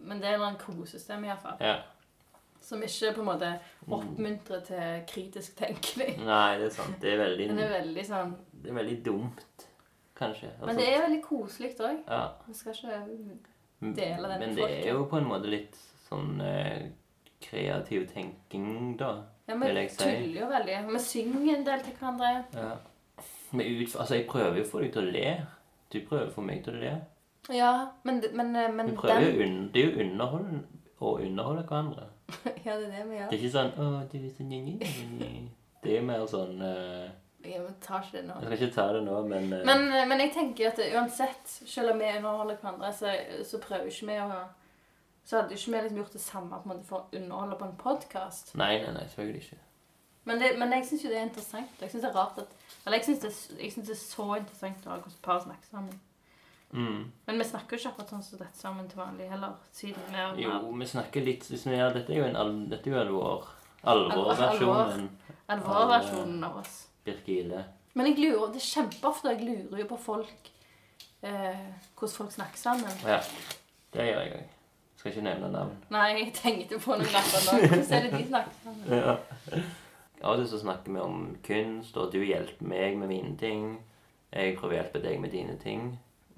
Men 0.00 0.20
det 0.20 0.28
er 0.32 0.42
en 0.48 0.56
kosestemme 0.58 1.26
iallfall. 1.28 1.56
Ja. 1.60 1.76
Som 2.60 2.82
ikke 2.82 3.12
på 3.14 3.20
en 3.20 3.26
måte 3.26 3.58
Mm. 3.86 3.92
oppmuntrer 3.92 4.60
til 4.64 5.04
kritisk 5.08 5.56
tenkning. 5.56 6.18
Nei, 6.24 6.58
det 6.58 6.66
er 6.66 6.70
sant. 6.70 7.00
Det 7.00 7.12
er 7.14 7.18
veldig, 7.18 7.48
det 7.56 7.64
er 7.64 7.82
veldig 7.82 8.04
sånn 8.06 8.34
det 8.62 8.70
er 8.70 8.74
veldig 8.74 9.04
dumt, 9.04 9.66
kanskje. 10.16 10.50
Men 10.66 10.76
det 10.76 10.88
er 10.88 11.00
veldig 11.06 11.22
koselig 11.24 11.70
òg. 11.80 12.02
ja. 12.08 12.28
Vi 12.48 12.54
skal 12.54 12.72
ikke 12.72 13.38
Dele 13.80 14.28
den 14.28 14.38
Men 14.40 14.54
det 14.56 14.86
er 14.86 14.92
jo 14.92 15.04
på 15.06 15.16
en 15.16 15.24
måte 15.24 15.46
litt 15.48 15.76
sånn 16.10 16.40
eh, 16.44 16.90
kreativ 17.40 18.08
tenking, 18.10 18.96
da. 19.00 19.12
Ja, 19.48 19.56
Vil 19.56 19.74
vi 19.74 19.80
jeg 19.84 19.90
si. 19.90 20.02
tuller 20.04 20.40
jo 20.40 20.48
veldig. 20.50 20.76
Vi 20.92 20.98
synger 21.06 21.54
en 21.56 21.64
del 21.66 21.80
til 21.86 21.96
hverandre. 21.98 22.32
Ja. 22.54 22.74
Men 23.52 23.66
ut, 23.66 23.96
altså, 23.96 24.14
jeg 24.14 24.26
prøver 24.30 24.60
jo 24.60 24.66
å 24.66 24.70
få 24.70 24.82
deg 24.84 24.92
til 24.94 25.02
å 25.08 25.14
le. 25.16 25.30
Du 25.90 25.98
prøver 26.06 26.28
å 26.28 26.34
få 26.34 26.44
meg 26.46 26.60
til 26.64 26.76
å 26.76 26.82
le. 26.84 26.92
Ja, 27.50 27.72
men, 28.04 28.20
men, 28.36 28.52
men 28.76 28.92
Vi 28.92 28.96
prøver 28.96 29.24
jo 29.26 29.38
den 29.40 29.56
un, 29.56 29.70
Det 29.74 29.82
er 29.82 29.88
jo 29.90 30.04
underhold, 30.04 30.60
å 31.00 31.14
underholde 31.18 31.64
hverandre. 31.66 32.04
Ja, 32.66 32.76
det 32.76 32.90
er 32.90 32.92
det 32.92 33.06
vi 33.08 33.16
gjør. 33.16 33.30
Det 33.30 33.38
er 33.38 33.40
ikke 33.40 33.54
sånn 33.56 33.72
'Å, 33.74 33.86
du 34.12 34.16
er 34.20 34.30
så 34.36 34.44
ny-ny-ny'. 34.44 35.48
Det 35.82 35.96
er 35.96 36.02
mer 36.04 36.26
sånn 36.28 36.60
eh, 36.62 37.08
Ja, 37.48 37.62
tar 37.82 38.04
ikke 38.04 38.18
det 38.18 38.24
nå. 38.28 38.34
Jeg 38.36 38.46
skal 38.50 38.58
ikke 38.58 38.74
ta 38.74 38.84
det 38.92 39.00
nå, 39.06 39.16
men, 39.26 39.52
eh, 39.56 39.64
Men, 39.66 39.86
men 40.10 40.20
jeg 40.20 40.32
tenker 40.34 40.68
at 40.68 40.82
uansett, 40.92 41.48
selv 41.66 41.94
om 41.94 41.98
vi 41.98 42.10
underholder 42.18 42.60
hverandre, 42.60 42.92
så, 42.92 43.14
så 43.48 43.58
prøver 43.64 43.88
ikke 43.88 44.10
vi 44.12 44.18
å 44.20 44.28
Så 45.30 45.36
hadde 45.38 45.54
ikke 45.54 45.70
vi 45.70 45.80
liksom 45.80 45.98
gjort 46.00 46.14
det 46.16 46.20
samme 46.20 46.56
på 46.58 46.66
en 46.66 46.70
måte 46.72 46.86
for 46.88 47.04
å 47.04 47.18
underholde 47.20 47.56
på 47.60 47.66
en 47.68 47.76
podkast. 47.78 48.48
Nei, 48.58 48.80
nei, 48.82 48.94
nei, 48.96 49.04
selvfølgelig 49.12 49.42
ikke. 49.44 49.58
Men, 50.26 50.40
det, 50.42 50.48
men 50.58 50.74
jeg 50.74 50.88
syns 50.88 51.04
jo 51.04 51.12
det 51.12 51.20
er 51.20 51.28
interessant. 51.28 51.76
Jeg 51.78 51.92
syns 51.92 52.02
det 52.02 52.10
er 52.10 52.16
rart 52.18 52.40
at 52.42 52.56
Eller 52.82 52.98
jeg 52.98 53.06
syns 53.06 53.22
det, 53.22 53.30
jeg 53.60 53.70
synes 53.76 53.86
det 53.86 53.94
er 53.94 54.00
så 54.00 54.26
interessant 54.40 54.88
å 54.88 54.90
ha 54.90 54.98
hvordan 54.98 55.22
par 55.22 55.38
snakker 55.44 55.70
sammen. 55.70 56.02
Mm. 56.72 56.98
Men 57.30 57.40
vi 57.44 57.48
snakker 57.52 57.76
jo 57.76 57.80
ikke 57.80 57.92
akkurat 57.92 58.12
sånn 58.16 58.26
som 58.26 58.42
dette 58.42 58.58
sammen 58.58 58.90
til 58.90 59.02
vanlig 59.04 59.30
heller, 59.30 59.54
siden 59.74 60.10
vi 60.10 60.20
er 60.24 60.42
Jo, 60.42 60.58
vi 60.82 60.92
snakker 60.96 61.26
litt 61.30 61.48
liksom, 61.50 61.78
ja, 61.78 61.88
Dette 61.94 62.14
er 62.14 62.22
jo 62.24 62.28
en 62.28 62.38
al 62.42 62.54
dette 62.74 62.90
er 62.90 62.98
jo 62.98 63.00
alvor. 63.06 63.48
Alvor. 63.86 64.34
Alvorversjonen. 64.34 65.08
alvorversjonen 65.54 66.46
av 66.50 66.62
oss. 66.64 66.78
Birkile. 67.06 67.68
Men 67.94 68.10
jeg 68.10 68.18
lurer, 68.18 68.50
det 68.50 68.64
er 68.64 68.70
kjempeofte 68.74 69.34
jeg 69.36 69.46
lurer 69.46 69.86
jo 69.86 69.90
på 69.94 70.04
folk 70.10 70.54
eh, 71.22 71.66
Hvordan 71.94 72.16
folk 72.18 72.34
snakker 72.34 72.66
sammen. 72.68 73.04
Ja, 73.06 73.22
det 73.94 74.10
gjør 74.10 74.26
jeg 74.26 74.40
òg. 74.40 74.56
Skal 75.00 75.14
ikke 75.14 75.22
nevne 75.24 75.48
navn. 75.54 75.76
Nei, 75.94 76.08
jeg 76.18 76.32
tenkte 76.36 76.76
på 76.82 76.92
noen 77.00 77.06
nå. 77.08 77.20
Hvordan 77.30 77.84
er 77.96 78.02
det 78.04 78.10
de 78.18 78.26
snakker 78.28 78.58
sammen? 78.64 78.90
Ja. 78.92 79.14
Av 80.20 80.34
og 80.34 80.42
til 80.42 80.48
så 80.50 80.58
snakker 80.60 80.92
vi 80.92 81.00
om 81.00 81.22
kunst, 81.46 81.96
og 81.96 82.10
du 82.12 82.18
hjelper 82.20 82.66
meg 82.68 82.98
med 83.00 83.08
mine 83.08 83.32
ting. 83.40 83.78
Jeg 84.32 84.58
prøver 84.58 84.74
å 84.74 84.78
hjelpe 84.82 85.00
deg 85.06 85.16
med 85.22 85.32
dine 85.32 85.56
ting. 85.62 85.86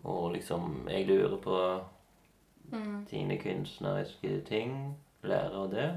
Og 0.04 0.32
liksom, 0.36 0.86
jeg 0.90 1.08
lurer 1.10 1.36
på 1.42 1.58
Mm. 2.72 3.02
dine 3.10 3.36
kunstneriske 3.36 4.44
ting. 4.48 4.96
Lærer 5.22 5.56
av 5.64 5.70
det. 5.74 5.88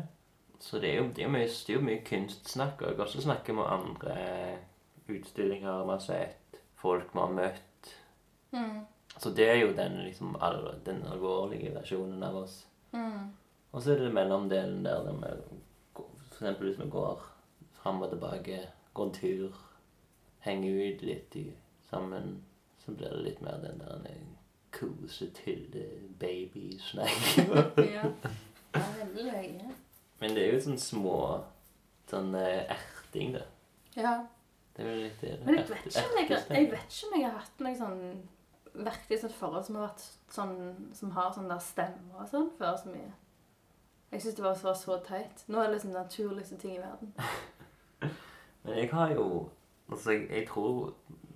Så 0.59 0.79
det 0.81 0.89
er 0.89 0.97
jo, 0.97 1.05
det 1.15 1.23
er 1.23 1.29
mye, 1.31 1.45
det 1.47 1.69
er 1.69 1.77
jo 1.77 1.85
mye 1.85 2.01
kunstsnakk. 2.03 2.81
Og 2.81 2.87
jeg 2.89 2.99
også 2.99 3.21
snakker 3.21 3.53
med 3.53 3.63
andre 3.71 4.17
utstillinger 5.07 5.83
vi 5.85 5.91
har 5.93 5.99
sett. 6.03 6.59
Folk 6.81 7.13
vi 7.13 7.19
har 7.21 7.31
møtt. 7.37 7.93
Mm. 8.51 8.81
Så 9.17 9.29
det 9.29 9.49
er 9.49 9.55
jo 9.55 9.73
den, 9.75 9.97
liksom, 10.03 10.35
den 10.85 11.03
alvorlige 11.07 11.73
versjonen 11.75 12.23
av 12.23 12.35
oss. 12.35 12.67
Mm. 12.91 13.31
Og 13.71 13.81
så 13.81 13.93
er 13.93 14.03
det 14.03 14.13
mellomdelen 14.13 14.85
der 14.85 15.03
der 15.03 15.13
vi 15.13 15.55
For 15.93 16.43
eksempel 16.43 16.67
hvis 16.67 16.79
vi 16.79 16.89
går 16.89 17.21
fram 17.73 18.01
og 18.01 18.09
tilbake, 18.09 18.59
går 18.93 19.05
en 19.05 19.13
tur, 19.13 19.55
henger 20.39 20.91
ut 20.91 21.01
litt 21.01 21.35
i, 21.35 21.53
sammen, 21.89 22.43
så 22.85 22.91
blir 22.91 23.09
det 23.09 23.23
litt 23.23 23.41
mer 23.41 23.61
den 23.63 23.79
der 23.79 23.95
en 23.95 24.37
kosetylle 24.71 25.85
babysnakk. 26.19 27.21
Ja. 27.95 28.11
Er 28.75 29.05
veldig 29.05 29.23
løye. 29.31 29.73
Men 30.19 30.35
det 30.35 30.41
er 30.43 30.53
jo 30.53 30.63
sånn 30.65 30.79
små 30.79 31.19
sånn 32.11 32.33
eh, 32.35 32.73
erting, 32.75 33.35
det. 33.37 33.45
Ja. 33.95 34.17
Det 34.75 34.83
er 34.83 34.89
jo 34.89 34.95
litt 35.05 35.21
det. 35.21 35.35
Men 35.45 35.59
jeg 35.61 35.69
vet 35.69 35.85
ikke 35.87 36.03
om 36.03 36.17
jeg, 36.19 36.29
jeg, 36.31 36.71
vet 36.73 36.97
ikke 36.97 37.07
om 37.07 37.15
jeg 37.15 37.25
har 37.25 37.37
hatt 37.39 37.63
noe 37.63 37.77
sånn 37.79 38.01
virkelig 38.77 39.21
sånn 39.21 39.35
forhold 39.35 39.67
som 39.67 39.77
har 39.79 39.87
vært 39.87 40.05
sånn 40.35 40.55
Som 40.93 41.11
har 41.15 41.33
sånn 41.35 41.51
der 41.51 41.61
stemmer 41.63 42.23
og 42.23 42.31
sånn 42.31 42.49
før 42.59 42.77
så 42.81 42.91
mye. 42.93 43.11
Jeg 44.11 44.23
syns 44.23 44.37
det 44.37 44.45
var 44.45 44.55
så, 44.59 44.73
så 44.77 44.97
teit. 45.03 45.43
Nå 45.47 45.59
er 45.59 45.67
det 45.67 45.75
liksom 45.75 45.93
den 45.93 46.01
naturligste 46.01 46.57
ting 46.61 46.77
i 46.77 46.81
verden. 46.83 47.13
Men 48.65 48.81
jeg 48.81 48.89
har 48.93 49.13
jo 49.15 49.49
Altså, 49.91 50.15
jeg, 50.15 50.27
jeg 50.31 50.47
tror 50.49 50.93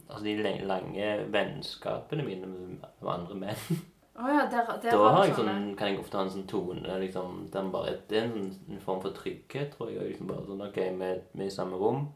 Altså, 0.10 0.24
de 0.26 0.64
lange 0.66 1.10
vennskapene 1.30 2.24
mine 2.26 2.48
med, 2.50 2.86
med 3.02 3.10
andre 3.14 3.36
menn 3.36 3.66
Oh 4.20 4.28
ja, 4.28 4.48
der, 4.52 4.66
der 4.82 4.92
Da 4.92 4.98
har 4.98 5.14
har 5.16 5.26
jeg 5.26 5.36
sånn, 5.38 5.48
sånn, 5.48 5.68
kan 5.80 5.88
jeg 5.88 6.00
ofte 6.02 6.18
ha 6.18 6.24
en 6.26 6.32
sånn 6.34 6.48
tone 6.50 6.96
liksom, 7.00 7.36
den 7.54 7.70
bare, 7.72 7.94
Det 8.10 8.18
er 8.20 8.26
en, 8.28 8.50
en 8.68 8.82
form 8.84 9.00
for 9.06 9.16
trygghet, 9.16 9.78
tror 9.78 9.94
jeg. 9.94 10.10
Liksom 10.10 10.28
bare 10.28 10.44
sånn, 10.44 10.64
ok, 10.66 10.80
vi, 11.00 11.12
vi 11.32 11.46
er 11.46 11.48
i 11.48 11.54
samme 11.54 11.80
rom. 11.80 12.10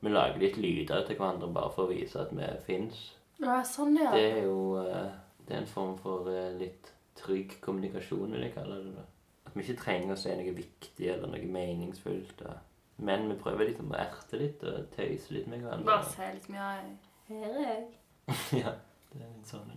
Vi 0.00 0.12
lager 0.14 0.40
litt 0.40 0.56
lyder 0.56 1.04
til 1.04 1.18
hverandre 1.18 1.50
bare 1.52 1.74
for 1.74 1.84
å 1.84 1.92
vise 1.92 2.22
at 2.22 2.32
vi 2.32 2.48
fins. 2.64 3.02
Ja, 3.40 3.62
sånn, 3.66 3.96
ja. 3.98 4.10
Det 4.14 4.26
er 4.32 4.42
jo 4.44 4.58
eh, 4.82 5.12
Det 5.46 5.56
er 5.56 5.62
en 5.62 5.70
form 5.70 5.96
for 5.98 6.28
eh, 6.30 6.52
litt 6.58 6.92
trygg 7.18 7.56
kommunikasjon, 7.64 8.32
vil 8.32 8.46
jeg 8.46 8.54
kalle 8.54 8.78
det. 8.84 8.92
da. 8.96 9.06
At 9.46 9.56
vi 9.56 9.64
ikke 9.64 9.80
trenger 9.82 10.14
å 10.14 10.20
si 10.20 10.34
noe 10.36 10.54
viktig 10.56 11.08
eller 11.12 11.32
noe 11.32 11.48
meningsfullt. 11.56 12.36
Da. 12.40 12.58
Men 13.02 13.26
vi 13.30 13.38
prøver 13.40 13.68
liksom 13.68 13.90
å 13.92 13.98
erte 13.98 14.38
litt 14.40 14.62
og 14.68 14.86
tøyse 14.94 15.34
litt 15.34 15.50
med 15.50 15.64
hverandre. 15.64 15.88
Bare 15.88 16.08
si 16.08 16.30
litt 16.36 16.48
mye 16.52 16.70
Her 17.28 17.44
er 17.48 17.60
jeg. 17.66 17.84
ja, 18.62 18.72
det 19.12 19.20
er 19.20 19.34
litt 19.34 19.50
sånn. 19.50 19.74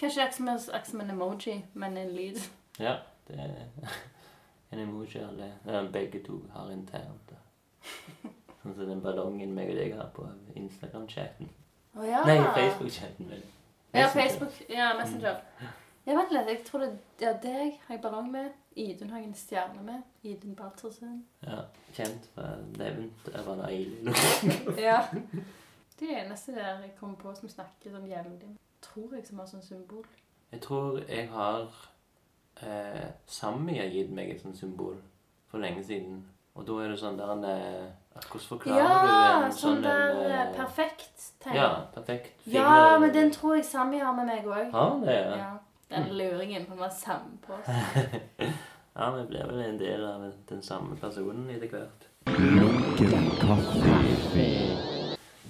Kanskje 0.00 0.24
akkurat 0.24 0.88
som, 0.88 1.02
en 1.02 1.12
emoji, 1.12 1.58
men 1.74 1.98
en 2.00 2.16
lyd. 2.16 2.40
Ja, 2.80 2.94
det 3.28 3.36
er 3.36 3.50
en 4.72 4.80
emoji 4.80 5.20
alle 5.20 5.50
ja, 5.66 5.82
begge 5.92 6.22
to 6.24 6.38
har 6.54 6.70
internt. 6.72 7.28
da. 7.28 7.40
Sånn 8.62 8.76
som 8.76 8.86
den 8.88 9.02
ballongen 9.04 9.52
meg 9.56 9.72
og 9.72 9.76
deg 9.80 9.96
har 9.98 10.08
på 10.16 10.24
Instagram-chatten. 10.56 11.50
Å 11.98 12.06
ja. 12.06 12.22
Nei, 12.26 12.38
Facebook-chatten. 12.54 13.28
min. 13.28 13.42
Ja, 13.94 14.06
Facebook. 14.08 14.52
Ja, 14.68 14.92
Messenger. 14.98 15.40
Ja, 16.06 16.16
vent 16.16 16.32
litt. 16.32 16.48
Jeg 16.48 16.64
tror 16.66 16.84
det 16.84 16.90
ja, 17.20 17.32
deg 17.42 17.80
har 17.86 17.96
jeg 17.96 18.02
ballong 18.02 18.30
med. 18.32 18.50
Idun 18.78 19.10
har 19.10 19.18
jeg 19.18 19.28
en 19.28 19.34
stjerne 19.34 19.82
med. 19.84 20.02
Idun 20.22 20.54
Baltersen. 20.56 21.24
Ja, 21.42 21.64
kjent 21.94 22.28
fra 22.34 22.54
nevnt 22.78 23.30
av 23.34 23.50
Ailin. 23.66 24.14
Ja. 24.88 25.02
Det 26.00 26.08
er 26.08 26.22
eneste 26.22 26.54
der 26.56 26.78
jeg 26.80 26.94
kommer 26.96 27.18
på 27.20 27.34
som 27.36 27.50
snakker 27.52 27.92
sånn 27.92 28.06
jevnlig. 28.08 28.54
Tror 28.80 29.10
jeg 29.12 29.26
som 29.28 29.42
har 29.42 29.48
sånn 29.50 29.64
symbol. 29.66 30.06
Jeg 30.48 30.62
tror 30.64 31.02
jeg 31.02 31.26
har 31.28 31.66
eh, 32.64 33.10
Sammy 33.28 33.74
har 33.76 33.90
gitt 33.92 34.14
meg 34.16 34.30
et 34.32 34.40
sånt 34.40 34.56
symbol 34.56 34.96
for 35.50 35.60
lenge 35.60 35.84
siden. 35.84 36.22
Og 36.56 36.64
da 36.64 36.78
er 36.80 36.94
det 36.94 37.02
sånn 37.02 37.20
der 37.20 37.34
en 37.34 37.44
eh, 37.44 37.90
Hvordan 38.28 38.48
forklarer 38.48 38.78
Ja, 38.78 39.40
du 39.40 39.44
en 39.46 39.52
sånn 39.52 39.60
sånn 39.60 39.82
der 39.82 40.10
en, 40.10 40.20
eh, 40.26 40.40
eh, 40.40 40.52
perfekt 40.56 41.26
tegn. 41.40 41.56
Ja, 41.56 41.70
perfekt. 41.94 42.46
Ja, 42.46 42.98
men 42.98 43.14
den 43.14 43.32
tror 43.32 43.56
jeg 43.56 43.64
Sami 43.64 43.98
har 43.98 44.12
med 44.12 44.26
meg 44.26 44.44
òg. 44.44 44.70
Har 44.72 44.90
han 44.90 45.02
det? 45.06 45.16
Ja. 45.16 45.36
Ja. 45.36 45.52
Den 45.90 46.12
luringen 46.18 46.66
på 46.66 46.74
meg 46.78 46.92
sammen 46.92 47.38
på 47.46 47.52
oss. 47.54 47.66
ja, 48.96 49.10
vi 49.16 49.26
blir 49.26 49.46
vel 49.46 49.60
en 49.64 49.78
del 49.78 50.04
av 50.06 50.32
den 50.48 50.62
samme 50.62 50.96
personen 50.96 51.50
etter 51.50 51.68
hvert. 51.68 52.06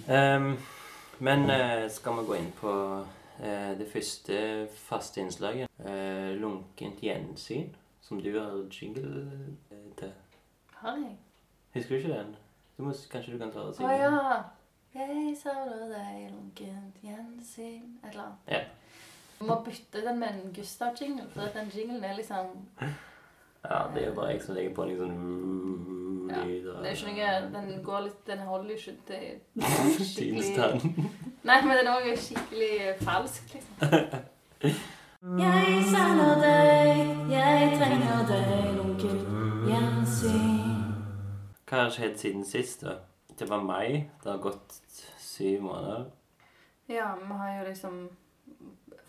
Ehm, 0.09 0.57
men 1.18 1.51
uh, 1.51 1.91
skal 1.91 2.12
vi 2.12 2.27
gå 2.27 2.35
inn 2.35 2.53
på 2.61 2.73
uh, 3.41 3.73
det 3.79 3.89
første 3.93 4.68
faste 4.75 5.21
innslaget? 5.21 5.68
Uh, 5.79 6.41
lunkent 6.41 7.03
gjensyn, 7.03 7.75
som 8.01 8.23
du 8.23 8.33
har 8.39 8.57
jingle 8.73 9.27
eh, 9.71 9.91
til. 9.99 10.12
Har 10.81 10.97
jeg? 10.97 11.16
Husker 11.75 11.95
du 11.95 12.01
ikke 12.01 12.14
den? 12.18 12.37
Du 12.81 12.85
må, 12.85 12.93
kanskje 13.12 13.33
du 13.35 13.39
kan 13.39 13.51
ta 13.53 13.61
og 13.61 13.74
Å 13.74 13.76
synge? 13.76 13.97
ja. 14.01 14.37
Jeg 14.95 15.37
savner 15.39 15.83
deg, 15.93 16.31
lunkent 16.33 17.03
gjensyn 17.05 17.99
Et 18.01 18.09
eller 18.09 18.22
annet. 18.22 18.49
Ja. 18.49 18.61
Du 19.39 19.45
må 19.47 19.59
bytte 19.66 20.01
den 20.07 20.16
med 20.18 20.28
en 20.33 20.55
Gustav-jingle, 20.57 21.26
for 21.35 21.45
at 21.45 21.55
den 21.59 21.68
jinglen 21.74 22.05
er 22.05 22.16
liksom 22.16 22.47
Ja, 22.81 23.83
det 23.95 24.03
er 24.03 24.07
jo 24.09 24.14
bare 24.16 24.33
jeg 24.33 24.43
som 24.43 24.57
legger 24.57 24.72
på 24.78 24.87
en 24.89 24.97
sånn 25.03 25.20
Ja, 26.31 26.41
Det 26.41 26.89
er 26.89 26.97
jo 26.97 26.97
ikke 26.97 27.12
noe 27.12 27.53
Den 27.55 27.83
går 27.85 28.05
litt 28.07 28.26
Den 28.33 28.45
holder 28.49 28.70
jo 28.70 28.78
ikke 28.81 28.97
til 29.11 29.28
skikkelig. 30.11 31.11
Nei, 31.45 31.61
men 31.66 31.76
den 31.76 31.87
er 31.87 32.01
også 32.01 32.31
skikkelig 32.31 32.74
falsk, 33.05 33.55
liksom. 33.59 33.76
Jeg 35.45 35.85
savner 35.93 36.41
deg, 36.47 37.16
jeg 37.37 37.74
trenger 37.76 38.24
deg, 38.33 38.72
lunkent 38.81 39.68
gjensyn. 39.68 40.50
Hva 41.71 41.85
har 41.85 41.93
skjedd 41.95 42.16
siden 42.18 42.43
sist, 42.43 42.81
da? 42.83 42.97
Det 43.39 43.47
var 43.47 43.62
mai. 43.62 44.09
Det 44.25 44.27
har 44.27 44.41
gått 44.43 44.73
syv 45.23 45.62
måneder. 45.62 46.09
Ja, 46.91 47.12
vi 47.14 47.37
har 47.39 47.53
jo 47.61 47.68
liksom 47.68 48.01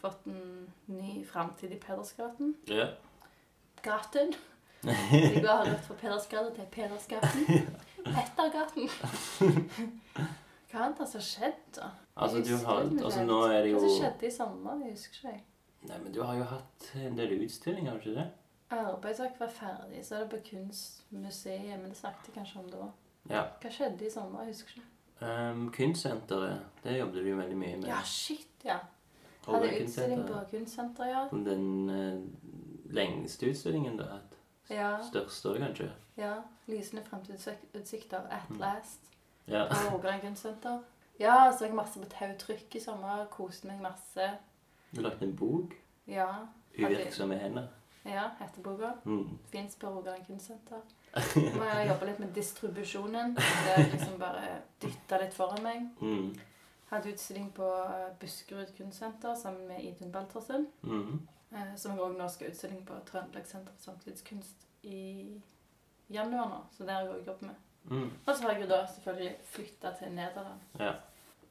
fått 0.01 0.27
en 0.29 0.67
ny 0.85 1.23
framtid 1.25 1.73
i 1.73 1.79
Pedersgaten. 1.81 2.53
Ja. 2.69 2.85
Gaten. 3.81 4.33
Vi 4.81 5.45
har 5.45 5.65
gått 5.65 5.85
fra 5.85 5.95
Pedersgata 5.95 6.53
til 6.55 6.69
Pedersgaten. 6.73 7.67
Pettergaten. 8.05 8.87
Hva 10.71 10.85
annet 10.85 11.01
har 11.01 11.09
som 11.09 11.21
skjedd, 11.21 11.59
da? 11.75 11.89
Altså, 12.15 12.41
du 12.45 12.53
har 12.65 12.85
Altså, 12.85 13.25
nå 13.25 13.39
er 13.49 13.65
det 13.65 13.73
jo 13.73 13.81
Hva 13.81 13.87
som 13.89 13.97
skjedde 14.03 14.27
i 14.29 14.31
sommer? 14.33 14.85
Jeg 14.85 14.95
husker 14.95 15.17
ikke. 15.17 15.33
jeg. 15.33 15.43
Nei, 15.89 15.97
men 16.03 16.13
du 16.13 16.21
har 16.21 16.37
jo 16.37 16.47
hatt 16.49 16.87
en 17.01 17.17
del 17.17 17.35
utstillinger, 17.41 17.91
har 17.91 17.97
du 18.01 18.09
ikke 18.09 18.19
det? 18.21 18.27
Arbeidsvakt 18.71 19.39
var 19.39 19.47
ferdig, 19.49 20.05
så 20.05 20.15
er 20.15 20.19
det 20.19 20.29
på 20.29 20.37
Kunstmuseet, 20.49 21.79
men 21.81 21.89
det 21.89 21.97
snakket 21.97 22.27
jeg 22.27 22.35
kanskje 22.35 22.59
om 22.59 22.69
da. 22.71 22.87
Ja. 23.29 23.43
Hva 23.61 23.69
skjedde 23.71 24.05
i 24.07 24.09
sommer? 24.13 24.39
Jeg 24.45 24.53
husker 24.55 24.77
ikke. 24.77 24.87
Um, 25.21 25.67
kunstsenteret, 25.75 26.61
det 26.83 26.95
jobbet 26.99 27.13
du 27.23 27.29
jo 27.29 27.35
veldig 27.37 27.57
mye 27.57 27.77
med. 27.77 27.87
Ja, 27.91 27.99
shit, 28.05 28.47
ja. 28.65 28.77
Hadde 29.45 29.83
utstilling 29.83 30.23
på 30.27 30.39
kunstsenteret, 30.51 31.11
ja. 31.11 31.27
Den 31.31 31.89
uh, 31.89 32.93
lengste 32.93 33.49
utstillingen 33.51 33.97
du 33.97 34.03
har 34.03 34.15
hatt. 34.17 34.37
Ja, 34.71 34.91
Største 35.03 35.49
òg, 35.51 35.59
kanskje. 35.65 35.91
ja. 36.17 36.35
Lysende 36.67 37.03
fremtidsutsikter 37.03 38.27
at 38.31 38.49
Mm. 38.49 38.59
last. 38.59 38.99
Ja. 39.47 39.65
På 39.67 39.95
Rogaland 39.97 40.21
kunstsenter. 40.21 40.79
Ja, 41.19 41.51
så 41.57 41.65
jeg 41.65 41.75
masse 41.75 41.99
på 41.99 42.05
tautrykk 42.09 42.75
i 42.75 42.79
sommer. 42.79 43.25
Koste 43.29 43.67
meg 43.67 43.81
masse. 43.81 44.29
Du 44.95 45.01
lagde 45.01 45.25
en 45.25 45.35
bok. 45.35 45.73
Ja. 46.07 46.27
Uvirksomme 46.77 47.35
hender. 47.37 47.67
Ja, 48.03 48.29
heter 48.39 48.61
boka. 48.61 48.93
Mm. 49.05 49.37
Fins 49.51 49.75
på 49.75 49.87
Rogaland 49.87 50.25
kunstsenter. 50.27 50.81
Må 51.57 51.65
jeg 51.67 51.89
jobbe 51.89 52.07
litt 52.07 52.21
med 52.23 52.31
distribusjonen. 52.35 53.35
Det 53.35 53.75
er 53.75 53.91
liksom 53.91 54.17
bare 54.21 54.55
dytta 54.81 55.19
litt 55.21 55.35
foran 55.37 55.61
meg. 55.65 55.85
Mm. 56.01 56.31
Hadde 56.89 57.13
utstilling 57.13 57.51
på 57.55 57.67
Buskerud 58.19 58.73
kunstsenter 58.77 59.35
sammen 59.35 59.67
med 59.67 59.85
Idun 59.85 60.11
Baltersen. 60.11 60.67
Mm. 60.81 61.21
Eh, 61.51 61.75
som 61.77 61.93
jeg 61.93 62.03
òg 62.03 62.17
nå 62.17 62.27
skal 62.31 62.51
utstilling 62.51 62.83
på 62.87 62.97
Trøndelag 63.07 63.47
Senter 63.47 63.75
for 63.75 63.91
samtidskunst 63.91 64.67
i 64.87 65.41
januar 66.09 66.49
nå. 66.49 66.59
Så 66.71 66.87
det 66.87 66.95
har 66.95 67.05
jeg 67.05 67.19
òg 67.19 67.27
jobbet 67.27 67.47
med. 67.49 67.67
Mm. 67.91 68.09
Og 68.25 68.33
så 68.35 68.43
har 68.43 68.53
jeg 68.53 68.63
jo 68.63 68.69
da 68.71 68.81
selvfølgelig 68.87 69.33
flytta 69.53 69.93
til 69.99 70.13
Nederland. 70.15 70.67
Ja. 70.79 70.93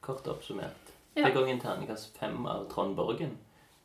Kort 0.01 0.27
oppsummert. 0.27 0.93
Ja. 1.15 1.27
Fikk 1.27 1.41
òg 1.41 1.51
en 1.51 1.61
terningkast 1.61 2.17
fem 2.17 2.45
av 2.49 2.65
Trond 2.71 2.95
Borgen 2.97 3.37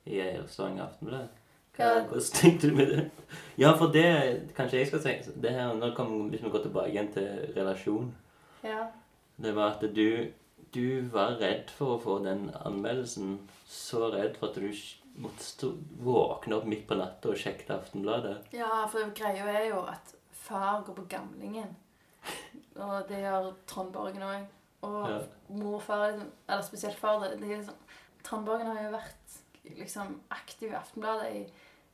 i 0.07 0.21
Stavanger 0.49 0.87
Aftenblad. 0.87 1.29
Hvordan 1.77 2.33
tenkte 2.33 2.71
du 2.71 2.75
med 2.77 2.89
det? 2.93 3.11
Ja, 3.59 3.73
for 3.77 3.93
det 3.93 4.53
Kanskje 4.57 4.79
jeg 4.81 4.87
skal 4.91 5.03
si 5.05 5.33
det 5.43 5.51
her, 5.53 5.75
Nå 5.77 5.91
kan 5.97 6.31
Hvis 6.31 6.43
vi 6.45 6.51
går 6.51 6.63
tilbake 6.67 6.91
igjen 6.93 7.13
til 7.13 7.53
relasjon. 7.57 8.15
Ja. 8.65 8.87
Det 9.37 9.55
var 9.57 9.75
at 9.77 9.85
du 9.95 10.33
Du 10.75 11.01
var 11.13 11.37
redd 11.41 11.71
for 11.71 11.97
å 11.97 12.01
få 12.03 12.19
den 12.25 12.51
anmeldelsen. 12.65 13.39
Så 13.69 14.09
redd 14.13 14.37
for 14.41 14.49
at 14.49 14.55
du 14.61 14.73
måtte 15.17 15.71
våkne 16.05 16.57
opp 16.59 16.67
midt 16.69 16.87
på 16.89 16.97
natta 16.99 17.31
og 17.33 17.37
sjekke 17.41 17.73
Aftenbladet. 17.73 18.37
ja, 18.53 18.87
for 18.93 19.09
greia 19.17 19.47
er 19.49 19.69
jo 19.71 19.81
at 19.89 20.15
far 20.33 20.83
går 20.85 20.95
på 20.95 21.07
gamlingen. 21.09 21.71
Og 22.77 23.09
det 23.09 23.23
gjør 23.23 23.55
Trond 23.67 23.93
Borgen 23.93 24.23
òg. 24.23 24.45
Og 24.83 25.09
Ja. 25.09 25.21
morfar, 25.49 26.13
far, 26.19 26.27
eller 26.49 26.63
spesielt 26.63 26.99
far 26.99 27.21
det, 27.21 27.41
det 27.41 27.51
er 27.51 27.57
liksom, 27.57 27.75
Trond 28.23 28.45
Borgen 28.47 28.67
har 28.67 28.83
jo 28.83 28.91
vært 28.99 29.39
liksom 29.79 30.21
aktiv 30.31 30.71
i 30.71 30.75
Aftenbladet 30.77 31.33
i 31.35 31.47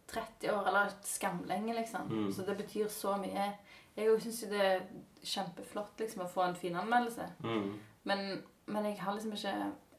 30 0.09 0.51
år, 0.53 0.67
eller 0.69 0.91
skamlenge, 1.05 1.75
liksom. 1.75 2.09
Mm. 2.11 2.33
Så 2.33 2.43
det 2.47 2.57
betyr 2.57 2.89
så 2.89 3.17
mye. 3.21 3.53
Jeg 3.97 4.21
syns 4.25 4.43
jo 4.43 4.49
det 4.49 4.61
er 4.65 4.83
kjempeflott 5.23 6.01
liksom, 6.01 6.23
å 6.25 6.29
få 6.33 6.43
en 6.47 6.57
fin 6.57 6.77
anmeldelse. 6.77 7.27
Mm. 7.45 7.79
Men, 8.09 8.43
men 8.67 8.85
jeg 8.89 8.99
har 9.01 9.15
liksom 9.15 9.33
ikke 9.37 9.53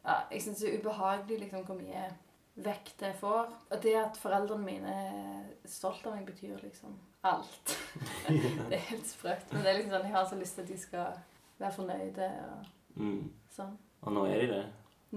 ja, 0.03 0.15
Jeg 0.31 0.41
syns 0.43 0.59
det 0.59 0.69
er 0.73 0.79
ubehagelig 0.81 1.39
liksom, 1.45 1.63
hvor 1.65 1.77
mye 1.79 2.07
vekt 2.55 3.01
jeg 3.01 3.15
får. 3.21 3.53
Og 3.71 3.79
det 3.83 3.95
at 4.01 4.17
foreldrene 4.19 4.65
mine 4.65 4.93
er 4.93 5.69
stolt 5.69 6.05
av 6.05 6.15
meg, 6.17 6.25
betyr 6.27 6.59
liksom 6.63 6.97
alt. 7.23 7.77
det 8.27 8.77
er 8.77 8.87
helt 8.89 9.07
sprøtt. 9.07 9.47
Men 9.53 9.63
det 9.63 9.71
er 9.71 9.77
liksom 9.79 9.95
sånn, 9.95 10.07
jeg 10.09 10.17
har 10.17 10.27
så 10.29 10.39
lyst 10.41 10.57
til 10.59 10.65
at 10.65 10.73
de 10.73 10.79
skal 10.81 11.19
være 11.59 11.75
fornøyde 11.79 12.31
og 12.51 12.71
Mm. 12.93 13.31
sånn. 13.49 13.71
Og 14.05 14.11
nå 14.13 14.25
er 14.29 14.41
de 14.43 14.47
det. 14.51 14.65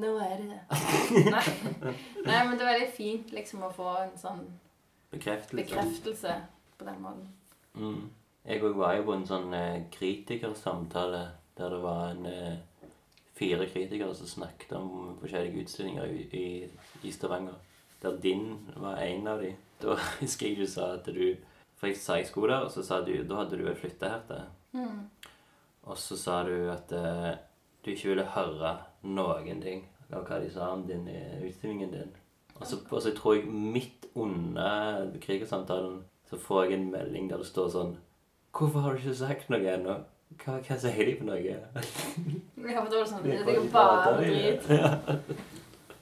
Nå 0.01 0.15
er 0.25 0.37
de 0.41 0.47
det. 0.49 0.61
Nei. 1.35 1.43
Nei, 2.25 2.39
men 2.49 2.55
det 2.57 2.63
er 2.65 2.71
veldig 2.71 2.93
fint 2.97 3.35
liksom 3.37 3.67
å 3.67 3.73
få 3.77 3.91
en 4.01 4.15
sånn 4.17 4.47
Bekreftelse. 5.17 5.63
bekreftelse 5.63 6.37
på 6.79 6.85
den 6.85 7.03
måten. 7.03 7.29
Mm. 7.75 8.07
Jeg 8.47 8.63
òg 8.63 8.79
var 8.79 8.95
jo 8.97 9.09
på 9.09 9.17
en 9.17 9.27
sånn 9.27 9.55
eh, 9.57 9.85
kritikersamtale 9.91 11.23
der 11.57 11.73
det 11.73 11.81
var 11.83 12.11
en 12.13 12.27
eh, 12.31 12.91
fire 13.37 13.67
kritikere 13.67 14.15
som 14.15 14.27
snakket 14.27 14.73
om 14.73 15.17
forskjellige 15.21 15.65
utstillinger 15.65 16.05
i, 16.05 16.23
i, 16.33 16.69
i 17.03 17.13
Stavanger. 17.13 17.57
Der 18.03 18.21
din 18.23 18.69
var 18.77 19.01
en 19.03 19.27
av 19.27 19.43
de. 19.43 19.55
Da 19.83 19.93
husker 20.23 20.49
jeg 20.49 20.57
du 20.57 20.67
sa 20.67 20.95
at 20.95 21.05
du 21.13 21.37
For 21.77 21.91
jeg 21.91 21.99
sa 22.01 22.15
jeg 22.17 22.31
skulle 22.31 22.55
der, 22.55 22.65
og 22.65 22.71
så 22.73 22.81
sa 22.83 23.03
du 23.05 23.13
Da 23.29 23.43
hadde 23.43 23.59
du 23.59 23.67
vel 23.67 23.77
flytta 23.77 24.09
her 24.09 24.23
til. 24.29 24.47
Mm. 24.73 25.03
Og 25.83 25.99
så 25.99 26.17
sa 26.17 26.43
du 26.49 26.71
at 26.73 26.93
eh, 26.93 27.35
du 27.85 27.91
ikke 27.93 28.09
ville 28.09 28.25
høre 28.25 28.73
noen 29.03 29.61
ting 29.61 29.85
av 30.11 30.25
hva 30.25 30.41
de 30.41 30.49
sa 30.51 30.71
om 30.73 30.87
din, 30.89 31.05
eh, 31.09 31.43
utstillingen 31.45 31.93
din. 31.93 32.15
Og 32.61 32.67
så, 32.67 32.79
og 32.91 33.03
så 33.03 33.13
tror 33.17 33.37
jeg 33.37 33.47
midt 33.47 34.07
under 34.15 35.11
krigersamtalen 35.21 36.05
så 36.27 36.39
får 36.41 36.65
jeg 36.65 36.79
en 36.79 36.91
melding 36.91 37.31
der 37.31 37.43
det 37.43 37.47
står 37.47 37.69
sånn 37.75 37.97
Hvorfor 38.57 38.81
har 38.81 38.95
du 38.95 39.03
ikke 39.03 39.15
sagt 39.19 39.51
noe 39.53 39.69
ennå? 39.69 39.99
Hva, 40.41 40.57
hva 40.65 40.79
sier 40.81 41.05
de 41.07 41.13
for 41.19 41.29
noe? 41.29 41.43
Ja, 41.45 42.81
for 42.81 42.89
da 42.91 42.97
var 42.97 43.05
det 43.05 43.11
sånn 43.11 43.27
Det 43.27 43.37
er 43.43 43.59
jo 43.59 43.67
bare 43.75 44.15
drit. 44.23 44.71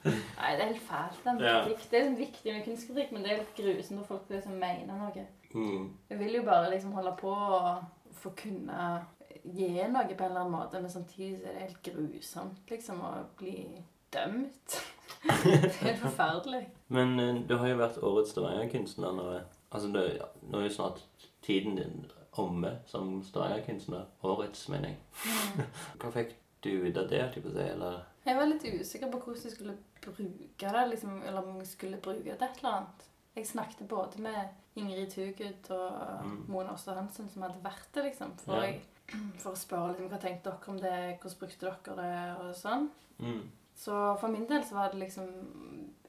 Nei, 0.05 0.51
det 0.53 0.61
er 0.63 0.69
helt 0.69 0.85
fælt. 0.85 1.19
Den 1.25 1.41
Ja. 1.43 1.57
Det 1.91 1.99
er 1.99 2.15
viktig 2.15 2.53
med 2.53 2.63
kunstkritikk, 2.65 3.11
men 3.11 3.23
det 3.23 3.31
er 3.31 3.41
litt 3.41 3.55
grusomt 3.57 3.99
når 3.99 4.07
folk 4.07 4.29
liksom 4.29 4.57
mener 4.61 4.97
noe. 4.99 5.27
Mm. 5.53 5.91
Jeg 6.09 6.19
vil 6.19 6.35
jo 6.39 6.43
bare 6.45 6.71
liksom 6.71 6.91
holde 6.93 7.15
på 7.19 7.31
og 7.31 7.83
få 8.13 8.31
kunne 8.37 8.89
gi 9.43 9.69
noe 9.91 10.15
på 10.15 10.23
en 10.23 10.29
eller 10.29 10.41
annen 10.41 10.55
måte, 10.55 10.81
men 10.81 10.89
samtidig 10.89 11.41
er 11.43 11.53
det 11.53 11.65
helt 11.67 11.81
grusomt 11.89 12.69
liksom 12.69 13.01
å 13.01 13.13
bli 13.37 13.57
dømt. 14.13 14.77
Det 15.25 15.53
er 15.65 15.69
helt 15.81 16.01
forferdelig. 16.01 16.63
Men 16.93 17.19
eh, 17.19 17.41
du 17.49 17.55
har 17.57 17.67
jo 17.71 17.77
vært 17.81 17.97
årets 18.03 18.31
Stavanger-kunstner 18.35 19.15
nå. 19.17 19.25
Altså, 19.71 19.89
det, 19.91 20.03
nå 20.51 20.59
er 20.61 20.67
jo 20.69 20.75
snart 20.75 21.01
tiden 21.45 21.75
din 21.79 22.05
omme 22.41 22.75
som 22.89 23.17
Stavanger-kunstner. 23.25 24.05
Årets, 24.23 24.67
mener 24.69 24.93
jeg. 24.93 24.99
Mm. 25.25 25.65
Hva 26.03 26.11
fikk 26.15 26.35
du 26.65 26.69
ut 26.87 26.97
av 26.97 27.09
det, 27.09 27.23
Type? 27.35 27.51
Eller 27.61 27.99
Jeg 28.25 28.37
var 28.37 28.49
litt 28.49 28.63
usikker 28.65 29.11
på 29.13 29.19
hvordan 29.23 29.43
jeg 29.49 29.55
skulle 29.55 29.75
bruke 30.05 30.71
det, 30.77 30.85
liksom, 30.93 31.19
eller 31.23 31.41
om 31.41 31.59
jeg 31.61 31.67
skulle 31.73 31.97
bruke 32.01 32.23
det 32.25 32.37
til 32.39 32.47
et 32.47 32.61
eller 32.61 32.71
annet. 32.79 33.05
Jeg 33.35 33.47
snakket 33.49 33.87
både 33.91 34.21
med 34.23 34.79
Ingrid 34.79 35.09
Tugud 35.11 35.71
og 35.75 36.23
Mm. 36.25 36.37
Mona 36.49 36.73
Åster 36.73 36.95
Hansen, 36.97 37.27
som 37.29 37.43
hadde 37.45 37.59
vært 37.63 37.89
det, 37.93 38.03
liksom, 38.09 38.31
for, 38.39 38.55
Ja. 38.55 38.61
jeg, 38.71 38.81
for 39.41 39.51
å 39.51 39.59
spørre 39.59 39.91
liksom, 39.93 40.09
hva 40.09 40.19
tenkte 40.21 40.49
dere 40.53 40.71
om 40.73 40.79
det, 40.79 41.19
hvordan 41.21 41.39
brukte 41.39 41.65
dere 41.69 41.95
det, 42.01 42.45
og 42.45 42.55
sånn. 42.55 42.89
mm. 43.19 43.41
Så 43.75 44.15
for 44.21 44.31
min 44.31 44.47
del 44.49 44.63
så 44.65 44.75
var 44.77 44.91
det 44.93 45.01
liksom 45.03 45.27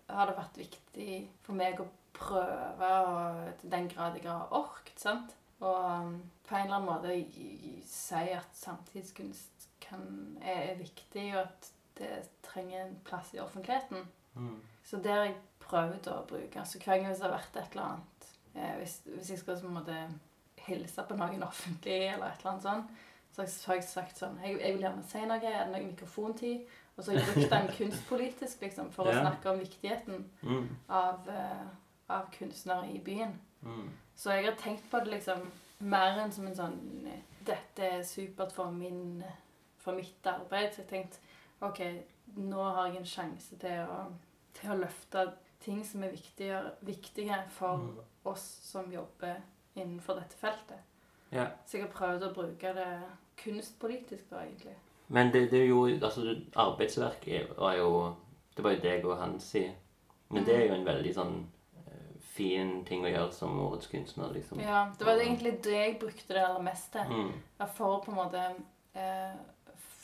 har 0.08 0.28
det 0.30 0.36
vært 0.38 0.58
viktig 0.60 1.14
for 1.42 1.58
meg 1.58 1.80
å 1.82 1.88
prøve 2.16 2.90
og 3.10 3.48
til 3.60 3.72
den 3.72 3.88
grad 3.90 4.14
jeg 4.16 4.28
har 4.30 4.52
orket, 4.54 4.94
sant? 5.02 5.34
Og 5.60 5.74
um, 5.84 6.12
på 6.46 6.54
en 6.54 6.66
eller 6.68 6.76
annen 6.76 6.88
måte 6.88 7.82
si 7.88 8.22
at 8.36 8.54
samtidskunst 8.56 9.66
kan, 9.82 10.04
er, 10.42 10.70
er 10.72 10.78
viktig, 10.78 11.26
og 11.34 11.42
at 11.42 11.70
det 11.98 12.12
trenger 12.44 12.84
en 12.84 12.96
plass 13.04 13.32
i 13.34 13.40
offentligheten. 13.42 14.04
Mm. 14.36 14.56
Så 14.84 15.00
har 15.04 15.24
jeg 15.26 15.36
prøvd 15.64 16.08
å 16.12 16.20
bruke. 16.28 16.60
altså 16.60 16.78
hver 16.78 17.00
gang 17.02 17.10
det 17.14 17.22
har 17.24 17.32
vært 17.34 17.56
et 17.56 17.72
eller 17.74 17.86
annet 17.88 18.26
eh, 18.54 18.74
hvis, 18.78 18.98
hvis 19.08 19.30
jeg 19.32 19.38
skal 19.42 19.60
på 19.62 19.70
en 19.70 19.78
måte 19.80 19.98
hilse 20.66 21.04
på 21.08 21.16
noen 21.18 21.42
offentlig, 21.46 22.00
eller 22.12 22.28
et 22.30 22.44
eller 22.44 22.52
annet 22.52 22.62
så 23.32 23.42
har 23.42 23.46
jeg- 23.48 23.54
så 23.56 23.66
har 23.70 23.74
jeg 23.76 23.84
sagt 23.84 24.18
sånn 24.18 24.38
Jeg, 24.42 24.60
jeg 24.60 24.72
vil 24.74 24.82
gjerne 24.86 25.02
si 25.04 25.24
noe. 25.26 25.40
Er 25.44 25.64
det 25.64 25.72
noe 25.72 25.88
mikrofontid? 25.90 26.76
Og 26.96 27.04
så 27.04 27.12
har 27.12 27.18
jeg 27.18 27.28
brukt 27.34 27.50
den 27.50 27.66
kunstpolitisk 27.76 28.60
liksom, 28.64 28.90
for 28.92 29.04
å 29.10 29.12
snakke 29.12 29.50
om 29.50 29.58
viktigheten 29.60 30.24
Mm. 30.42 30.68
av, 30.88 31.28
uh, 31.28 31.66
av 32.08 32.30
kunstnere 32.38 32.88
i 32.94 32.98
byen. 33.04 33.34
Mm. 33.62 33.90
Så 34.14 34.30
jeg 34.32 34.44
har 34.44 34.56
tenkt 34.56 34.90
på 34.90 34.98
det 35.04 35.10
liksom 35.18 35.50
mer 35.80 36.18
enn 36.22 36.32
som 36.32 36.46
en 36.46 36.54
sånn 36.56 37.12
Dette 37.46 37.82
er 37.84 38.02
supert 38.02 38.52
for, 38.52 38.70
min, 38.72 39.22
for 39.78 39.92
mitt 39.94 40.26
arbeid. 40.26 40.72
Så 40.74 40.82
jeg 40.82 40.88
tenkte 40.88 41.18
OK, 41.60 41.80
nå 42.36 42.62
har 42.74 42.86
jeg 42.88 42.96
en 42.96 43.04
sjanse 43.06 43.56
til 43.60 43.84
å, 43.86 44.06
til 44.54 44.70
å 44.72 44.78
løfte 44.80 45.26
ting 45.60 45.84
som 45.84 46.02
er 46.02 46.10
viktige, 46.10 46.62
viktige 46.82 47.38
for 47.50 47.76
Mm. 47.78 48.00
oss 48.24 48.42
som 48.62 48.90
jobber 48.92 49.36
innenfor 49.76 50.14
dette 50.18 50.34
feltet. 50.36 50.80
Ja. 51.30 51.46
Så 51.66 51.76
jeg 51.78 51.86
har 51.86 51.92
prøvd 51.92 52.22
å 52.30 52.34
bruke 52.34 52.72
det 52.74 53.02
kunstpolitisk, 53.44 54.30
da, 54.30 54.40
egentlig. 54.42 54.74
Men 55.08 55.32
det, 55.32 55.50
det 55.50 55.60
er 55.60 55.66
jo 55.66 55.84
Altså, 55.86 56.34
Arbeidsverk 56.54 57.28
var 57.58 57.74
jo 57.78 58.14
Det 58.56 58.64
var 58.64 58.70
jo 58.70 58.80
deg 58.82 59.04
og 59.04 59.18
Hansi. 59.18 59.66
Men 60.28 60.46
det 60.46 60.56
er 60.56 60.64
jo 60.66 60.74
en 60.74 60.86
veldig 60.86 61.12
sånn 61.14 61.34
eh, 61.76 62.14
fin 62.34 62.80
ting 62.88 63.04
å 63.04 63.10
gjøre 63.10 63.32
som 63.32 63.58
årets 63.62 63.90
kunstner, 63.92 64.32
liksom. 64.34 64.58
Ja, 64.60 64.88
Det 64.98 65.06
var 65.06 65.20
egentlig 65.20 65.58
det 65.64 65.76
jeg 65.76 65.98
brukte 66.00 66.34
det 66.34 66.42
aller 66.42 66.64
mest 66.64 66.90
til. 66.92 67.12
Mm. 67.12 67.68
For 67.76 68.00
på 68.02 68.10
en 68.10 68.18
måte 68.18 68.42
eh, 68.96 69.36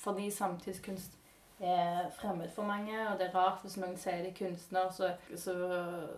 Fordi 0.05 0.31
samtidskunst 0.31 1.19
er 1.63 2.11
fremmed 2.19 2.51
for 2.51 2.67
mange, 2.67 2.95
og 3.09 3.19
det 3.19 3.29
er 3.29 3.35
rart 3.37 3.63
hvis 3.63 3.77
noen 3.79 3.95
sier 4.01 4.25
det 4.25 4.33
er 4.33 4.39
kunstner, 4.39 4.89
så, 4.91 5.13
så, 5.39 5.53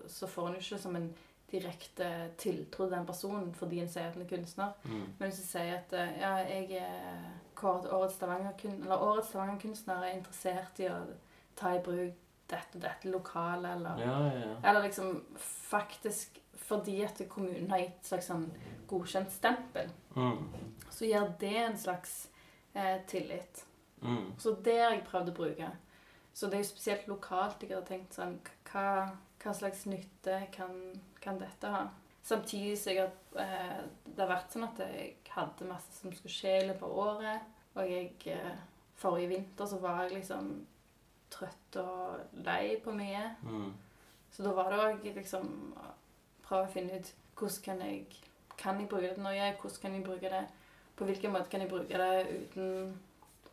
så 0.08 0.26
får 0.26 0.46
en 0.48 0.54
jo 0.56 0.62
ikke 0.62 0.78
som 0.80 0.96
en 0.96 1.10
direkte 1.52 2.06
tiltro 2.40 2.86
til 2.86 2.94
den 2.96 3.06
personen 3.06 3.50
fordi 3.54 3.82
en 3.82 3.90
sier 3.90 4.08
at 4.08 4.16
en 4.16 4.24
er 4.24 4.30
kunstner. 4.30 4.72
Mm. 4.84 5.02
Men 5.18 5.28
hvis 5.28 5.42
du 5.42 5.46
sier 5.46 5.76
at 5.76 5.92
eh, 5.92 6.14
ja, 6.20 6.32
jeg 6.48 6.80
er 6.80 7.26
kåret 7.54 7.86
årets 7.92 8.14
Stavanger-kun- 8.18 8.82
eller 8.84 9.02
årets 9.02 9.28
Stavanger-kunstner 9.32 10.02
er 10.04 10.16
interessert 10.18 10.80
i 10.80 10.88
å 10.90 10.98
ta 11.56 11.74
i 11.76 11.82
bruk 11.82 12.14
dette 12.48 12.76
og 12.76 12.80
dette 12.82 13.08
lokalet, 13.10 13.70
eller 13.76 13.98
Ja, 14.04 14.18
ja, 14.26 14.40
ja. 14.40 14.56
eller 14.70 14.82
liksom 14.82 15.24
faktisk 15.44 16.40
fordi 16.64 17.02
at 17.04 17.20
kommunen 17.28 17.70
har 17.70 17.78
gitt 17.78 17.96
et 18.00 18.06
slags 18.06 18.26
sånn 18.30 18.50
godkjent 18.88 19.30
stempel, 19.32 19.90
Mm. 20.16 20.48
så 20.90 21.04
gir 21.06 21.34
det 21.38 21.56
en 21.56 21.76
slags 21.78 22.28
eh, 22.74 23.00
tillit. 23.06 23.64
Mm. 24.02 24.32
Så 24.38 24.54
det 24.62 24.78
har 24.82 24.90
jeg 24.90 25.04
prøvd 25.06 25.28
å 25.28 25.34
bruke. 25.34 25.70
Så 26.34 26.46
det 26.50 26.54
er 26.58 26.62
jo 26.62 26.68
spesielt 26.68 27.06
lokalt 27.08 27.60
jeg 27.62 27.70
har 27.76 27.82
tenkt 27.82 28.12
sånn 28.14 28.40
Hva, 28.72 29.12
hva 29.44 29.52
slags 29.54 29.84
nytte 29.86 30.48
kan, 30.52 31.00
kan 31.20 31.38
dette 31.38 31.64
ha? 31.70 31.88
Samtidig 32.24 32.78
så 32.80 32.94
jeg 32.94 33.10
eh, 33.36 33.80
Det 34.04 34.22
har 34.22 34.30
vært 34.30 34.54
sånn 34.54 34.64
at 34.64 34.78
jeg 34.80 35.16
hadde 35.34 35.68
masse 35.68 35.92
som 35.98 36.12
skulle 36.14 36.32
skje 36.32 36.54
i 36.60 36.68
løpet 36.70 36.86
av 36.88 37.00
året. 37.04 37.50
Og 37.74 37.90
jeg 37.90 38.12
eh, 38.32 38.54
Forrige 38.96 39.32
vinter 39.34 39.66
så 39.68 39.80
var 39.82 40.04
jeg 40.04 40.20
liksom 40.20 40.52
trøtt 41.34 41.80
og 41.82 42.38
lei 42.46 42.76
på 42.80 42.94
mye. 42.94 43.24
Mm. 43.42 43.72
Så 44.32 44.46
da 44.46 44.52
var 44.54 44.70
det 44.70 44.84
òg 44.84 45.08
liksom 45.18 45.50
prøve 46.44 46.68
å 46.68 46.70
finne 46.72 47.00
ut 47.00 47.10
hvordan 47.34 47.64
kan 47.64 47.82
jeg 47.82 48.04
kan 48.56 48.78
jeg 48.80 48.88
bruke 48.88 49.08
det 49.08 49.16
til 49.16 49.24
noe, 49.24 49.48
hvordan 49.60 49.80
kan 49.82 49.94
jeg 49.96 50.04
bruke 50.04 50.30
det, 50.30 50.44
på 50.96 51.04
hvilken 51.08 51.32
måte 51.34 51.50
kan 51.50 51.60
jeg 51.60 51.70
bruke 51.70 51.98
det 51.98 52.26
uten 52.30 52.94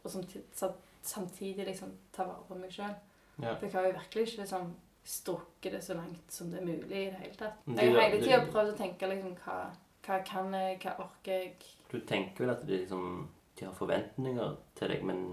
å 0.04 0.10
samtidig, 0.10 0.70
samtidig 1.02 1.66
liksom 1.66 1.94
ta 2.14 2.28
vare 2.28 2.46
på 2.48 2.58
meg 2.58 2.74
sjøl. 2.74 2.94
Ja. 3.42 3.56
For 3.56 3.66
jeg 3.66 3.74
har 3.74 3.88
jo 3.88 3.96
virkelig 3.98 4.28
ikke 4.28 4.44
liksom 4.44 4.74
strukket 5.04 5.74
det 5.74 5.82
så 5.82 5.94
langt 5.98 6.32
som 6.32 6.52
det 6.52 6.60
er 6.62 6.66
mulig 6.66 6.92
i 6.92 7.06
det 7.10 7.20
hele 7.22 7.38
tatt. 7.40 7.64
Jeg 7.68 7.94
har 7.94 8.02
hele 8.06 8.22
tida 8.22 8.42
prøvd 8.52 8.74
å 8.74 8.78
tenke 8.78 9.10
liksom 9.10 9.34
hva, 9.46 9.58
hva 10.06 10.20
kan 10.28 10.54
jeg, 10.54 10.78
hva 10.84 10.96
orker 11.06 11.32
jeg 11.40 11.56
Du 11.92 12.00
tenker 12.08 12.46
vel 12.46 12.54
at 12.54 12.66
de, 12.68 12.78
liksom, 12.84 13.30
de 13.60 13.66
har 13.66 13.74
forventninger 13.78 14.56
til 14.78 14.94
deg, 14.94 15.04
men 15.04 15.26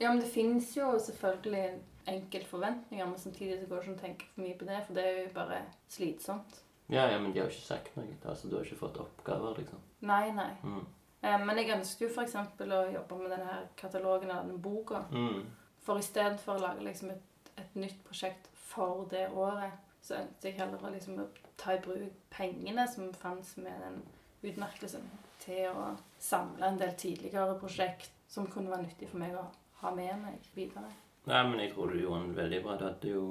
Ja, 0.00 0.10
men 0.10 0.20
det 0.20 0.32
fins 0.32 0.72
jo 0.76 0.90
selvfølgelig 0.98 1.78
enkelte 2.10 2.48
forventninger, 2.50 3.06
men 3.06 3.18
samtidig 3.18 3.60
så 3.60 3.68
går 3.70 3.76
det 3.76 3.82
ikke 3.82 3.92
an 3.92 3.98
å 4.00 4.06
tenke 4.06 4.30
for 4.32 4.42
mye 4.42 4.58
på 4.58 4.66
det, 4.66 4.80
for 4.86 4.98
det 4.98 5.04
er 5.06 5.20
jo 5.20 5.28
bare 5.36 5.60
slitsomt. 5.88 6.58
Ja, 6.90 7.06
ja, 7.08 7.18
men 7.22 7.32
de 7.32 7.40
har 7.40 7.46
jo 7.46 7.54
ikke 7.54 7.68
sagt 7.68 7.96
noe. 7.96 8.16
Altså, 8.26 8.48
Du 8.50 8.56
har 8.56 8.64
ikke 8.66 8.80
fått 8.82 8.98
oppgaver, 9.00 9.54
liksom. 9.62 9.78
Nei, 10.00 10.32
nei. 10.34 10.50
Mm. 10.66 10.82
Eh, 11.22 11.44
Men 11.46 11.56
jeg 11.56 11.70
ønsker 11.76 12.08
jo 12.08 12.10
f.eks. 12.12 12.34
å 12.34 12.80
jobbe 12.92 13.18
med 13.20 13.30
denne 13.30 13.58
katalogen 13.78 14.30
av 14.34 14.48
den 14.50 14.58
boka. 14.60 15.04
Mm. 15.14 15.46
For 15.86 15.98
istedenfor 16.02 16.58
å 16.58 16.62
lage 16.66 16.84
liksom 16.84 17.10
et, 17.14 17.52
et 17.56 17.78
nytt 17.78 18.02
prosjekt 18.04 18.50
for 18.72 19.06
det 19.10 19.28
året, 19.36 19.72
så 20.02 20.18
ønsket 20.18 20.48
jeg 20.48 20.58
heller 20.58 20.82
å 20.82 20.90
liksom 20.92 21.20
ta 21.60 21.76
i 21.76 21.82
bruk 21.84 22.16
pengene 22.32 22.86
som 22.90 23.12
fantes 23.14 23.56
med 23.60 23.84
den 23.84 24.00
utmerkelsen, 24.42 25.04
til 25.42 25.68
å 25.70 25.92
samle 26.22 26.66
en 26.66 26.80
del 26.80 26.94
tidligere 26.98 27.58
prosjekt 27.60 28.10
som 28.30 28.48
kunne 28.50 28.72
være 28.72 28.88
nyttig 28.88 29.10
for 29.10 29.22
meg 29.22 29.36
å 29.38 29.44
ha 29.82 29.92
med 29.94 30.14
meg 30.22 30.48
videre. 30.56 30.90
Nei, 31.28 31.42
men 31.48 31.60
jeg 31.62 31.74
tror 31.74 31.92
du 31.92 32.00
gjorde 32.00 32.24
den 32.24 32.34
veldig 32.36 32.60
bra. 32.64 32.74
Du 32.78 32.84
hadde 32.88 33.12
jo, 33.12 33.26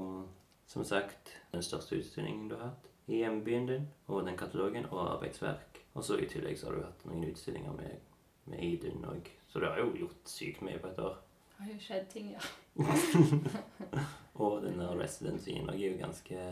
som 0.68 0.86
sagt, 0.88 1.34
den 1.52 1.64
største 1.66 2.00
utstillingen 2.00 2.48
du 2.48 2.56
har 2.56 2.70
hatt 2.70 2.88
i 3.12 3.20
hjembyen 3.24 3.68
din, 3.68 3.90
og 4.08 4.26
den 4.28 4.40
katalogen, 4.40 4.88
og 4.92 5.16
arbeidsverk. 5.18 5.82
Og 5.94 6.06
så 6.08 6.22
i 6.22 6.30
tillegg 6.32 6.60
så 6.60 6.70
har 6.70 6.78
du 6.78 6.86
hatt 6.86 7.06
noen 7.10 7.28
utstillinger 7.28 7.76
med, 7.76 8.08
med 8.48 8.64
Idun 8.64 9.04
òg. 9.12 9.28
Så 9.52 9.60
du 9.60 9.68
har 9.68 9.82
jo 9.82 9.92
gjort 10.06 10.32
sykt 10.32 10.64
mye 10.64 10.80
på 10.80 10.94
et 10.94 11.04
år. 11.04 11.20
Det 11.52 11.66
har 11.66 11.74
jo 11.74 11.84
skjedd 11.84 12.08
ting, 12.14 12.32
ja. 12.32 12.44
Og 14.34 14.62
den 14.64 14.80
der 14.80 14.96
residencyen 15.00 15.70
òg 15.70 15.80
er 15.80 15.92
jo 15.92 15.98
ganske 16.00 16.46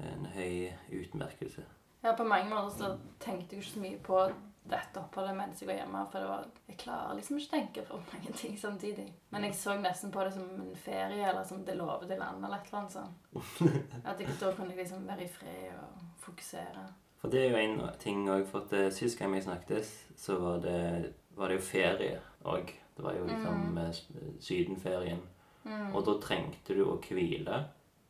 en 0.00 0.26
høy 0.32 0.70
utmerkelse. 1.02 1.64
Ja, 2.02 2.14
på 2.16 2.24
mange 2.24 2.48
måter 2.48 2.70
så 2.76 2.94
tenkte 3.20 3.56
jeg 3.56 3.62
ikke 3.62 3.72
så 3.72 3.82
mye 3.82 3.98
på 4.00 4.22
dette 4.70 5.00
oppholdet 5.00 5.34
mens 5.36 5.60
jeg 5.60 5.68
var 5.68 5.80
hjemme. 5.80 6.04
For 6.12 6.22
det 6.22 6.30
var, 6.30 6.46
jeg 6.68 6.78
klarer 6.80 7.18
liksom 7.18 7.40
ikke 7.40 7.50
å 7.50 7.56
tenke 7.56 7.84
på 7.88 8.00
mange 8.06 8.32
ting 8.40 8.56
samtidig. 8.60 9.06
Men 9.34 9.46
jeg 9.46 9.58
så 9.58 9.76
nesten 9.80 10.12
på 10.14 10.24
det 10.24 10.32
som 10.36 10.48
en 10.56 10.72
ferie, 10.80 11.20
eller 11.28 11.44
som 11.48 11.64
det 11.66 11.76
lovede 11.76 12.18
land, 12.20 12.44
eller 12.44 12.60
et 12.60 12.70
eller 12.70 12.80
annet 12.80 12.96
sånt. 12.96 13.30
At 14.08 14.20
jeg, 14.20 14.32
da 14.40 14.52
kunne 14.56 14.72
jeg 14.72 14.82
liksom 14.84 15.06
være 15.08 15.26
i 15.26 15.32
fred 15.32 15.76
og 15.76 16.04
fokusere. 16.24 16.86
For 17.20 17.32
det 17.32 17.42
er 17.44 17.50
jo 17.52 17.60
en 17.60 17.80
ting 18.00 18.22
òg, 18.32 18.46
for 18.48 18.64
at 18.64 18.70
eh, 18.72 18.86
sist 18.96 19.18
gang 19.18 19.34
vi 19.34 19.42
snakket, 19.44 19.88
så 20.16 20.38
var 20.40 20.62
det, 20.64 21.10
var 21.36 21.52
det 21.52 21.58
jo 21.58 21.64
ferie 21.66 22.14
òg. 22.48 22.72
Det 22.96 23.04
var 23.04 23.18
jo 23.18 23.26
liksom 23.28 23.74
mm. 23.76 24.38
sydenferien. 24.40 25.20
Mm. 25.64 25.94
Og 25.94 26.04
da 26.06 26.14
trengte 26.22 26.74
du 26.74 26.84
å 26.86 26.96
hvile. 27.04 27.64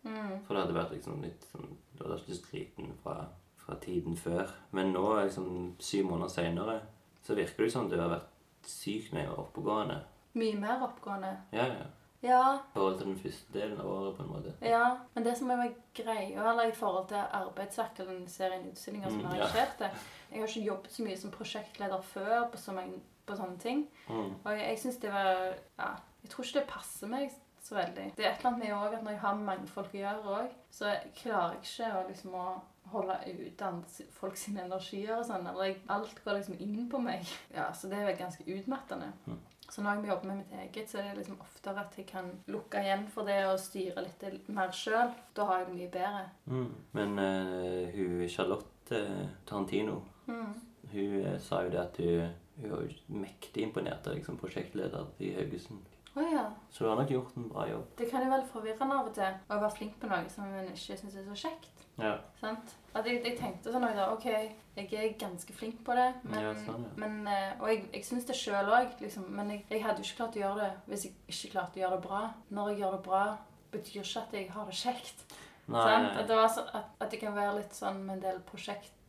Mm. 0.04 0.40
For 0.46 0.54
det 0.54 0.62
hadde 0.64 0.74
vært 0.78 0.92
liksom 0.94 1.22
litt 1.22 1.42
sånn 1.52 1.66
Du 1.92 2.04
hadde 2.04 2.14
vært 2.16 2.28
litt 2.30 2.40
sliten 2.46 2.92
fra, 3.02 3.16
fra 3.60 3.74
tiden 3.82 4.16
før. 4.16 4.48
Men 4.72 4.92
nå, 4.94 5.02
liksom 5.24 5.74
syv 5.78 6.06
måneder 6.08 6.30
seinere, 6.32 6.80
så 7.22 7.34
virker 7.36 7.64
det 7.66 7.72
som 7.74 7.88
du 7.90 7.98
har 8.00 8.08
vært 8.08 8.30
sykt 8.64 9.12
mye 9.12 9.28
oppegående. 9.36 9.98
Mye 10.40 10.56
mer 10.56 10.82
oppgående. 10.86 11.34
Ja, 11.52 11.66
ja. 11.66 11.88
Ja, 12.22 12.40
I 12.60 12.72
forhold 12.74 12.98
til 13.00 13.06
den 13.08 13.16
første 13.16 13.52
delen 13.54 13.78
av 13.80 13.86
året, 13.88 14.16
på 14.18 14.22
en 14.22 14.28
måte. 14.28 14.50
ja. 14.60 14.96
Men 15.14 15.24
det 15.24 15.38
som 15.38 15.50
er 15.50 15.70
greia, 15.96 16.42
eller 16.50 16.68
i 16.68 16.74
forhold 16.76 17.06
til 17.08 17.16
arbeidsserkelen, 17.16 18.26
serien 18.28 18.66
utstillinger 18.70 19.08
som 19.08 19.18
Mm, 19.20 19.24
har 19.26 19.36
ja. 19.36 19.44
arrangert 19.46 19.78
det 19.78 19.90
Jeg 20.30 20.40
har 20.40 20.48
ikke 20.48 20.66
jobbet 20.66 20.92
så 20.92 21.02
mye 21.02 21.16
som 21.16 21.30
prosjektleder 21.30 22.00
før 22.02 22.48
på, 22.52 22.58
så 22.58 22.72
mange, 22.72 23.00
på 23.26 23.36
sånne 23.36 23.58
ting. 23.58 23.86
Mm. 24.08 24.34
Og 24.44 24.50
jeg, 24.52 24.66
jeg 24.68 24.78
synes 24.78 24.96
det 24.96 25.12
var 25.12 25.54
Ja, 25.78 25.90
jeg 26.22 26.30
tror 26.32 26.44
ikke 26.44 26.58
det 26.60 26.68
passer 26.72 27.08
meg 27.12 27.30
så 27.60 27.74
veldig. 27.76 28.06
Det 28.16 28.24
er 28.24 28.30
et 28.32 28.40
eller 28.40 28.50
annet 28.50 28.62
med 28.64 28.74
også 28.74 28.96
at 28.96 29.02
når 29.04 29.12
jeg 29.12 29.20
har 29.20 29.34
mange 29.44 29.66
folk 29.68 29.94
å 29.94 29.98
gjøre 30.00 30.34
òg, 30.40 30.54
så 30.72 30.94
klarer 31.20 31.54
jeg 31.58 31.66
ikke 31.68 31.90
å 31.98 32.06
liksom 32.08 32.34
å 32.40 32.46
holde 32.90 33.16
ute 33.28 33.68
folk 34.16 34.36
sine 34.40 34.64
energier 34.64 35.12
og 35.18 35.26
sånn. 35.28 35.46
Eller 35.46 35.76
alt 35.92 36.22
går 36.24 36.40
liksom 36.40 36.56
inn 36.64 36.88
på 36.90 36.98
meg. 37.04 37.28
Ja, 37.54 37.68
Så 37.72 37.88
det 37.92 38.00
er 38.00 38.16
ganske 38.18 38.44
utmattende. 38.48 39.12
Mm. 39.26 39.38
Så 39.70 39.84
når 39.84 40.00
jeg 40.00 40.08
jobber 40.10 40.26
med 40.26 40.36
mitt 40.40 40.54
eget, 40.64 40.90
så 40.90 40.98
er 40.98 41.12
det 41.12 41.20
liksom 41.20 41.36
oftere 41.44 41.84
at 41.84 41.94
jeg 42.00 42.06
kan 42.08 42.32
lukke 42.50 42.80
igjen 42.82 43.04
for 43.12 43.28
det 43.28 43.36
og 43.46 43.60
styre 43.62 44.02
litt 44.02 44.48
mer 44.50 44.72
sjøl. 44.74 45.12
Da 45.36 45.44
har 45.46 45.60
jeg 45.60 45.68
det 45.68 45.76
mye 45.76 45.92
bedre. 45.94 46.24
Mm. 46.50 46.72
Men 46.98 47.14
uh, 47.22 47.92
hun 47.94 48.24
Charlotte 48.28 48.96
eh, 48.96 49.28
Tarantino, 49.46 50.00
Mm. 50.26 50.50
hun 50.92 51.14
eh, 51.26 51.38
sa 51.42 51.62
jo 51.64 51.70
det 51.70 51.78
at 51.80 51.96
hun, 52.02 52.34
hun 52.60 52.70
var 52.70 52.90
mektig 53.08 53.62
imponert 53.62 54.06
av 54.06 54.14
liksom, 54.14 54.36
prosjektleder 54.38 55.06
i 55.18 55.32
Haugesund. 55.34 55.86
Å 56.18 56.24
ja. 56.26 56.46
Så 56.74 56.84
du 56.84 56.88
har 56.90 56.98
nok 56.98 57.10
gjort 57.12 57.36
en 57.38 57.50
bra 57.52 57.66
jobb. 57.70 57.84
Det 57.98 58.08
kan 58.10 58.24
jo 58.24 58.32
være 58.32 58.48
forvirrende 58.50 58.96
av 58.96 59.10
og 59.10 59.14
til 59.14 59.28
å 59.30 59.60
være 59.60 59.76
flink 59.76 60.00
på 60.00 60.08
noe 60.10 60.32
som 60.32 60.48
en 60.48 60.72
ikke 60.72 60.96
syns 60.98 61.14
er 61.14 61.28
så 61.28 61.36
kjekt. 61.44 61.84
Ja. 62.00 62.14
Sant? 62.40 62.72
At 62.96 63.06
jeg, 63.06 63.20
jeg 63.22 63.36
tenkte 63.38 63.70
sånn 63.70 63.84
da, 63.84 64.08
OK, 64.14 64.26
jeg 64.26 64.86
er 64.96 65.12
ganske 65.20 65.54
flink 65.54 65.82
på 65.86 65.94
det, 65.94 66.08
men, 66.24 66.40
Ja, 66.42 66.54
sånn, 66.64 66.86
ja. 66.88 66.94
men 67.02 67.28
eh, 67.28 67.52
Og 67.60 67.68
jeg, 67.70 67.84
jeg 67.92 68.06
syns 68.08 68.26
det 68.26 68.38
sjøl 68.38 68.72
òg, 68.72 68.96
liksom. 69.02 69.28
Men 69.36 69.52
jeg, 69.54 69.64
jeg 69.70 69.84
hadde 69.84 70.02
jo 70.02 70.08
ikke 70.08 70.22
klart 70.22 70.38
å 70.38 70.42
gjøre 70.42 70.64
det 70.64 70.72
hvis 70.90 71.06
jeg 71.06 71.14
ikke 71.28 71.52
klarte 71.54 71.78
å 71.78 71.82
gjøre 71.84 71.98
det 72.00 72.08
bra. 72.08 72.22
Når 72.56 72.72
jeg 72.72 72.82
gjør 72.82 72.96
det 72.96 73.02
bra, 73.06 73.22
betyr 73.70 74.00
ikke 74.02 74.24
at 74.24 74.36
jeg 74.38 74.50
har 74.56 74.70
det 74.70 74.78
kjekt. 74.80 75.24
Nei, 75.70 75.84
Sant? 75.86 76.08
At, 76.16 76.26
det 76.26 76.40
var 76.40 76.50
så, 76.50 76.64
at, 76.74 76.90
at 76.98 77.12
det 77.12 77.20
kan 77.22 77.36
være 77.36 77.58
litt 77.60 77.76
sånn 77.76 78.02
med 78.02 78.16
en 78.18 78.24
del 78.24 78.40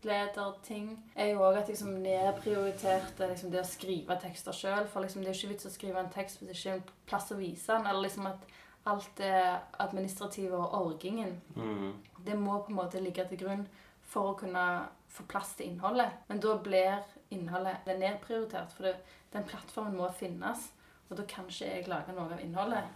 prosjektlederting, 0.01 1.03
er 1.15 1.31
jo 1.31 1.43
òg 1.45 1.59
at 1.59 1.69
jeg 1.69 1.75
liksom 1.75 2.01
nedprioriterte 2.01 3.27
liksom 3.29 3.51
det 3.51 3.61
å 3.61 3.67
skrive 3.67 4.17
tekster 4.21 4.55
sjøl. 4.55 4.87
For 4.89 5.01
liksom, 5.01 5.21
det 5.21 5.29
er 5.29 5.35
jo 5.35 5.39
ikke 5.39 5.53
vits 5.53 5.69
å 5.69 5.73
skrive 5.73 6.01
en 6.01 6.11
tekst 6.11 6.41
hvis 6.41 6.49
det 6.49 6.57
ikke 6.57 6.73
er 6.75 6.81
plass 7.07 7.31
å 7.31 7.37
vise 7.37 7.73
den. 7.73 7.87
Eller 7.87 8.07
liksom 8.07 8.27
at 8.29 8.47
alt 8.89 9.11
det 9.17 9.59
administrative 9.79 10.57
og 10.57 10.73
orgingen 10.73 11.35
mm. 11.55 11.91
det 12.25 12.37
må 12.37 12.57
på 12.63 12.73
en 12.73 12.79
måte 12.79 13.01
ligge 13.01 13.27
til 13.29 13.43
grunn 13.43 13.67
for 14.01 14.31
å 14.31 14.37
kunne 14.39 14.65
få 15.11 15.27
plass 15.29 15.53
til 15.55 15.69
innholdet. 15.69 16.23
Men 16.27 16.41
da 16.41 16.57
blir 16.57 17.03
innholdet 17.31 17.85
det 17.85 17.95
er 17.95 18.01
nedprioritert, 18.01 18.73
for 18.73 18.89
det, 18.89 18.95
den 19.33 19.45
plattformen 19.47 19.99
må 19.99 20.09
finnes. 20.17 20.71
Og 21.09 21.17
da 21.19 21.27
kan 21.27 21.47
ikke 21.51 21.67
jeg 21.67 21.89
lage 21.91 22.15
noe 22.15 22.31
av 22.31 22.41
innholdet. 22.41 22.89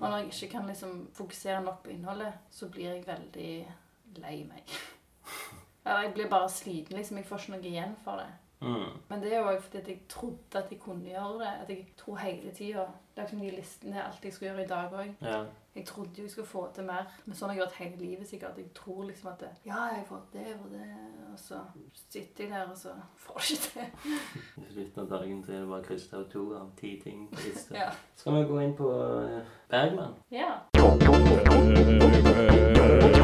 Og 0.00 0.06
når 0.06 0.16
jeg 0.18 0.30
ikke 0.30 0.54
kan 0.58 0.66
liksom 0.68 1.04
fokusere 1.14 1.60
nok 1.64 1.82
på 1.84 1.94
innholdet, 1.94 2.38
så 2.52 2.68
blir 2.68 2.90
jeg 2.90 3.06
veldig 3.06 3.52
lei 4.20 4.40
meg. 4.48 4.78
Eller 5.86 6.02
jeg 6.02 6.14
blir 6.14 6.28
bare 6.28 6.48
sliten, 6.48 6.96
liksom. 6.96 7.16
Jeg 7.16 7.26
får 7.26 7.38
ikke 7.38 7.52
noe 7.56 7.68
igjen 7.72 7.96
for 8.04 8.20
det. 8.20 8.30
Mm. 8.60 8.90
Men 9.08 9.22
det 9.22 9.32
er 9.32 9.38
jo 9.38 9.48
òg 9.48 9.62
fordi 9.64 9.78
at 9.78 9.88
jeg 9.88 10.00
trodde 10.08 10.58
at 10.58 10.70
jeg 10.70 10.80
kunne 10.80 11.04
gjøre 11.08 11.38
det. 11.40 11.52
At 11.62 11.68
jeg 11.68 11.86
tror 11.96 12.16
hele 12.16 12.50
tida. 12.52 12.84
Det 13.14 13.22
er 13.22 13.22
liksom 13.22 13.40
de 13.40 13.50
listene, 13.50 13.96
er 13.96 14.02
alt 14.02 14.24
jeg 14.24 14.32
skulle 14.32 14.50
gjøre 14.52 14.64
i 14.64 14.68
dag 14.68 14.92
òg. 14.92 15.14
Ja. 15.22 15.44
Jeg 15.74 15.86
trodde 15.86 16.10
jo 16.18 16.22
jeg 16.22 16.30
skulle 16.30 16.46
få 16.46 16.68
til 16.74 16.84
mer, 16.84 17.06
men 17.24 17.36
sånn 17.38 17.48
har 17.48 17.54
jeg 17.54 17.60
gjort 17.62 17.76
hele 17.78 17.96
livet 17.96 18.28
sikkert. 18.28 18.56
Jeg 18.58 18.72
tror 18.74 19.04
liksom 19.06 19.28
at 19.30 19.40
det, 19.40 19.50
Ja, 19.66 19.84
jeg 19.92 20.00
har 20.00 20.06
fått 20.08 20.32
det 20.32 20.46
og 20.64 20.70
det, 20.72 20.88
og 21.32 21.38
så 21.38 21.60
sitter 22.10 22.44
jeg 22.44 22.52
der, 22.52 22.70
og 22.70 22.76
så 22.76 22.94
får 23.16 23.40
jeg 23.40 23.58
ikke 23.58 23.70
det. 23.78 23.88
I 24.66 24.72
slutten 24.72 25.02
av 25.04 25.08
dagen 25.14 25.44
så 25.44 25.52
er 25.52 25.58
det 25.62 25.68
bare 25.70 25.86
krysset 25.86 26.18
av 26.18 26.26
to 26.32 26.44
av 26.58 26.74
ti 26.80 26.96
ting 27.04 27.28
på 27.30 27.46
lista. 27.46 27.74
Ja. 27.84 27.90
Skal 28.16 28.32
vi 28.40 28.44
gå 28.50 28.60
inn 28.66 28.76
på 28.76 28.90
eh, 28.98 29.40
Bergman? 29.70 30.14
ja. 30.34 30.52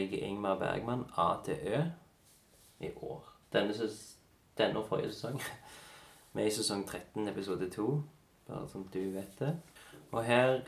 jeg 0.00 0.12
Ingmar 0.12 0.58
Bergman 0.58 1.04
A 1.16 1.34
til 1.44 1.58
Ø. 1.66 1.82
I 2.80 2.90
år. 2.96 3.32
Denne, 3.52 3.74
denne 4.58 4.78
og 4.78 4.88
forrige 4.88 5.12
sesong. 5.12 5.40
Vi 6.32 6.42
er 6.42 6.46
i 6.46 6.50
sesong 6.50 6.86
13, 6.86 7.28
episode 7.28 7.70
2, 7.70 8.02
bare 8.46 8.68
som 8.68 8.88
du 8.88 8.98
vet 8.98 9.38
det. 9.38 9.56
Og 10.12 10.24
her 10.24 10.60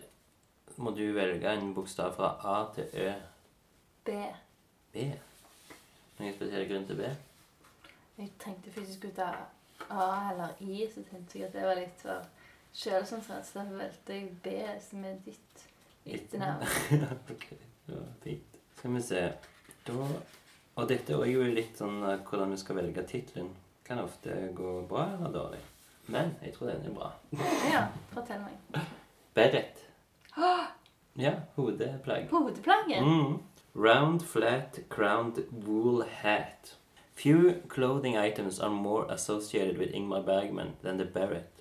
må 0.77 0.91
du 0.91 1.13
velge 1.13 1.53
en 1.53 1.75
bokstav 1.75 2.15
fra 2.15 2.37
A 2.45 2.75
til 2.75 2.89
Ø. 2.95 3.13
B. 4.05 4.11
B. 4.93 4.97
Noen 6.19 6.35
spesiell 6.35 6.69
grunn 6.69 6.87
til 6.87 6.97
B? 6.97 7.11
Jeg 8.19 8.31
tenkte 8.39 8.71
fysisk 8.71 9.05
ut 9.05 9.19
av 9.19 9.35
A 9.91 10.31
eller 10.33 10.61
I, 10.61 10.85
så 10.95 11.03
tenkte 11.11 11.39
jeg 11.39 11.49
at 11.49 11.55
det 11.57 11.67
var 11.67 11.79
litt 11.79 12.03
for 12.03 12.27
selvsentrert, 12.73 13.47
så 13.47 13.59
derfor 13.59 13.77
valgte 13.77 14.15
jeg 14.15 14.31
B, 14.45 14.57
som 14.81 15.05
er 15.05 15.17
ditt 15.25 15.69
etternavn. 16.07 16.67
okay. 17.33 17.57
var 17.87 18.13
fint. 18.23 18.52
Skal 18.83 18.95
vi 18.95 19.03
se. 19.03 19.33
Da 19.87 19.93
Og 20.75 20.89
dette 20.91 21.15
er 21.15 21.29
jo 21.31 21.45
litt 21.55 21.77
sånn 21.79 22.01
eh, 22.03 22.17
hvordan 22.27 22.51
vi 22.51 22.57
skal 22.59 22.81
velge 22.81 23.05
tittelen. 23.07 23.53
Kan 23.87 24.01
ofte 24.03 24.35
gå 24.59 24.73
bra 24.91 25.05
eller 25.21 25.31
dårlig. 25.37 25.61
Men 26.11 26.33
jeg 26.43 26.57
tror 26.57 26.73
den 26.73 26.89
er 26.91 26.97
bra. 26.97 27.13
Ja, 27.71 27.85
fortell 28.11 28.43
meg. 28.43 28.81
Beret. 29.39 29.85
Ja, 31.15 31.37
hodeplagg. 31.55 32.27
Hodeplagget? 32.33 33.07
Mm. 33.07 33.39
Round, 33.79 34.27
flat, 34.27 34.81
crowned 34.91 35.39
wool 35.63 36.03
hat. 36.25 36.75
Few 37.15 37.63
clothing 37.69 38.19
items 38.19 38.59
are 38.59 38.75
more 38.75 39.07
associated 39.15 39.79
with 39.79 39.95
Ingmar 39.95 40.27
Bergman 40.27 40.75
than 40.83 40.99
the 40.99 41.05
beret. 41.05 41.52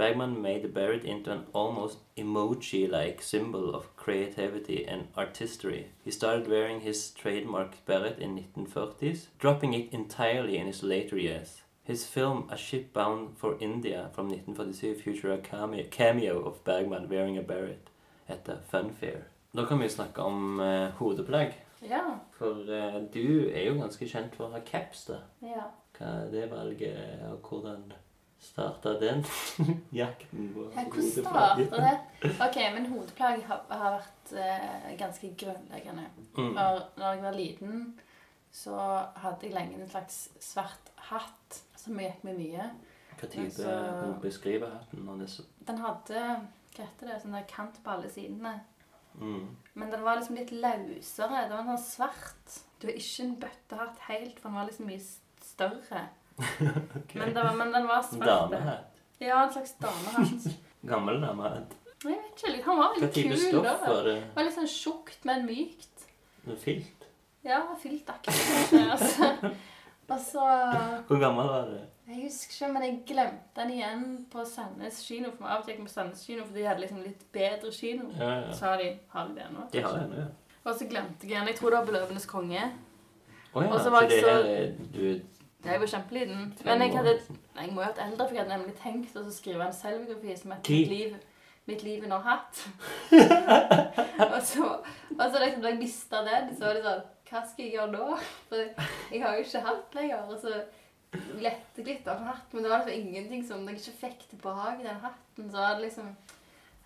Bergman 0.00 0.40
made 0.40 0.62
the 0.62 0.68
buried 0.68 1.04
into 1.04 1.30
an 1.30 1.44
almost 1.52 1.98
emoji-like 2.16 3.20
symbol 3.20 3.74
of 3.74 3.94
creativity 3.96 4.86
and 4.86 5.08
artistry. 5.14 5.88
He 6.02 6.10
started 6.10 6.48
wearing 6.48 6.80
his 6.80 7.10
trademark 7.10 7.84
beret 7.84 8.18
in 8.18 8.34
1940s, 8.34 9.26
dropping 9.38 9.74
it 9.74 9.92
entirely 9.92 10.56
in 10.56 10.66
his 10.66 10.82
later 10.82 11.18
years. 11.18 11.60
His 11.84 12.06
film 12.06 12.48
A 12.50 12.56
Ship 12.56 12.90
Bound 12.94 13.36
for 13.36 13.58
India 13.60 14.08
from 14.14 14.30
1947 14.30 15.02
featured 15.02 15.38
a 15.38 15.42
cameo, 15.42 15.84
cameo 15.90 16.44
of 16.44 16.64
Bergman 16.64 17.10
wearing 17.10 17.36
a 17.36 17.42
beret 17.42 17.90
etter 18.26 18.60
Funfair. 18.72 19.24
Da 19.54 19.66
kan 19.66 19.78
vi 19.78 19.88
snakke 19.88 20.22
om 20.22 20.60
uh, 20.60 20.90
hodeplagg. 20.96 21.52
Ja. 21.82 22.18
For 22.38 22.54
uh, 22.54 23.02
du 23.14 23.50
er 23.52 23.66
jo 23.66 23.74
ganske 23.82 24.08
kjent 24.08 24.34
for 24.34 24.48
å 24.48 24.54
ha 24.56 24.64
caps, 24.64 25.10
da. 25.12 25.24
ja. 25.42 25.68
Hva 25.98 26.22
er 26.22 26.30
det 26.32 26.50
valget, 26.50 27.20
og 27.28 27.44
hvordan 27.44 27.92
starta 28.40 28.94
den 29.00 29.24
jakten 29.92 30.52
på 30.54 30.66
Ja, 30.74 30.84
Hvordan 30.84 31.10
starter 31.10 31.82
det? 31.84 32.30
Ok, 32.40 32.56
men 32.74 32.86
hodeplagg 32.86 33.42
har, 33.48 33.64
har 33.68 33.98
vært 33.98 34.32
eh, 34.32 34.92
ganske 35.00 35.32
grunnleggende. 35.38 36.06
Mm. 36.36 36.54
For 36.54 36.86
når 36.96 37.12
jeg 37.12 37.22
var 37.26 37.36
liten, 37.36 37.82
så 38.52 38.76
hadde 39.22 39.46
jeg 39.46 39.54
lenge 39.54 39.76
en 39.78 39.90
slags 39.90 40.22
svart 40.42 40.90
hatt 41.10 41.60
som 41.76 42.00
gikk 42.00 42.24
med 42.26 42.40
mye. 42.40 42.70
Hva 43.20 43.28
type 43.28 43.76
hun 44.00 44.16
beskriver 44.22 44.72
hatten? 44.72 45.04
Når 45.04 45.22
det 45.24 45.30
så, 45.30 45.44
Den 45.68 45.78
hadde 45.84 46.24
hva 46.70 46.86
heter 46.86 47.10
det, 47.10 47.18
sånn 47.22 47.34
der 47.36 47.48
kant 47.50 47.80
på 47.84 47.92
alle 47.92 48.10
sidene. 48.12 48.60
mm. 49.18 49.48
Men 49.74 49.90
den 49.92 50.04
var 50.06 50.16
liksom 50.18 50.38
litt 50.38 50.52
løsere. 50.54 51.44
Den 51.50 51.56
var 51.58 51.76
sånn 51.76 51.84
svart. 51.84 52.56
Det 52.80 52.88
var 52.88 53.00
ikke 53.02 53.26
en 53.26 53.36
bøttehatt 53.42 54.02
helt, 54.08 54.38
for 54.38 54.48
den 54.48 54.58
var 54.58 54.68
liksom 54.70 54.88
mye 54.88 55.02
større. 55.44 56.06
Ok. 56.96 57.14
Men, 57.14 57.34
det 57.34 57.42
var, 57.44 57.56
men 57.56 57.72
den 57.72 57.86
var 57.88 58.02
svart. 58.02 58.26
Damehatt. 58.26 58.86
Ja, 59.20 59.42
en 59.44 59.52
slags 59.52 59.74
damehatt. 59.82 60.46
Gammel 60.86 61.20
damehatt. 61.20 61.76
Jeg 62.04 62.16
vet 62.16 62.38
ikke, 62.38 62.52
litt- 62.54 62.64
Han 62.64 62.78
var 62.78 62.86
Hva 62.88 62.94
veldig 63.00 63.12
type 63.14 63.28
kul 63.28 63.42
stoff 63.44 63.64
da. 63.66 63.92
var 63.92 64.04
det? 64.08 64.14
Det 64.20 64.36
var 64.36 64.44
litt 64.48 64.54
sånn 64.56 64.70
tjukt, 64.72 65.24
men 65.28 65.44
mykt. 65.46 66.06
Filt? 66.62 67.04
Ja, 67.44 67.58
filtaktig. 67.82 68.32
Altså. 68.90 69.50
Og 70.10 70.18
så 70.18 70.44
Hvor 71.06 71.20
gammel 71.22 71.46
var 71.46 71.66
det? 71.70 71.82
Jeg 72.10 72.24
husker 72.24 72.54
ikke, 72.56 72.72
men 72.74 72.82
jeg 72.82 72.94
glemte 73.06 73.60
den 73.60 73.70
igjen 73.76 74.00
på 74.32 74.42
Sandnes 74.48 74.96
kino. 75.06 75.30
For 75.36 75.46
av 75.46 75.60
og 75.60 75.66
til 75.68 75.76
på 75.78 75.88
Sandnes 75.92 76.24
kino, 76.26 76.42
for 76.48 76.56
de 76.56 76.64
hadde 76.66 76.80
liksom 76.82 77.02
litt 77.04 77.20
bedre 77.36 77.70
kino. 77.76 78.08
Ja, 78.18 78.30
ja. 78.40 78.52
Så 78.56 78.64
har 78.66 78.80
de, 78.82 78.88
har 79.12 79.28
de 79.28 79.36
det 79.36 79.46
nå. 79.54 79.66
De 79.70 79.84
har 79.84 79.92
det 79.94 80.00
ennå, 80.08 80.24
ja. 80.24 80.26
Og 80.64 80.74
så 80.80 80.88
glemte 80.90 81.22
jeg 81.28 81.30
igjen. 81.36 81.46
Jeg 81.52 81.56
tror 81.60 81.70
det 81.70 81.78
var 81.78 81.86
'Beløvenes 81.86 82.26
konge'. 82.26 82.64
Å 83.54 83.62
ja, 83.62 83.68
Og 83.68 83.78
så 83.78 83.84
så 83.84 83.90
var 83.90 84.08
det 84.08 84.18
så- 84.24 84.28
er 84.28 84.72
du 84.92 85.20
jeg 85.64 85.80
var 85.80 85.86
kjempeliten. 85.92 86.46
Men 86.64 86.82
jeg 86.82 86.96
hadde 86.96 87.16
jeg 87.60 87.72
må 87.72 87.82
jo 87.82 87.84
ha 87.84 87.90
vært 87.90 88.02
eldre, 88.06 88.26
for 88.26 88.36
jeg 88.36 88.44
hadde 88.44 88.56
nemlig 88.56 88.76
tenkt 88.80 89.16
å 89.20 89.26
skrive 89.34 89.66
en 89.66 89.76
selvbiografi 89.76 90.36
som 90.40 90.54
het 90.54 90.70
Mitt 90.70 90.92
liv, 90.92 91.16
mitt 91.68 91.82
liv 91.84 92.04
under 92.06 92.24
hatt. 92.24 92.62
og 94.34 94.40
så, 94.48 94.68
og 95.18 95.24
så 95.26 95.42
liksom, 95.42 95.62
da 95.62 95.72
jeg 95.72 95.80
mista 95.82 96.22
den, 96.26 96.52
så 96.56 96.68
var 96.68 96.78
det 96.78 96.84
sånn 96.86 97.08
Hva 97.30 97.42
skal 97.46 97.64
jeg 97.66 97.74
gjøre 97.76 97.92
nå? 97.94 98.06
For 98.48 98.86
jeg 99.12 99.22
har 99.22 99.36
jo 99.36 99.44
ikke 99.44 99.64
hatt 99.68 99.98
lenger. 100.00 100.32
Og 100.32 100.40
så 100.42 100.56
lette 101.42 101.84
litt 101.84 102.08
av 102.08 102.20
en 102.20 102.30
hatt, 102.30 102.52
men 102.54 102.64
det 102.64 102.70
var 102.72 102.86
liksom 102.86 103.06
ingenting 103.06 103.44
som 103.46 103.68
jeg 103.68 103.80
ikke 103.80 104.00
fikk 104.06 104.26
tilbake 104.32 104.82
den 104.82 105.04
hatten. 105.04 105.50
Så 105.50 105.58
var 105.58 105.76
det 105.76 105.88
liksom 105.88 106.10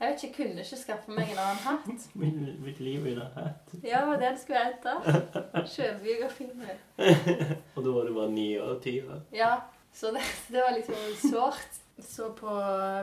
Jeg 0.04 0.12
vet 0.12 0.22
ikke, 0.26 0.36
kunne 0.36 0.60
ikke 0.60 0.76
skaffe 0.76 1.12
meg 1.16 1.30
en 1.32 1.38
annen 1.40 1.60
hatt. 1.64 2.02
Mitt, 2.20 2.80
liv 2.84 3.06
i 3.06 3.12
under 3.14 3.30
hatt. 3.38 3.70
Ja, 3.80 4.02
det 4.02 4.08
var 4.10 4.18
det 4.20 4.32
det 4.34 4.40
skulle 4.42 4.64
hete. 4.66 4.96
Sjøbiografien 5.72 6.50
min. 6.58 6.82
Og 7.72 7.86
da 7.86 7.94
var 7.94 8.04
du 8.04 8.12
bare 8.18 8.34
ni 8.34 8.50
år, 8.60 8.74
ti 8.84 8.98
år. 9.00 9.22
Ja, 9.32 9.54
så 9.96 10.12
det, 10.12 10.20
det 10.52 10.60
var 10.60 10.76
liksom 10.76 11.16
sårt. 11.30 11.80
Så 11.98 12.32
på 12.36 12.52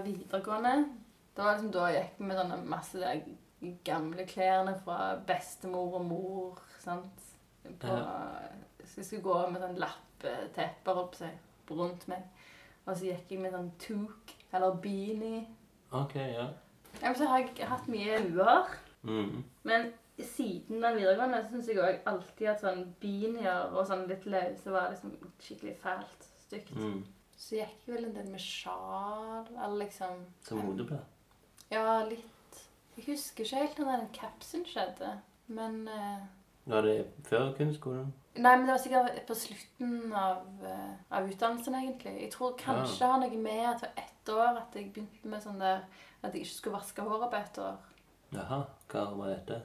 videregående 0.05 0.85
Da 1.33 1.43
var 1.43 1.53
liksom 1.55 1.71
da 1.71 1.89
jeg 1.89 2.03
gikk 2.03 2.23
med 2.27 2.37
sånne 2.37 2.61
masse 2.69 3.17
de 3.61 3.75
gamle 3.87 4.25
klærne 4.29 4.77
fra 4.85 5.01
bestemor 5.25 6.01
og 6.03 6.05
mor. 6.05 6.63
sant? 6.85 7.29
På, 7.81 7.97
så 8.83 8.99
jeg 9.01 9.05
skulle 9.07 9.25
gå 9.25 9.43
med 9.49 9.63
sånn 9.63 9.79
lappetepper 9.81 11.05
opp 11.07 11.17
seg, 11.17 11.37
rundt 11.71 12.05
meg. 12.11 12.27
Og 12.85 12.93
så 12.93 13.09
gikk 13.09 13.31
jeg 13.31 13.41
med 13.41 13.57
sånn 13.57 13.71
toque 13.81 14.43
eller 14.53 14.77
beanie. 14.83 15.47
Ok, 15.97 16.19
ja. 16.19 16.51
Ja, 16.99 17.07
men 17.07 17.17
så 17.17 17.29
har 17.31 17.43
jeg 17.43 17.67
hatt 17.69 17.87
mye 17.91 18.19
uer. 18.27 18.75
Mm. 19.07 19.43
Men 19.67 19.87
siden 20.21 20.83
den 20.83 20.99
videregående 20.99 21.41
så 21.43 21.55
syns 21.55 21.71
jeg 21.71 21.79
òg 21.81 22.11
alltid 22.11 22.51
at 22.51 22.61
sånn 22.61 22.83
binier 23.01 23.71
og 23.71 23.87
sånn 23.89 24.05
litt 24.09 24.27
løse 24.29 24.73
var 24.73 24.91
liksom 24.93 25.15
skikkelig 25.41 25.77
fælt. 25.81 26.27
Stygt. 26.45 26.75
Mm. 26.75 26.99
Så 27.41 27.57
gikk 27.57 27.87
jeg 27.87 27.95
vel 27.95 28.05
en 28.09 28.17
del 28.19 28.27
med 28.29 28.43
sjal, 28.43 29.47
eller 29.55 29.79
liksom 29.85 30.19
Som 30.45 30.61
hodeplagg. 30.67 31.07
Ja, 31.71 32.03
litt. 32.05 32.59
Jeg 32.97 33.07
husker 33.07 33.47
ikke 33.47 33.61
helt 33.63 33.79
når 33.79 33.91
den 33.93 34.09
capsen 34.13 34.65
skjedde, 34.67 35.15
men 35.47 35.87
eh, 35.89 36.27
Var 36.71 36.87
det 36.87 36.97
før 37.27 37.51
kunstskolen? 37.57 38.11
Nei, 38.39 38.53
men 38.55 38.63
det 38.63 38.71
var 38.71 38.79
sikkert 38.79 39.25
på 39.27 39.35
slutten 39.35 40.13
av, 40.15 40.45
eh, 40.63 40.93
av 41.11 41.27
utdannelsen, 41.27 41.75
egentlig. 41.75 42.13
Jeg 42.21 42.31
tror 42.31 42.55
kanskje 42.57 42.99
det 42.99 43.09
har 43.11 43.19
noe 43.19 43.37
med 43.43 43.65
at 43.73 43.81
var 43.81 43.91
ett 43.97 44.29
år 44.29 44.57
at 44.61 44.75
jeg 44.75 44.93
begynte 44.93 45.27
med 45.27 45.43
sånn 45.43 45.59
der 45.59 45.83
At 46.23 46.35
jeg 46.35 46.43
ikke 46.45 46.53
skulle 46.53 46.77
vaske 46.77 47.01
håret 47.01 47.31
på 47.31 47.37
ett 47.37 47.57
år. 47.57 47.77
Jaha, 48.31 48.59
hva 48.93 49.05
var 49.17 49.31
dette? 49.31 49.55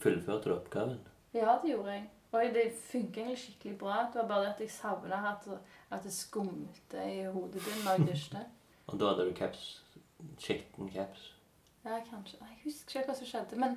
Fullførte 0.00 0.48
du 0.48 0.54
oppgaven? 0.54 0.98
Ja, 1.34 1.58
det 1.62 1.74
gjorde 1.74 1.92
jeg. 1.92 2.06
Og 2.32 2.54
det 2.54 2.62
funka 2.72 3.20
egentlig 3.20 3.38
skikkelig 3.42 3.78
bra. 3.78 3.98
Det 4.12 4.22
var 4.22 4.28
bare 4.28 4.46
det 4.46 4.54
at 4.54 4.60
jeg 4.60 4.70
savna 4.70 5.18
at, 5.28 5.48
at 5.90 6.02
det 6.02 6.12
skumte 6.12 7.04
i 7.04 7.26
hodebunnen 7.26 7.84
når 7.84 7.98
jeg 7.98 8.08
dusjte. 8.08 8.46
Og 8.88 9.00
da 9.00 9.12
hadde 9.12 9.28
du 9.28 9.34
caps? 9.36 9.82
Skitten 10.40 10.88
caps? 10.88 11.34
Ja, 11.84 12.00
kanskje. 12.10 12.40
Jeg 12.40 12.60
husker 12.64 13.00
ikke 13.00 13.12
hva 13.12 13.18
som 13.20 13.28
skjedde. 13.28 13.60
Men, 13.60 13.76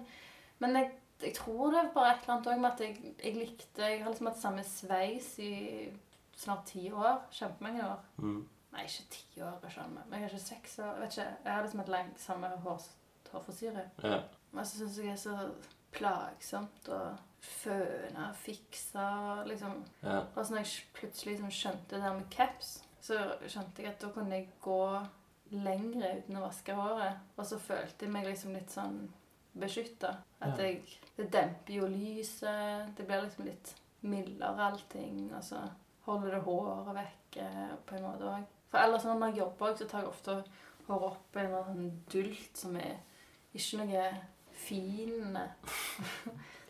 men 0.64 0.76
jeg, 0.80 0.92
jeg 1.26 1.36
tror 1.38 1.74
det 1.74 1.84
bare 1.94 2.14
et 2.16 2.24
eller 2.24 2.36
annet 2.36 2.48
også 2.48 2.62
med 2.62 2.72
at 2.72 2.82
jeg, 2.86 3.14
jeg 3.24 3.36
likte 3.36 3.84
Jeg 3.84 4.04
har 4.04 4.10
liksom 4.10 4.30
hatt 4.32 4.42
samme 4.42 4.64
sveis 4.64 5.30
i 5.40 5.52
snart 6.42 6.66
ti 6.72 6.88
år. 6.92 7.22
Kjempemange 7.32 7.86
år. 7.86 8.06
Mm. 8.18 8.42
Nei, 8.72 8.86
ikke 8.88 9.10
ti 9.12 9.42
år, 9.42 9.58
jeg 9.64 9.76
skjønner. 9.76 10.08
Men 10.10 10.24
kanskje 10.24 10.40
seks 10.46 10.80
år. 10.80 10.94
Jeg 10.94 11.02
vet 11.02 11.18
ikke. 11.18 11.28
Jeg 11.46 11.54
har 11.54 11.66
liksom 11.66 11.84
et 11.84 11.94
langt 11.96 12.22
samme 12.24 12.52
hår, 12.64 12.88
hårfrisyre. 13.32 13.86
Ja. 14.04 14.22
Men 14.52 14.66
så 14.66 14.78
syns 14.78 14.98
jeg 14.98 15.12
det 15.12 15.14
er 15.14 15.22
så 15.22 15.38
plagsomt 15.92 16.88
å 16.92 17.02
føne 17.42 18.30
fikse 18.38 19.06
liksom 19.50 19.80
ja. 20.04 20.22
Og 20.22 20.46
så 20.46 20.54
når 20.54 20.62
jeg 20.62 20.86
plutselig 20.96 21.34
liksom 21.34 21.54
skjønte 21.56 21.96
det 21.96 22.04
der 22.04 22.14
med 22.16 22.30
caps, 22.32 22.76
så 23.02 23.18
skjønte 23.50 23.84
jeg 23.84 23.92
at 23.92 24.04
da 24.04 24.12
kunne 24.14 24.38
jeg 24.38 24.52
gå 24.62 24.84
lengre 25.52 26.14
uten 26.22 26.38
å 26.40 26.46
vaske 26.46 26.76
håret. 26.78 27.26
Og 27.36 27.48
så 27.50 27.60
følte 27.60 28.08
jeg 28.08 28.14
meg 28.14 28.30
liksom 28.30 28.54
litt 28.56 28.72
sånn 28.72 29.02
beskytta. 29.60 30.16
At 30.42 30.58
Ja. 30.60 30.64
jeg 30.64 30.82
Det 31.18 31.32
demper 31.34 31.74
jo 31.74 31.88
lyset. 31.88 32.96
Det 32.98 33.06
blir 33.08 33.22
liksom 33.22 33.46
litt 33.46 33.76
mildere 34.02 34.60
allting. 34.72 35.32
Og 35.36 35.44
så 35.44 35.60
holder 36.06 36.32
det 36.32 36.44
håret 36.44 36.96
vekke 36.96 37.48
på 37.86 37.96
en 37.96 38.04
måte 38.04 38.22
òg. 38.32 38.44
For 38.72 38.78
ellers 38.80 39.04
når 39.06 39.26
jeg 39.28 39.38
jobber, 39.38 39.76
så 39.76 39.88
tar 39.88 40.00
jeg 40.00 40.08
ofte 40.10 40.44
håret 40.88 41.04
opp 41.12 41.36
i 41.36 41.40
en 41.40 41.52
sånn 41.52 41.92
dult 42.14 42.58
som 42.58 42.76
er 42.76 42.96
ikke 43.54 43.78
noe 43.86 44.06
fin 44.52 45.34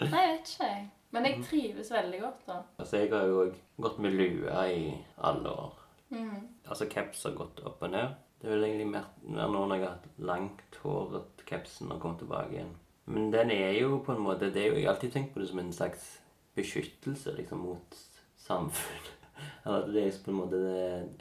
Nei, 0.02 0.10
jeg 0.10 0.10
vet 0.40 0.50
ikke. 0.50 0.66
jeg. 0.66 0.90
Men 1.12 1.26
jeg 1.26 1.44
trives 1.44 1.92
veldig 1.92 2.20
godt, 2.22 2.46
da. 2.48 2.62
Altså, 2.80 2.98
jeg 2.98 3.10
har 3.12 3.26
jo 3.28 3.42
òg 3.46 3.56
gått 3.84 4.00
med 4.00 4.12
lue 4.16 4.68
i 4.74 4.98
alle 5.18 5.50
år. 5.50 5.74
Mm. 6.10 6.48
Altså, 6.68 6.88
caps 6.90 7.24
har 7.24 7.32
gått 7.38 7.60
opp 7.68 7.82
og 7.84 7.92
ned. 7.92 8.16
Det 8.42 8.48
er 8.50 8.56
vel 8.56 8.64
egentlig 8.66 8.88
mer, 8.90 9.04
mer 9.24 9.48
nå 9.54 9.66
når 9.68 9.76
jeg 9.78 9.86
har 9.86 9.96
hatt 9.98 10.08
langt 10.18 10.78
hår 10.84 11.16
at 11.20 11.44
capsen 11.46 11.92
har 11.92 12.00
kommet 12.02 12.20
tilbake 12.24 12.56
igjen. 12.56 12.72
Men 13.06 13.32
den 13.34 13.52
er 13.52 13.72
jo 13.80 14.00
på 14.06 14.16
en 14.16 14.24
måte 14.24 14.50
det 14.54 14.64
er 14.64 14.68
jo, 14.72 14.76
Jeg 14.80 14.86
har 14.88 14.94
alltid 14.96 15.12
tenkt 15.14 15.34
på 15.34 15.40
det 15.40 15.50
som 15.50 15.60
en 15.60 15.74
slags 15.74 16.08
beskyttelse 16.56 17.36
liksom 17.38 17.58
mot 17.66 17.98
samfunnet. 18.38 19.12
Eller 19.66 19.84
at 19.84 19.94
det 19.94 20.06
er 20.08 20.18
på 20.26 20.32
en 20.32 20.38
måte 20.40 20.62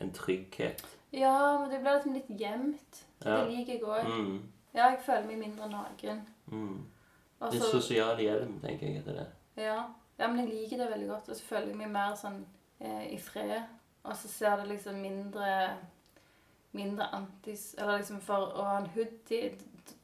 en 0.00 0.12
trygghet. 0.16 0.84
Ja, 1.12 1.58
men 1.60 1.70
det 1.70 1.80
blir 1.82 1.96
liksom 1.98 2.14
litt 2.14 2.30
gjemt. 2.40 3.02
Ja. 3.24 3.36
Det 3.42 3.50
liker 3.50 3.72
jeg 3.72 3.82
òg. 3.84 4.08
Mm, 4.08 4.40
Ja, 4.74 4.84
jeg 4.92 5.00
føler 5.02 5.26
meg 5.26 5.38
mindre 5.40 5.66
naken. 5.68 6.20
mm. 6.46 6.80
Og 7.40 7.52
Det 7.52 7.60
så- 7.62 7.70
sosiale 7.80 8.22
hjelm, 8.22 8.60
tenker 8.60 8.86
jeg 8.86 8.96
etter 8.98 9.12
det. 9.12 9.26
ja. 9.56 9.84
ja, 10.18 10.26
men 10.28 10.38
jeg 10.38 10.48
liker 10.54 10.76
det 10.76 10.90
veldig 10.90 11.08
godt. 11.08 11.28
Og 11.28 11.36
så 11.36 11.42
føler 11.42 11.66
jeg 11.68 11.76
meg 11.76 11.90
mer 11.90 12.12
sånn 12.14 12.44
eh, 12.80 13.14
i 13.14 13.18
fred. 13.18 13.62
Og 14.04 14.12
så 14.16 14.28
ser 14.28 14.56
det 14.56 14.68
liksom 14.68 14.94
mindre 15.00 15.76
Mindre 16.72 17.06
antis 17.12 17.74
Eller 17.78 17.98
liksom 17.98 18.20
for 18.22 18.52
å 18.54 18.64
ha 18.64 18.76
en 18.78 18.86
hoodie, 18.94 19.54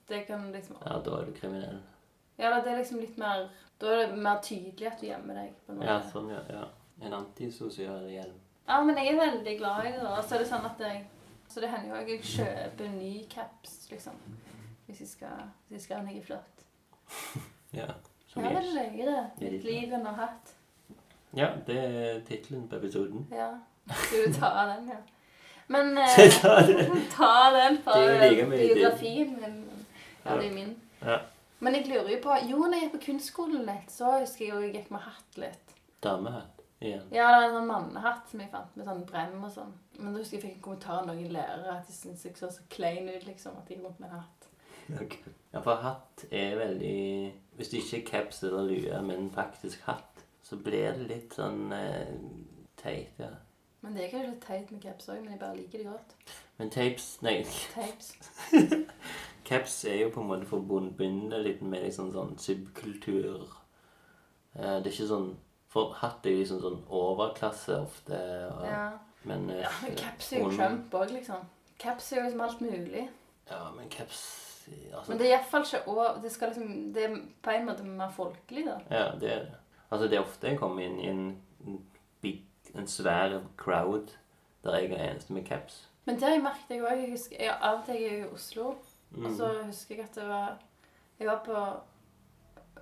det 0.09 0.25
kan 0.27 0.49
liksom 0.53 0.77
Ja, 0.85 0.97
da 0.99 1.21
er 1.21 1.29
du 1.29 1.33
kriminell. 1.37 1.79
Ja, 2.37 2.51
det 2.61 2.73
er 2.73 2.81
liksom 2.81 2.99
litt 3.01 3.17
mer 3.19 3.49
Da 3.81 3.93
er 3.93 4.07
det 4.07 4.19
mer 4.19 4.41
tydelig 4.43 4.89
at 4.91 5.01
du 5.01 5.07
gjemmer 5.07 5.35
deg. 5.39 5.53
på 5.67 5.77
noe. 5.77 5.87
Ja, 5.87 6.01
sånn, 6.11 6.31
ja. 6.33 6.41
ja. 6.51 6.65
En 7.07 7.13
antisosial 7.13 8.09
hjelm. 8.11 8.35
Ja, 8.67 8.81
men 8.83 8.97
jeg 8.99 9.13
er 9.15 9.19
veldig 9.21 9.59
glad 9.61 9.87
i 9.87 9.93
det. 9.93 10.03
da. 10.03 10.17
Så 10.23 10.35
er 10.35 10.39
det 10.43 10.49
sånn 10.51 10.65
at 10.67 10.81
jeg 10.81 11.05
Så 11.49 11.61
det 11.63 11.69
hender 11.71 11.93
jo 11.93 12.01
at 12.03 12.09
jeg 12.11 12.23
kjøper 12.27 12.89
ny 12.97 13.13
caps, 13.31 13.75
liksom. 13.93 14.17
Hvis 14.87 15.01
jeg 15.05 15.09
skal, 15.09 15.45
hvis 15.69 15.77
jeg 15.77 15.83
skal 15.87 15.97
ha 16.01 16.03
noe 16.09 16.23
flott. 16.23 16.65
Ja. 17.77 17.87
Som 18.27 18.43
Ja, 18.45 18.49
det 18.55 18.63
er 18.63 18.75
løye, 18.75 19.05
det. 19.07 19.51
Mitt 19.53 19.65
liv 19.65 19.93
under 19.95 20.13
hatt. 20.19 20.55
ja, 21.37 21.49
det 21.67 21.77
er 21.77 22.21
tittelen 22.25 22.67
på 22.69 22.77
episoden. 22.81 23.27
Ja. 23.31 23.51
Skal 23.91 24.27
du 24.27 24.33
ta 24.41 24.51
den, 24.73 24.89
ja? 24.91 24.97
Men 25.73 25.99
eh, 26.03 26.19
Ta 27.13 27.33
den 27.55 27.81
fra 27.85 27.97
like 28.01 28.47
biografien 28.51 29.33
min. 29.41 29.63
Ja, 30.25 30.37
det 30.37 30.51
er 30.51 30.55
min. 30.55 30.77
Ja. 31.03 31.19
Men 31.59 31.75
jeg 31.75 31.89
lurer 31.89 32.11
jo 32.13 32.19
på 32.23 32.37
Jo, 32.47 32.59
når 32.67 32.77
jeg 32.77 32.87
gikk 32.87 32.95
på 32.99 33.05
kunstskolen 33.07 33.65
litt, 33.67 33.91
så 33.93 34.19
husker 34.21 34.45
jeg 34.45 34.53
jo 34.55 34.61
jeg 34.67 34.75
gikk 34.77 34.93
med 34.95 35.07
hatt 35.07 35.41
litt. 35.41 35.75
Damehatt 36.05 36.63
igjen. 36.85 37.07
Ja, 37.15 37.31
det 37.33 37.39
var 37.39 37.47
en 37.47 37.57
sånn 37.57 37.71
mannehatt 37.71 38.29
som 38.31 38.43
jeg 38.43 38.53
fant, 38.53 38.75
med 38.77 38.89
sånn 38.89 39.07
brem 39.09 39.39
og 39.41 39.53
sånn. 39.55 39.73
Men 39.97 40.13
da 40.13 40.21
husker 40.21 40.37
jeg 40.37 40.45
fikk 40.45 40.59
en 40.59 40.65
kommentar 40.67 41.01
av 41.01 41.09
noen 41.09 41.33
lærere 41.33 41.79
at 41.79 41.89
de 41.89 41.97
syntes 41.97 42.27
jeg 42.29 42.37
så 42.37 42.51
så 42.53 42.67
klein 42.73 43.09
ut, 43.09 43.25
liksom, 43.25 43.57
at 43.57 43.71
jeg 43.71 43.79
gikk 43.79 43.87
rundt 43.89 44.03
med 44.03 44.13
en 44.13 44.21
hatt. 44.21 44.51
Ok. 45.03 45.17
Ja, 45.51 45.63
for 45.65 45.81
hatt 45.83 46.23
er 46.31 46.53
veldig 46.61 47.33
Hvis 47.57 47.71
det 47.73 47.81
ikke 47.81 47.97
er 47.97 48.05
caps 48.11 48.43
eller 48.47 48.69
lue, 48.69 48.99
men 49.03 49.31
faktisk 49.35 49.81
hatt, 49.89 50.21
så 50.47 50.59
blir 50.63 50.93
det 50.95 51.09
litt 51.09 51.35
sånn 51.35 51.73
eh, 51.75 52.13
teit, 52.79 53.17
ja. 53.19 53.33
Men 53.83 53.95
det 53.95 54.05
er 54.05 54.11
kanskje 54.11 54.31
litt 54.31 54.45
teit 54.47 54.71
med 54.73 54.83
caps 54.83 55.09
òg, 55.13 55.21
men 55.23 55.33
jeg 55.35 55.41
bare 55.41 55.57
liker 55.57 55.79
det 55.79 55.87
godt. 55.87 56.15
Men 56.59 56.71
tapes 56.73 57.09
Nei, 57.23 57.35
Tapes. 57.75 58.13
caps 59.49 59.75
er 59.85 59.99
jo 60.01 60.09
på 60.15 60.21
en 60.23 60.31
måte 60.31 60.49
forbundet 60.49 61.43
litt 61.45 61.61
med 61.63 61.85
liksom 61.85 62.09
sånn 62.15 62.37
subkultur. 62.41 63.45
Eh, 64.57 64.79
det 64.81 64.87
er 64.89 64.95
ikke 64.95 65.11
sånn 65.13 65.35
For 65.77 65.93
hatt 66.01 66.25
er 66.25 66.39
liksom 66.39 66.61
sånn 66.63 66.79
overklasse 66.89 67.75
ofte, 67.83 68.17
og, 68.49 68.63
Ja. 68.65 68.85
men 69.29 69.51
eh, 69.51 69.61
ja 69.67 69.71
men 69.83 69.97
caps 69.99 70.33
er 70.33 70.39
jo 70.39 70.45
under- 70.47 70.57
Trump 70.57 70.95
òg, 70.95 71.11
liksom. 71.13 71.43
Caps 71.79 72.13
er 72.13 72.17
jo 72.17 72.23
liksom 72.23 72.41
alt 72.47 72.61
mulig. 72.65 73.09
Ja, 73.51 73.71
men 73.77 73.89
caps 73.93 74.23
altså, 74.95 75.11
Men 75.11 75.19
det 75.19 75.27
er 75.27 75.35
iallfall 75.37 75.63
ikke 75.67 75.83
over... 75.93 76.21
Det 76.23 76.33
skal 76.33 76.49
liksom 76.55 76.93
Det 76.95 77.05
er 77.05 77.19
på 77.43 77.51
en 77.53 77.67
måte 77.69 77.85
mer 77.85 78.09
folkelig, 78.11 78.65
da. 78.67 78.79
Ja, 78.91 79.11
det 79.21 79.31
er 79.33 79.45
det. 79.45 79.59
Altså, 79.91 80.09
det 80.09 80.17
er 80.19 80.25
ofte 80.25 80.49
jeg 80.49 80.59
kommer 80.59 80.83
inn 80.83 80.99
i 80.99 81.07
en, 81.13 81.27
en, 82.79 82.87
svær 82.87 83.41
crowd 83.57 84.13
der 84.65 84.77
jeg 84.79 84.93
er 84.93 85.11
eneste 85.13 85.33
med 85.33 85.45
caps. 85.47 85.87
Men 86.07 86.15
det 86.17 86.23
har 86.23 86.31
jeg 86.37 86.43
merket 86.43 86.71
jeg 86.71 86.83
òg. 86.83 87.33
Jeg 87.41 87.51
Av 87.61 87.79
og 87.81 87.85
til 87.87 87.95
er 88.05 88.19
i 88.25 88.29
Oslo, 88.33 88.75
Mm. 89.11 89.27
og 89.27 89.33
så 89.37 89.49
husker 89.65 89.95
jeg 89.97 90.05
at 90.05 90.15
det 90.15 90.25
var 90.29 90.59
Jeg 91.19 91.29
var 91.29 91.39
på 91.45 91.55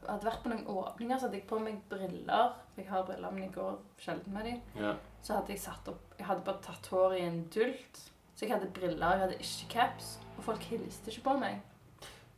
hadde 0.08 0.26
vært 0.26 0.42
på 0.42 0.48
noen 0.50 0.66
åpninger, 0.66 1.18
så 1.18 1.26
hadde 1.28 1.38
jeg 1.38 1.46
på 1.48 1.58
meg 1.58 1.76
briller. 1.88 2.54
Jeg 2.76 2.88
har 2.88 3.04
briller, 3.06 3.30
men 3.30 3.42
jeg 3.46 3.52
går 3.54 3.76
sjelden 3.98 4.32
med 4.34 4.44
dem. 4.44 4.60
Ja. 4.76 4.94
Så 5.22 5.34
hadde 5.38 5.52
jeg 5.54 5.60
satt 5.60 5.88
opp 5.88 6.14
Jeg 6.18 6.26
hadde 6.26 6.44
bare 6.44 6.62
tatt 6.62 6.86
hår 6.92 7.14
i 7.18 7.20
en 7.24 7.44
dult. 7.54 8.00
Så 8.34 8.46
jeg 8.46 8.50
hadde 8.54 8.70
briller, 8.74 9.10
jeg 9.14 9.20
hadde 9.20 9.38
ikke 9.38 9.68
caps. 9.70 10.18
Og 10.36 10.44
folk 10.44 10.62
hilste 10.62 11.10
ikke 11.12 11.22
på 11.28 11.36
meg. 11.38 11.60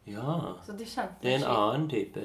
ja. 0.06 0.36
Så 0.66 0.72
de 0.78 0.84
kjente 0.84 1.14
Det 1.22 1.30
er 1.32 1.34
en 1.36 1.42
ikke 1.42 1.56
annen 1.56 1.88
type 1.90 2.20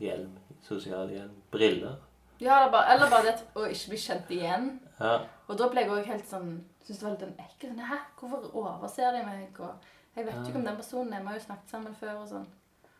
hjelm. 0.00 0.32
Sosial 0.62 1.08
hjelm. 1.08 1.36
Briller. 1.50 1.96
Ja, 2.40 2.58
eller 2.60 2.70
bare, 2.72 2.92
eller 2.94 3.10
bare 3.10 3.24
det 3.32 3.36
å 3.58 3.64
ikke 3.66 3.90
bli 3.92 3.98
kjent 3.98 4.30
igjen. 4.30 4.68
Ja. 5.00 5.14
Og 5.48 5.58
da 5.58 5.68
ble 5.72 5.82
jeg 5.82 5.90
òg 5.94 6.06
helt 6.06 6.26
sånn 6.28 6.52
Syns 6.84 6.98
det 7.00 7.04
var 7.04 7.12
litt 7.14 7.22
sånn 7.24 7.40
ekkel 7.44 7.70
Sånn, 7.70 7.80
Hæ, 7.88 7.96
hvorfor 8.20 8.44
overser 8.56 9.12
de 9.16 9.24
meg? 9.26 9.58
Og 9.60 9.88
jeg 10.16 10.26
vet 10.26 10.38
jo 10.38 10.44
ikke 10.50 10.60
om 10.62 10.64
den 10.68 10.76
personen 10.80 11.12
er. 11.12 11.20
Vi 11.20 11.28
har 11.30 11.36
jo 11.38 11.44
snakket 11.44 11.70
sammen 11.74 11.94
før 11.94 12.14
og 12.22 12.28
sånn. 12.30 12.46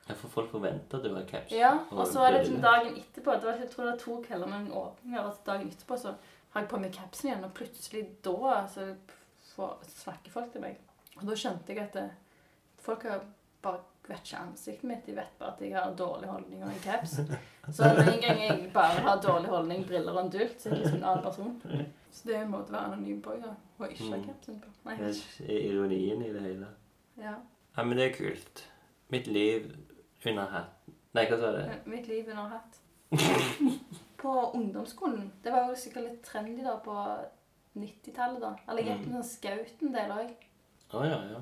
ja, 0.09 0.15
for 0.15 0.29
folk 0.33 0.51
forventer 0.53 0.99
at 0.99 1.05
du 1.05 1.15
har 1.15 1.25
caps. 1.29 1.53
Ja, 1.53 1.71
og 1.91 2.07
så 2.07 2.21
var 2.23 2.33
det 2.33 2.43
liksom 2.43 2.61
dagen 2.63 2.97
etterpå 3.01 3.35
det 3.39 3.49
var, 3.49 3.59
Jeg 3.63 3.71
tror 3.73 3.89
det 3.91 3.99
tok 4.03 4.27
heller 4.33 4.55
en 4.59 4.69
åpninger. 4.73 5.25
Og 5.25 5.41
dagen 5.47 5.69
etterpå 5.73 5.99
så 5.99 6.15
har 6.53 6.63
jeg 6.63 6.69
på 6.71 6.81
meg 6.81 6.93
capsen 6.95 7.31
igjen, 7.31 7.45
og 7.45 7.55
plutselig 7.59 8.05
da 8.25 8.67
så 8.75 8.87
får, 9.55 9.75
snakker 10.05 10.31
folk 10.33 10.53
til 10.53 10.65
meg. 10.65 10.79
Og 11.19 11.27
da 11.29 11.35
skjønte 11.37 11.75
jeg 11.75 11.83
at 11.83 11.99
det, 11.99 12.07
folk 12.85 13.03
har 13.09 13.25
bare 13.63 13.81
vet 14.09 14.25
ikke 14.25 14.41
ansiktet 14.43 14.85
mitt. 14.89 15.07
De 15.07 15.15
vet 15.17 15.35
bare 15.39 15.53
at 15.53 15.61
jeg 15.61 15.75
har 15.77 15.95
dårlig 15.99 16.29
holdning 16.29 16.63
og 16.65 16.71
en 16.73 16.83
caps. 16.85 17.19
Så 17.73 17.85
en 17.85 18.21
gang 18.23 18.41
jeg 18.43 18.71
bare 18.75 19.01
har 19.05 19.21
dårlig 19.23 19.49
holdning, 19.53 19.85
briller 19.87 20.13
og 20.17 20.25
en 20.25 20.31
dult, 20.33 20.61
så 20.61 20.69
er 20.71 20.75
jeg 20.75 20.83
liksom 20.85 20.99
en 21.03 21.05
annen 21.11 21.25
person. 21.25 21.61
Så 22.11 22.29
det 22.29 22.37
er 22.37 22.43
en 22.47 22.51
måte 22.51 22.73
å 22.73 22.77
være 22.79 22.89
anonym 22.93 23.21
på, 23.23 23.35
ja. 23.39 23.53
Og 23.79 23.91
ikke 23.93 24.09
ha 24.11 24.17
Mm. 24.17 24.25
capsen 24.27 24.61
på. 24.61 24.69
Nei. 24.85 24.97
Det 24.97 25.51
er 25.51 25.61
ironien 25.71 26.23
i 26.25 26.33
det 26.33 26.41
hele. 26.43 26.67
Ja. 27.19 27.35
Ja, 27.77 27.83
men 27.85 27.97
det 27.99 28.07
er 28.09 28.17
kult. 28.17 28.65
Mitt 29.11 29.27
liv 29.27 29.69
under 30.27 30.47
hatt. 30.47 30.89
Nei, 31.15 31.27
hva 31.27 31.39
sa 31.39 31.53
du? 31.53 31.91
Mitt 31.91 32.09
liv 32.09 32.29
under 32.29 32.49
hatt. 32.49 32.81
På 34.19 34.51
ungdomsskolen. 34.55 35.33
Det 35.45 35.53
var 35.53 35.69
jo 35.69 35.75
sikkert 35.79 36.05
litt 36.09 36.23
trendy 36.27 36.63
da 36.65 36.77
på 36.85 36.95
90-tallet. 37.79 38.41
da. 38.41 38.55
Eller 38.69 38.83
jeg 38.83 38.97
gikk 38.99 39.07
med 39.07 39.15
sånn 39.21 39.31
skaut 39.31 39.83
en 39.87 39.93
del 39.95 40.11
òg. 40.11 40.33
Å 40.99 41.05
ja, 41.07 41.21
ja. 41.35 41.41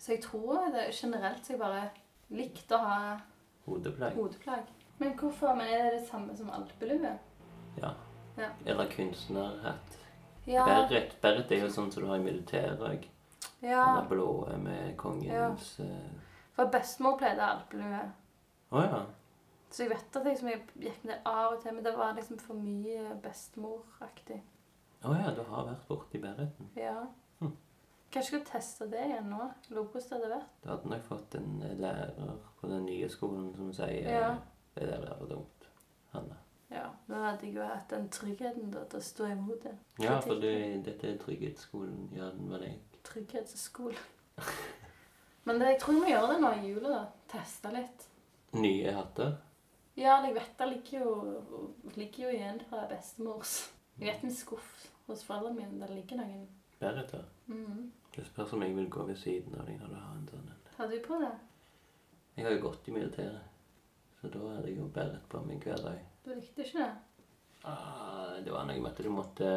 Så 0.00 0.12
jeg 0.14 0.22
tror 0.24 0.70
det 0.74 0.88
generelt 0.96 1.44
så 1.46 1.52
jeg 1.54 1.60
bare 1.60 1.90
likte 2.30 2.74
å 2.76 2.78
ha 2.84 3.20
Hodeplagg. 3.66 4.14
hodeplagg. 4.14 4.64
Men 4.98 5.14
hvorfor? 5.18 5.54
Men 5.56 5.66
Er 5.68 5.84
det 5.90 6.00
det 6.00 6.08
samme 6.08 6.36
som 6.36 6.50
alpelue? 6.50 7.18
Ja. 7.80 7.92
Ja. 8.38 8.48
Eller 8.66 8.90
kunstnerhatt. 8.90 9.96
Ja. 10.46 10.64
Beret. 10.66 11.16
Beret 11.22 11.52
er 11.52 11.60
jo 11.64 11.68
sånn 11.68 11.90
som 11.92 12.02
du 12.02 12.08
har 12.08 12.16
i 12.16 12.24
militæret 12.24 12.80
òg. 12.80 13.06
ja. 13.62 13.84
Den 14.00 14.08
blå 14.08 14.48
med 14.58 14.96
kongens 14.96 15.78
ja. 15.80 15.86
For 16.56 16.66
bestemor 16.72 17.18
pleide 17.18 17.42
alpelue. 17.42 18.00
Å 18.72 18.82
ja. 18.84 19.02
Så 19.70 19.82
jeg 19.84 19.90
vet 19.90 20.16
at 20.16 20.24
jeg, 20.26 20.38
jeg 20.42 20.62
gikk 20.82 21.04
med 21.04 21.12
det 21.14 21.20
av 21.30 21.52
og 21.54 21.60
til, 21.62 21.74
men 21.74 21.84
det 21.84 21.92
var 21.96 22.14
liksom 22.16 22.38
for 22.42 22.54
mye 22.58 23.14
bestemoraktig. 23.22 24.40
Å 25.04 25.14
ja, 25.14 25.30
du 25.36 25.42
har 25.46 25.66
vært 25.68 25.84
borti 25.88 26.18
bereten. 26.20 26.70
Ja. 26.76 27.06
Hm. 27.40 27.52
Kanskje 28.10 28.20
jeg 28.20 28.26
skulle 28.42 28.50
teste 28.50 28.86
det 28.90 29.02
igjen 29.06 29.28
nå? 29.30 29.44
Lurer 29.70 29.84
på 29.86 30.00
hvordan 30.00 30.08
det 30.10 30.16
hadde 30.18 30.30
vært. 30.34 30.54
Du 30.62 30.68
hadde 30.72 30.90
nok 30.90 31.04
fått 31.06 31.34
en 31.38 31.50
eh, 31.62 31.74
lærer 31.78 32.32
på 32.60 32.70
den 32.70 32.86
nye 32.88 33.08
skolen 33.12 33.50
som 33.54 33.72
sier 33.76 34.08
Ja. 34.10 34.30
Det 34.74 34.86
der 34.88 35.04
er 35.12 35.26
dumt. 35.30 35.68
Hanne. 36.12 36.36
Ja, 36.70 36.88
Nå 37.10 37.18
hadde 37.22 37.46
jeg 37.46 37.56
jo 37.56 37.62
hatt 37.66 37.90
den 37.90 38.08
tryggheten 38.14 38.70
da, 38.70 38.84
til 38.90 38.98
å 39.00 39.02
stå 39.02 39.26
imot 39.32 39.62
det. 39.66 39.72
Ja, 40.02 40.20
for 40.22 40.38
det, 40.42 40.52
dette 40.86 41.08
er 41.10 41.18
trygghetsskolen. 41.22 42.08
Ja, 42.14 42.30
den 42.34 42.50
var 42.50 42.62
det. 42.62 42.72
Trygghetsskolen. 43.06 43.98
Men 45.44 45.58
det, 45.58 45.72
jeg 45.72 45.80
tror 45.82 45.96
vi 45.96 46.02
må 46.04 46.10
gjøre 46.12 46.32
det 46.34 46.40
nå 46.44 46.52
i 46.58 46.68
jula, 46.70 46.92
da. 46.94 47.02
Teste 47.32 47.72
litt. 47.74 48.06
Nye 48.58 48.94
hatter. 48.94 49.36
Ja, 49.98 50.16
jeg 50.24 50.34
vet 50.38 50.54
det 50.58 50.68
ligger 50.70 51.02
jo, 51.04 51.64
ligger 51.98 52.24
jo 52.28 52.34
igjen 52.34 52.60
fra 52.70 52.86
bestemors. 52.90 53.56
Jeg 53.98 54.06
vet 54.14 54.24
en 54.26 54.34
skuff 54.34 54.70
hos 55.08 55.24
foreldrene 55.26 55.58
mine 55.58 55.80
der 55.82 55.90
det 55.90 55.98
ligger 56.02 56.22
noen. 56.22 56.46
Bereter. 56.80 57.26
Mhm. 57.50 57.90
Det 58.16 58.26
spørs 58.26 58.52
om 58.56 58.62
jeg 58.62 58.74
vil 58.76 58.90
gå 58.90 59.04
ved 59.06 59.16
siden 59.16 59.54
av 59.54 59.68
deg 59.68 59.78
når 59.80 59.92
du 59.92 59.98
har 60.00 60.16
en 60.16 60.26
sånn 60.32 60.48
en. 60.50 60.64
Tar 60.76 60.90
du 60.90 60.96
på 61.04 61.20
det? 61.22 61.30
Jeg 62.36 62.46
har 62.46 62.56
jo 62.56 62.64
gått 62.64 62.88
i 62.88 62.94
militæret, 62.94 63.60
så 64.20 64.30
da 64.32 64.40
hadde 64.54 64.70
jeg 64.70 64.78
jo 64.80 64.88
beret 64.94 65.28
på 65.30 65.42
meg 65.46 65.62
hver 65.66 65.82
dag. 65.84 66.02
Du 66.24 66.32
likte 66.34 66.64
ikke 66.64 66.82
det? 66.82 66.90
Ah, 67.68 68.38
det 68.44 68.52
var 68.54 68.64
noe 68.64 68.80
med 68.80 68.88
at 68.88 69.02
du 69.04 69.10
måtte 69.12 69.48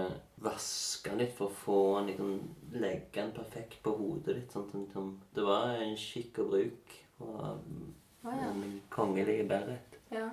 vaske 0.43 1.13
den 1.13 1.21
litt 1.21 1.35
for 1.37 1.47
å 1.47 1.55
få 1.55 1.77
den 1.95 2.09
liksom 2.11 2.33
Legge 2.73 3.21
den 3.21 3.31
perfekt 3.35 3.79
på 3.85 3.93
hodet 3.95 4.35
ditt. 4.39 4.51
Sånn, 4.51 4.67
sånn, 4.71 4.87
sånn. 4.91 5.11
det 5.35 5.45
var 5.47 5.77
en 5.77 5.95
skikk 5.99 6.41
og 6.43 6.51
bruk 6.51 6.95
på 7.19 7.29
um, 7.31 7.93
Å 8.25 8.33
ja. 8.35 8.49
en 8.49 8.77
kongelig 8.91 9.37
beret. 9.47 9.97
Ja. 10.11 10.27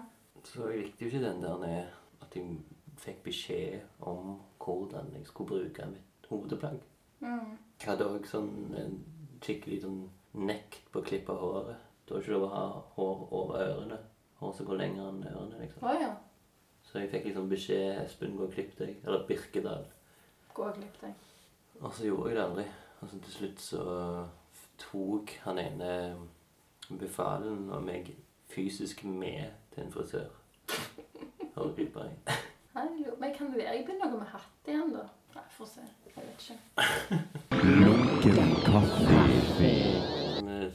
Så 0.46 0.70
jeg 0.72 0.86
likte 0.86 1.04
jo 1.04 1.12
ikke 1.12 1.24
den 1.28 1.42
der 1.44 1.62
nede, 1.62 1.86
at 2.24 2.36
jeg 2.36 2.58
fikk 3.00 3.22
beskjed 3.28 4.06
om 4.08 4.38
hvordan 4.60 5.12
jeg 5.14 5.28
skulle 5.28 5.52
bruke 5.54 5.90
mitt 5.92 6.30
hodeplagg. 6.30 6.80
Mm. 7.20 7.56
Jeg 7.80 7.88
hadde 7.88 8.08
òg 8.08 8.26
sånn 8.28 8.50
en 8.76 8.96
skikkelig 9.44 9.82
sånn 9.84 10.00
nekt 10.48 10.90
på 10.92 11.00
å 11.00 11.06
klippe 11.06 11.36
håret. 11.36 11.86
Du 12.06 12.14
har 12.14 12.22
ikke 12.22 12.34
lov 12.34 12.46
å 12.48 12.54
ha 12.54 12.64
hår 12.96 13.22
over 13.38 13.62
ørene. 13.64 13.98
Hår 14.40 14.52
som 14.56 14.66
går 14.66 14.80
lenger 14.80 15.08
enn 15.08 15.24
ørene. 15.30 15.60
liksom. 15.60 15.84
Oh, 15.84 15.96
ja. 16.00 16.10
Så 16.84 16.98
jeg 16.98 17.10
fikk 17.12 17.28
liksom 17.28 17.48
beskjed 17.50 18.00
Espen, 18.02 18.36
gå 18.36 18.48
og 18.48 18.54
klipp 18.54 18.72
deg. 18.78 18.96
Eller 19.04 19.26
Birkedal. 19.28 19.84
Gå 20.54 20.64
og 20.66 20.74
klipp 20.74 21.00
deg. 21.02 21.14
Og 21.80 21.92
så 21.94 22.08
gjorde 22.08 22.30
jeg 22.32 22.38
det 22.38 22.44
aldri. 22.44 22.66
Og 23.00 23.08
så 23.08 23.20
til 23.20 23.36
slutt 23.36 23.62
så 23.64 23.84
tok 24.80 25.36
han 25.44 25.60
ene 25.60 25.92
befalen 26.98 27.68
og 27.70 27.84
meg 27.84 28.10
fysisk 28.50 29.04
med 29.04 29.52
til 29.74 29.84
en 29.84 29.92
frisør. 29.92 30.28
Jo, 33.04 33.14
Men 33.20 33.34
kan 33.34 33.50
det 33.52 33.58
være 33.60 33.74
jeg 33.76 33.84
begynner 33.84 34.10
gå 34.10 34.18
med 34.18 34.30
hatt 34.32 34.68
igjen, 34.70 34.92
da? 34.94 35.02
Nei, 35.34 35.42
får 35.52 35.68
se. 35.68 35.82
Ikke. 36.30 36.56
Lunken 37.80 38.54
kaffe. 38.66 39.18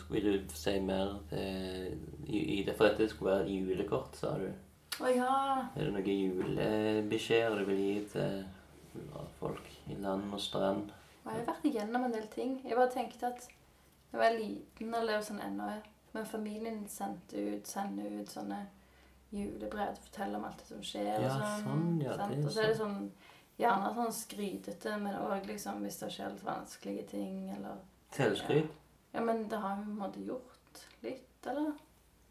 Vil 0.10 0.26
du 0.26 0.54
si 0.54 0.80
mer 0.80 1.18
i, 1.32 2.64
det? 2.66 2.76
For 2.76 2.88
dette 2.88 3.10
skulle 3.10 3.40
være 3.40 3.50
julekort, 3.50 4.18
sa 4.18 4.36
du. 4.40 4.48
Å 5.04 5.12
ja. 5.12 5.32
Er 5.76 5.90
det 5.90 5.92
noen 5.92 6.08
julebeskjeder 6.08 7.60
du 7.60 7.66
vil 7.68 7.82
gi 7.82 7.98
til 8.14 8.46
folk 9.40 9.66
i 9.92 9.98
land 10.00 10.32
og 10.34 10.42
strand? 10.42 10.94
Jeg 11.26 11.34
har 11.34 11.48
vært 11.50 11.68
igjennom 11.68 12.08
en 12.08 12.14
del 12.14 12.28
ting. 12.32 12.60
Jeg 12.64 12.78
bare 12.78 12.94
tenkte 12.94 13.34
at 13.34 13.48
jeg 14.12 14.22
var 14.22 14.38
liten, 14.38 14.94
og 14.94 15.08
lever 15.10 15.24
sånn 15.26 15.42
ennå, 15.44 15.68
men 16.16 16.28
familien 16.30 16.84
sendte 16.88 17.42
ut, 17.42 17.68
sender 17.68 18.22
ut 18.22 18.32
sånne 18.32 18.62
julebrev. 19.36 19.98
Fortelle 20.06 20.38
om 20.40 20.46
alt 20.48 20.62
det 20.62 20.70
som 20.70 20.84
skjer. 20.86 21.18
og 21.18 21.32
sånn, 21.34 21.66
sånn, 21.66 21.90
ja, 22.06 22.16
det 22.22 22.30
er 22.30 22.46
Og 22.46 22.54
så 22.54 22.64
er 22.64 22.72
det 22.72 22.78
sånn 22.80 23.00
Gjerne 23.60 23.92
sånn 23.96 24.16
skrytete, 24.16 24.98
men 25.00 25.16
òg 25.22 25.46
liksom 25.48 25.84
hvis 25.86 26.02
det 26.02 26.10
skjer 26.12 26.34
litt 26.34 26.44
vanskelige 26.44 27.06
ting, 27.14 27.38
eller 27.56 27.80
Selvskryt. 28.16 28.72
Ja, 29.16 29.22
men 29.24 29.46
det 29.50 29.60
har 29.60 29.78
vi 29.78 29.86
på 29.86 29.92
en 29.92 30.00
måte 30.00 30.24
gjort 30.24 30.82
litt, 31.04 31.48
eller? 31.48 31.72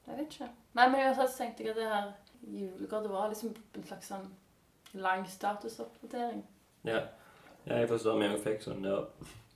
Jeg 0.06 0.18
vet 0.18 0.34
ikke. 0.34 0.48
Nei, 0.76 0.88
men 0.92 1.00
uansett 1.00 1.36
tenkte 1.38 1.64
jeg 1.64 1.72
at 1.72 1.80
det 1.80 1.88
her 1.88 2.10
julekortet 2.44 3.12
var 3.12 3.30
liksom 3.32 3.54
en 3.56 3.86
slags 3.88 4.10
sånn 4.12 4.26
lang 5.00 5.24
statusoppdatering. 5.28 6.44
Ja. 6.84 7.00
ja, 7.64 7.78
jeg 7.80 7.88
forstår 7.88 8.20
vi 8.20 8.28
også 8.28 8.44
fikk 8.44 8.64
sånn 8.66 8.84
der 8.84 9.06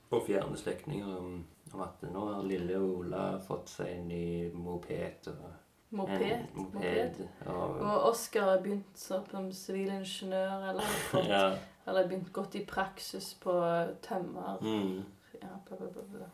på 0.09 0.21
fjerne 0.25 0.57
slektninger 0.57 1.17
om, 1.19 1.35
om 1.73 1.83
at 1.85 2.01
nå 2.09 2.25
har 2.31 2.47
lille 2.49 2.79
Ola 2.81 3.25
fått 3.45 3.69
seg 3.75 3.93
en 3.93 4.09
ny 4.09 4.25
moped. 4.57 5.29
Og 5.35 5.68
Moped. 5.89 6.45
Moped. 6.53 7.15
Og, 7.45 7.79
Og 7.81 8.03
Oskar 8.11 8.41
har 8.41 8.59
begynt 8.61 8.97
som 8.99 9.51
sivilingeniør, 9.51 10.69
eller, 10.69 10.83
ja. 11.29 11.55
eller 11.87 12.07
begynt 12.07 12.33
godt 12.33 12.55
i 12.55 12.65
praksis 12.65 13.33
på 13.41 13.55
tømmer. 14.05 14.57
Mm. 14.61 15.03
Ja, 15.41 15.55
bla, 15.67 15.77
bla, 15.77 16.03
bla. 16.13 16.29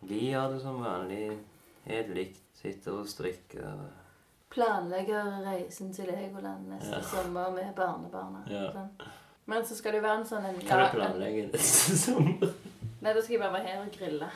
Vi 0.00 0.32
har 0.32 0.52
det 0.52 0.60
som 0.60 0.82
vanlig. 0.82 1.38
Helt 1.84 2.12
likt. 2.14 2.40
Sitter 2.62 2.92
og 3.00 3.08
strikker. 3.08 3.80
Planlegger 4.52 5.40
reisen 5.46 5.92
til 5.94 6.06
Legoland 6.12 6.68
neste 6.68 6.98
Ja. 6.98 7.02
sommer 7.02 7.50
med 7.50 7.72
barnebarna. 7.74 8.44
Ja. 8.50 8.68
Sånn. 8.72 8.88
Men 9.46 9.64
så 9.66 9.74
skal 9.74 9.92
det 9.92 10.02
jo 10.02 10.06
være 10.06 10.20
en 10.20 10.26
sånn 10.28 10.44
en, 10.46 10.60
Kan 10.60 10.78
du 10.84 10.90
planlegge 10.92 11.46
neste 11.52 11.96
sommer? 11.98 12.52
Nei, 13.02 13.12
da 13.14 13.22
skal 13.22 13.32
jeg 13.34 13.40
bare 13.40 13.52
være 13.56 13.66
her 13.66 13.80
og 13.82 13.92
grille. 13.96 14.28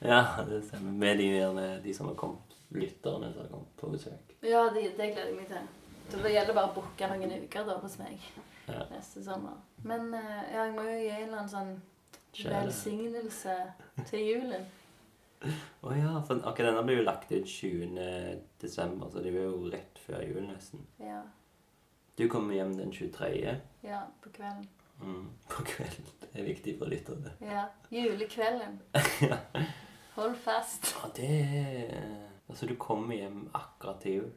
Ja, 0.00 0.22
det 0.48 0.62
stemmer. 0.64 0.92
Med 0.92 1.18
de, 1.18 1.80
de 1.84 1.94
som 1.94 2.06
har 2.08 2.14
kommet. 2.14 2.47
Lytterne 2.76 3.32
som 3.34 3.48
kommer 3.48 3.66
på 3.80 3.90
besøk. 3.92 4.34
Ja, 4.44 4.66
det, 4.74 4.82
det 4.98 5.12
gleder 5.14 5.30
jeg 5.30 5.36
meg 5.36 5.48
til. 5.48 5.68
Det 6.22 6.32
gjelder 6.32 6.54
bare 6.56 6.70
å 6.70 6.74
booke 6.76 7.08
noen 7.10 7.32
uker 7.44 7.64
da 7.68 7.78
hos 7.82 7.98
meg 8.00 8.18
Ja. 8.68 8.82
neste 8.90 9.22
sommer. 9.24 9.56
Men 9.84 10.12
eh, 10.14 10.42
ja, 10.54 10.64
jeg 10.66 10.74
må 10.76 10.82
jo 10.84 10.96
gi 11.00 11.08
en 11.14 11.22
eller 11.28 11.38
annen 11.38 11.52
sånn 11.52 11.78
velsignelse 12.44 13.54
til 14.10 14.26
julen. 14.26 14.66
Å 15.86 15.92
ja, 15.94 16.12
for 16.26 16.40
akkurat 16.50 16.72
denne 16.72 16.82
blir 16.86 16.98
jo 17.00 17.06
lagt 17.06 17.30
ut 17.32 17.46
20. 17.46 17.98
desember, 18.60 19.08
så 19.12 19.22
det 19.22 19.30
blir 19.32 19.46
jo 19.46 19.68
rett 19.72 20.00
før 20.02 20.24
jul 20.26 20.42
nesten. 20.48 20.82
Ja, 21.00 21.22
Du 22.18 22.24
kommer 22.28 22.54
hjem 22.56 22.72
den 22.76 22.90
23. 22.92 23.28
ja, 23.86 24.00
på 24.24 24.30
kvelden. 24.34 24.66
Mm, 25.00 25.28
på 25.52 25.62
kvelden. 25.64 26.08
Det 26.24 26.40
er 26.42 26.48
viktig 26.48 26.74
for 26.80 26.90
lytterne. 26.90 27.30
Ja, 27.40 27.68
julekvelden. 27.94 28.80
Hold 30.18 30.34
fast. 30.42 30.90
Ja, 30.98 31.08
det 31.14 31.30
er 31.62 32.27
Altså, 32.48 32.66
du 32.66 32.74
kommer 32.80 33.16
hjem 33.16 33.50
akkurat 33.54 34.00
til 34.00 34.12
jul. 34.12 34.32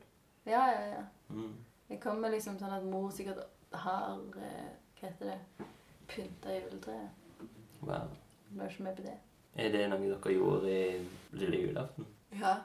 Ja, 0.46 0.66
ja, 0.68 0.86
ja. 0.96 1.04
Mm. 1.30 1.56
Jeg 1.90 2.00
kommer 2.04 2.32
liksom 2.32 2.58
sånn 2.60 2.74
at 2.76 2.86
mor 2.88 3.12
sikkert 3.14 3.44
har 3.72 4.20
eh, 4.40 4.72
Hva 5.00 5.10
heter 5.10 5.32
det? 5.32 5.66
Pynta 6.12 6.56
juletreet. 6.56 7.46
Wow. 7.82 8.12
Jeg 8.50 8.60
var 8.60 8.70
ikke 8.70 8.84
med 8.84 8.96
på 8.96 9.06
det. 9.06 9.18
Er 9.56 9.72
det 9.74 9.88
noe 9.90 10.00
dere 10.04 10.34
gjorde 10.36 10.72
i 10.72 11.38
lille 11.40 11.62
julaften? 11.66 12.08
Ja. 12.40 12.56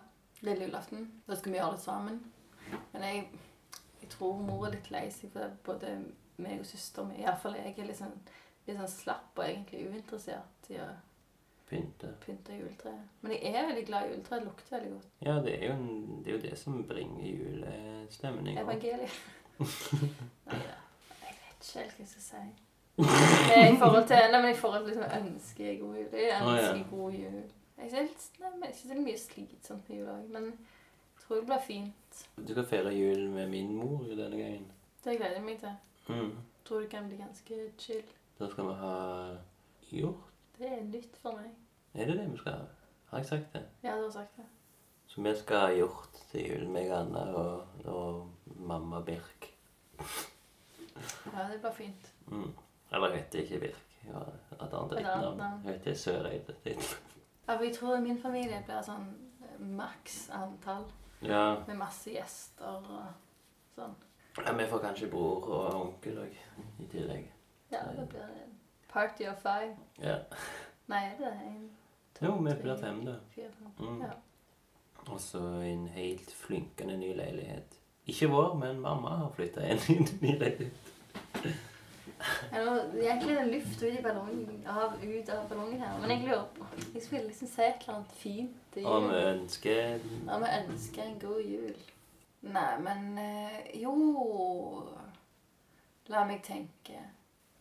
Lille 0.45 0.67
julaften. 0.67 1.07
Da 1.27 1.37
skal 1.39 1.53
vi 1.53 1.59
gjøre 1.59 1.77
det 1.77 1.83
sammen. 1.83 2.21
Men 2.93 3.03
jeg, 3.03 3.23
jeg 4.03 4.11
tror 4.13 4.43
mor 4.43 4.67
er 4.67 4.77
litt 4.77 4.91
lei 4.93 5.07
seg 5.15 5.33
for. 5.33 5.55
Både 5.65 5.95
meg 6.43 6.61
og 6.61 6.69
søster 6.69 7.07
mi. 7.07 7.21
Iallfall 7.23 7.57
jeg 7.59 7.75
er 7.79 7.89
litt 7.89 8.01
sånn, 8.01 8.15
litt 8.67 8.79
sånn 8.79 8.93
slapp 8.93 9.39
og 9.39 9.47
egentlig 9.47 9.87
uinteressert 9.89 10.71
i 10.75 10.81
å 10.83 10.91
Pynte? 11.71 12.13
pynte 12.23 12.55
juletreet. 12.55 13.01
Men 13.21 13.33
jeg 13.33 13.55
er 13.55 13.67
veldig 13.67 13.87
glad 13.87 14.05
i 14.07 14.13
juletreet. 14.13 14.41
Det 14.43 14.45
lukter 14.47 14.77
veldig 14.77 14.91
godt. 14.93 15.07
Ja, 15.27 15.33
det 15.43 15.55
er 15.57 15.67
jo, 15.67 15.73
en, 15.73 16.23
det, 16.25 16.31
er 16.31 16.37
jo 16.37 16.43
det 16.45 16.59
som 16.59 16.77
bringer 16.89 17.27
julestemning. 17.27 18.59
Evangeliet. 18.61 19.17
Nei 20.47 20.61
da. 20.63 20.77
Jeg 21.27 21.35
vet 21.41 21.67
ikke 21.67 21.79
helt 21.81 21.97
hva 21.97 22.05
jeg 22.05 22.09
skal 22.13 22.25
si. 22.29 22.45
Nei, 22.97 23.63
I 23.73 23.77
forhold 23.81 24.07
til, 24.09 24.23
nei, 24.33 24.41
men 24.43 24.51
i 24.55 24.57
forhold 24.57 24.87
til 24.87 24.95
liksom, 24.95 25.27
ønsker 25.27 25.65
jeg 25.67 25.81
god 25.81 25.97
jul. 25.99 26.07
Jeg 26.17 26.39
Å, 26.43 26.55
ja. 26.55 26.69
ønsker 26.71 26.91
god 26.91 27.17
jul. 27.19 27.43
Jeg 27.77 27.91
synes, 27.93 28.29
nei, 28.41 28.51
men 28.55 28.69
ikke 28.71 28.79
så 28.81 28.93
er 28.95 29.03
mye 29.05 29.19
slitsomt 29.21 29.89
med 29.91 29.99
jul 29.99 30.13
òg, 30.15 30.31
men 30.33 30.47
jeg 30.47 31.25
tror 31.27 31.41
det 31.43 31.47
blir 31.51 31.65
fint. 31.67 32.23
Du 32.39 32.53
skal 32.55 32.69
feire 32.71 32.95
jul 32.97 33.27
med 33.35 33.51
min 33.53 33.75
mor 33.77 34.07
denne 34.09 34.39
gangen. 34.39 34.71
Det 35.05 35.19
gleder 35.19 35.37
jeg 35.41 35.45
meg 35.45 35.59
til. 35.61 35.75
Mm. 36.09 36.31
Tror 36.65 36.81
det 36.81 36.89
kan 36.95 37.11
bli 37.11 37.19
ganske 37.21 37.59
chill. 37.79 38.07
Da 38.39 38.49
skal 38.55 38.71
vi 38.71 38.79
ha 38.81 38.95
hjort. 39.91 40.26
Det 40.59 40.69
er 40.73 40.85
nytt 40.85 41.17
for 41.23 41.37
meg. 41.37 41.51
Er 41.95 42.07
det 42.07 42.17
det 42.19 42.27
vi 42.33 42.37
skal 42.39 42.53
ha? 42.53 42.65
Har 43.11 43.19
jeg 43.19 43.27
sagt 43.27 43.53
det? 43.53 43.63
Ja, 43.83 43.97
du 43.97 44.03
har 44.03 44.11
sagt 44.11 44.37
det. 44.37 44.45
Så 45.07 45.23
vi 45.23 45.33
skal 45.39 45.61
ha 45.61 45.69
hjort 45.73 46.17
til 46.31 46.47
jul, 46.51 46.69
meg 46.69 46.91
og 46.91 46.99
Anna 47.01 47.25
og, 47.39 47.67
og 47.87 48.57
mamma 48.57 49.01
Birk. 49.07 49.51
Ja, 51.33 51.47
det 51.53 51.61
blir 51.61 51.73
fint. 51.77 52.13
Mm. 52.27 52.51
Eller 52.93 53.15
heter 53.17 53.39
ikke 53.43 53.61
Birk. 53.61 53.83
Ja, 54.07 54.21
et 54.65 54.73
annet 54.73 54.93
Et 54.93 54.99
etternavn. 54.99 55.61
heter 55.67 55.95
Søreide. 55.95 56.55
Ja, 56.67 57.57
for 57.57 57.63
jeg 57.65 57.75
tror 57.77 58.01
min 58.01 58.19
familie 58.23 58.63
blir 58.67 58.83
sånn 58.87 59.07
eh, 59.43 59.59
maks 59.61 60.29
antall, 60.35 60.85
Ja. 61.23 61.63
med 61.67 61.77
masse 61.79 62.11
gjester 62.13 62.67
og 62.67 62.87
sånn. 63.75 63.95
ja, 64.45 64.53
vi 64.53 64.67
får 64.71 64.79
kanskje 64.83 65.11
bror 65.11 65.47
og 65.49 65.75
onkel 65.81 66.19
òg 66.19 66.37
i 66.83 66.87
tillegg. 66.93 67.31
Ja, 67.73 67.81
det 67.97 68.09
blir 68.09 68.23
en 68.23 68.56
party 68.97 69.29
of 69.31 69.43
five. 69.45 69.75
Ja. 70.03 70.17
Nei, 70.89 71.03
er 71.05 71.19
det 71.21 71.33
en, 71.47 71.71
Jo, 72.23 72.33
vi 72.41 72.55
blir 72.63 72.77
fem, 72.81 73.03
da. 73.05 73.19
fire, 73.35 73.51
fem. 73.59 73.73
Mm. 73.79 74.01
Ja. 74.07 74.15
Og 75.13 75.21
så 75.21 75.43
en 75.63 75.87
helt 75.95 76.31
flynkende 76.35 76.97
ny 76.97 77.13
leilighet. 77.17 77.77
Ikke 78.07 78.31
vår, 78.31 78.55
men 78.59 78.81
mamma 78.81 79.17
har 79.21 79.33
flytta 79.37 79.67
inn 79.67 79.83
i 79.93 79.97
en 80.01 80.09
ny 80.23 80.37
leilighet. 80.39 80.93
Eller, 82.53 82.79
egentlig 82.95 83.35
er 83.35 83.45
det 83.45 83.53
luft 83.53 83.83
ut, 83.83 83.99
i 83.99 84.03
ballongen, 84.03 84.63
av, 84.67 84.95
ut 85.03 85.29
av 85.29 85.49
ballongen 85.51 85.83
her. 85.83 85.99
Men 86.01 86.11
jeg 86.15 86.23
lurer 86.29 86.47
på 86.57 86.69
Jeg 86.95 87.03
skulle 87.03 87.27
liksom 87.27 87.51
se 87.51 87.67
et 87.67 87.83
eller 87.83 87.99
annet 87.99 88.15
fint 88.17 88.57
til 88.73 88.87
Og 88.89 89.09
vi 89.11 89.19
ønsker 89.33 89.83
Ja, 90.27 90.39
vi 90.41 90.53
ønsker 90.63 91.03
en 91.03 91.19
god 91.21 91.43
jul. 91.43 91.77
Nei, 92.47 92.71
men 92.87 93.19
eh, 93.21 93.61
Jo 93.83 93.93
La 96.09 96.25
meg 96.25 96.43
tenke. 96.47 97.03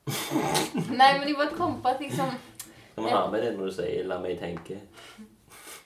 Nei, 0.05 1.17
men 1.17 1.27
jeg 1.27 1.35
bare 1.37 1.55
kom 1.57 1.79
på 1.81 1.87
at 1.89 2.01
liksom 2.01 2.29
Du 2.95 3.01
må 3.01 3.09
ha 3.09 3.25
med 3.31 3.41
det 3.43 3.55
når 3.57 3.65
du 3.65 3.71
sier 3.73 4.03
'la 4.05 4.19
meg 4.21 4.37
tenke'? 4.39 4.79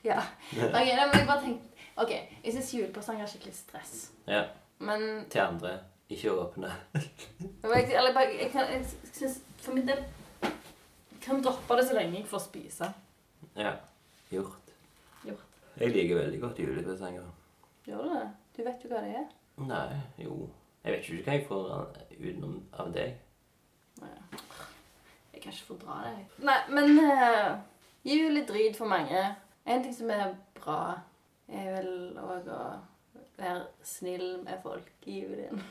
Ja. 0.04 0.20
Ok, 0.54 0.74
nei, 0.74 1.06
men 1.08 1.16
jeg 1.20 1.28
bare 1.28 1.42
tenkte 1.42 1.66
Ok, 2.00 2.12
jeg 2.44 2.54
syns 2.54 2.74
julepresanger 2.74 3.24
er 3.24 3.28
skikkelig 3.28 3.56
stress. 3.56 4.12
Ja. 4.28 4.44
Men 4.80 5.26
Til 5.30 5.40
andre. 5.40 5.80
Ikke 6.10 6.32
åpne. 6.32 6.72
Jeg, 7.64 7.92
eller 7.98 8.14
bare, 8.14 8.30
jeg, 8.42 8.52
kan, 8.52 8.62
jeg 8.72 8.86
synes 9.14 9.42
for 9.58 9.74
min 9.74 9.88
del 9.88 9.98
jeg 10.42 11.22
kan 11.22 11.44
droppe 11.44 11.76
det 11.78 11.88
så 11.88 11.94
lenge 11.94 12.18
jeg 12.18 12.28
får 12.28 12.40
spise. 12.40 12.88
Ja. 13.56 13.74
Gjort. 14.32 14.72
Gjort. 15.26 15.44
Jeg 15.80 15.92
liker 15.92 16.16
veldig 16.16 16.42
godt 16.42 16.60
julepresanger. 16.60 17.28
Gjør 17.86 17.98
du 17.98 18.10
det? 18.10 18.30
Du 18.58 18.64
vet 18.64 18.84
jo 18.84 18.90
hva 18.90 19.02
det 19.04 19.12
er. 19.22 19.28
Nei, 19.58 20.00
jo 20.18 20.50
Jeg 20.84 20.94
vet 20.94 21.10
ikke 21.10 21.24
hva 21.24 21.34
jeg 21.34 21.46
får 21.48 21.88
utenom 22.20 22.64
av 22.74 22.94
deg. 22.94 23.14
Jeg 25.34 25.42
kan 25.44 25.54
ikke 25.54 25.68
fordra 25.68 26.00
det. 26.06 26.26
Nei, 26.44 26.58
men 26.76 27.00
uh, 27.00 27.60
gir 28.04 28.26
jo 28.26 28.34
litt 28.34 28.50
drit 28.50 28.78
for 28.78 28.92
mange. 28.92 29.22
En 29.66 29.84
ting 29.84 29.96
som 29.96 30.12
er 30.12 30.34
bra, 30.60 30.82
er 31.48 31.70
vel 31.78 31.92
òg 32.20 32.50
å 32.52 32.64
være 33.40 33.68
snill 33.86 34.42
med 34.44 34.60
folk 34.64 35.08
i 35.08 35.22
julen. 35.22 35.64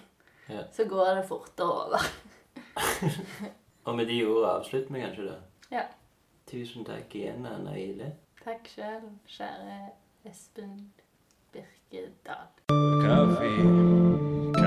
Ja. 0.49 0.65
Så 0.73 0.89
går 0.89 1.15
det 1.21 1.27
fortere 1.29 1.67
over. 1.85 2.09
Og 3.89 3.97
med 3.97 4.09
de 4.09 4.23
ordene 4.25 4.55
avslutter 4.55 4.95
vi 4.95 5.01
kanskje, 5.01 5.29
da. 5.29 5.37
Ja. 5.73 5.85
Tusen 6.49 6.85
takk 6.89 7.15
igjen, 7.15 7.45
Anna 7.47 7.77
Ile. 7.77 8.15
Takk 8.45 8.71
sjøl, 8.73 9.11
kjære 9.29 9.81
Espen 10.29 10.79
Birkedal. 11.53 12.49
Kaffe. 13.05 14.58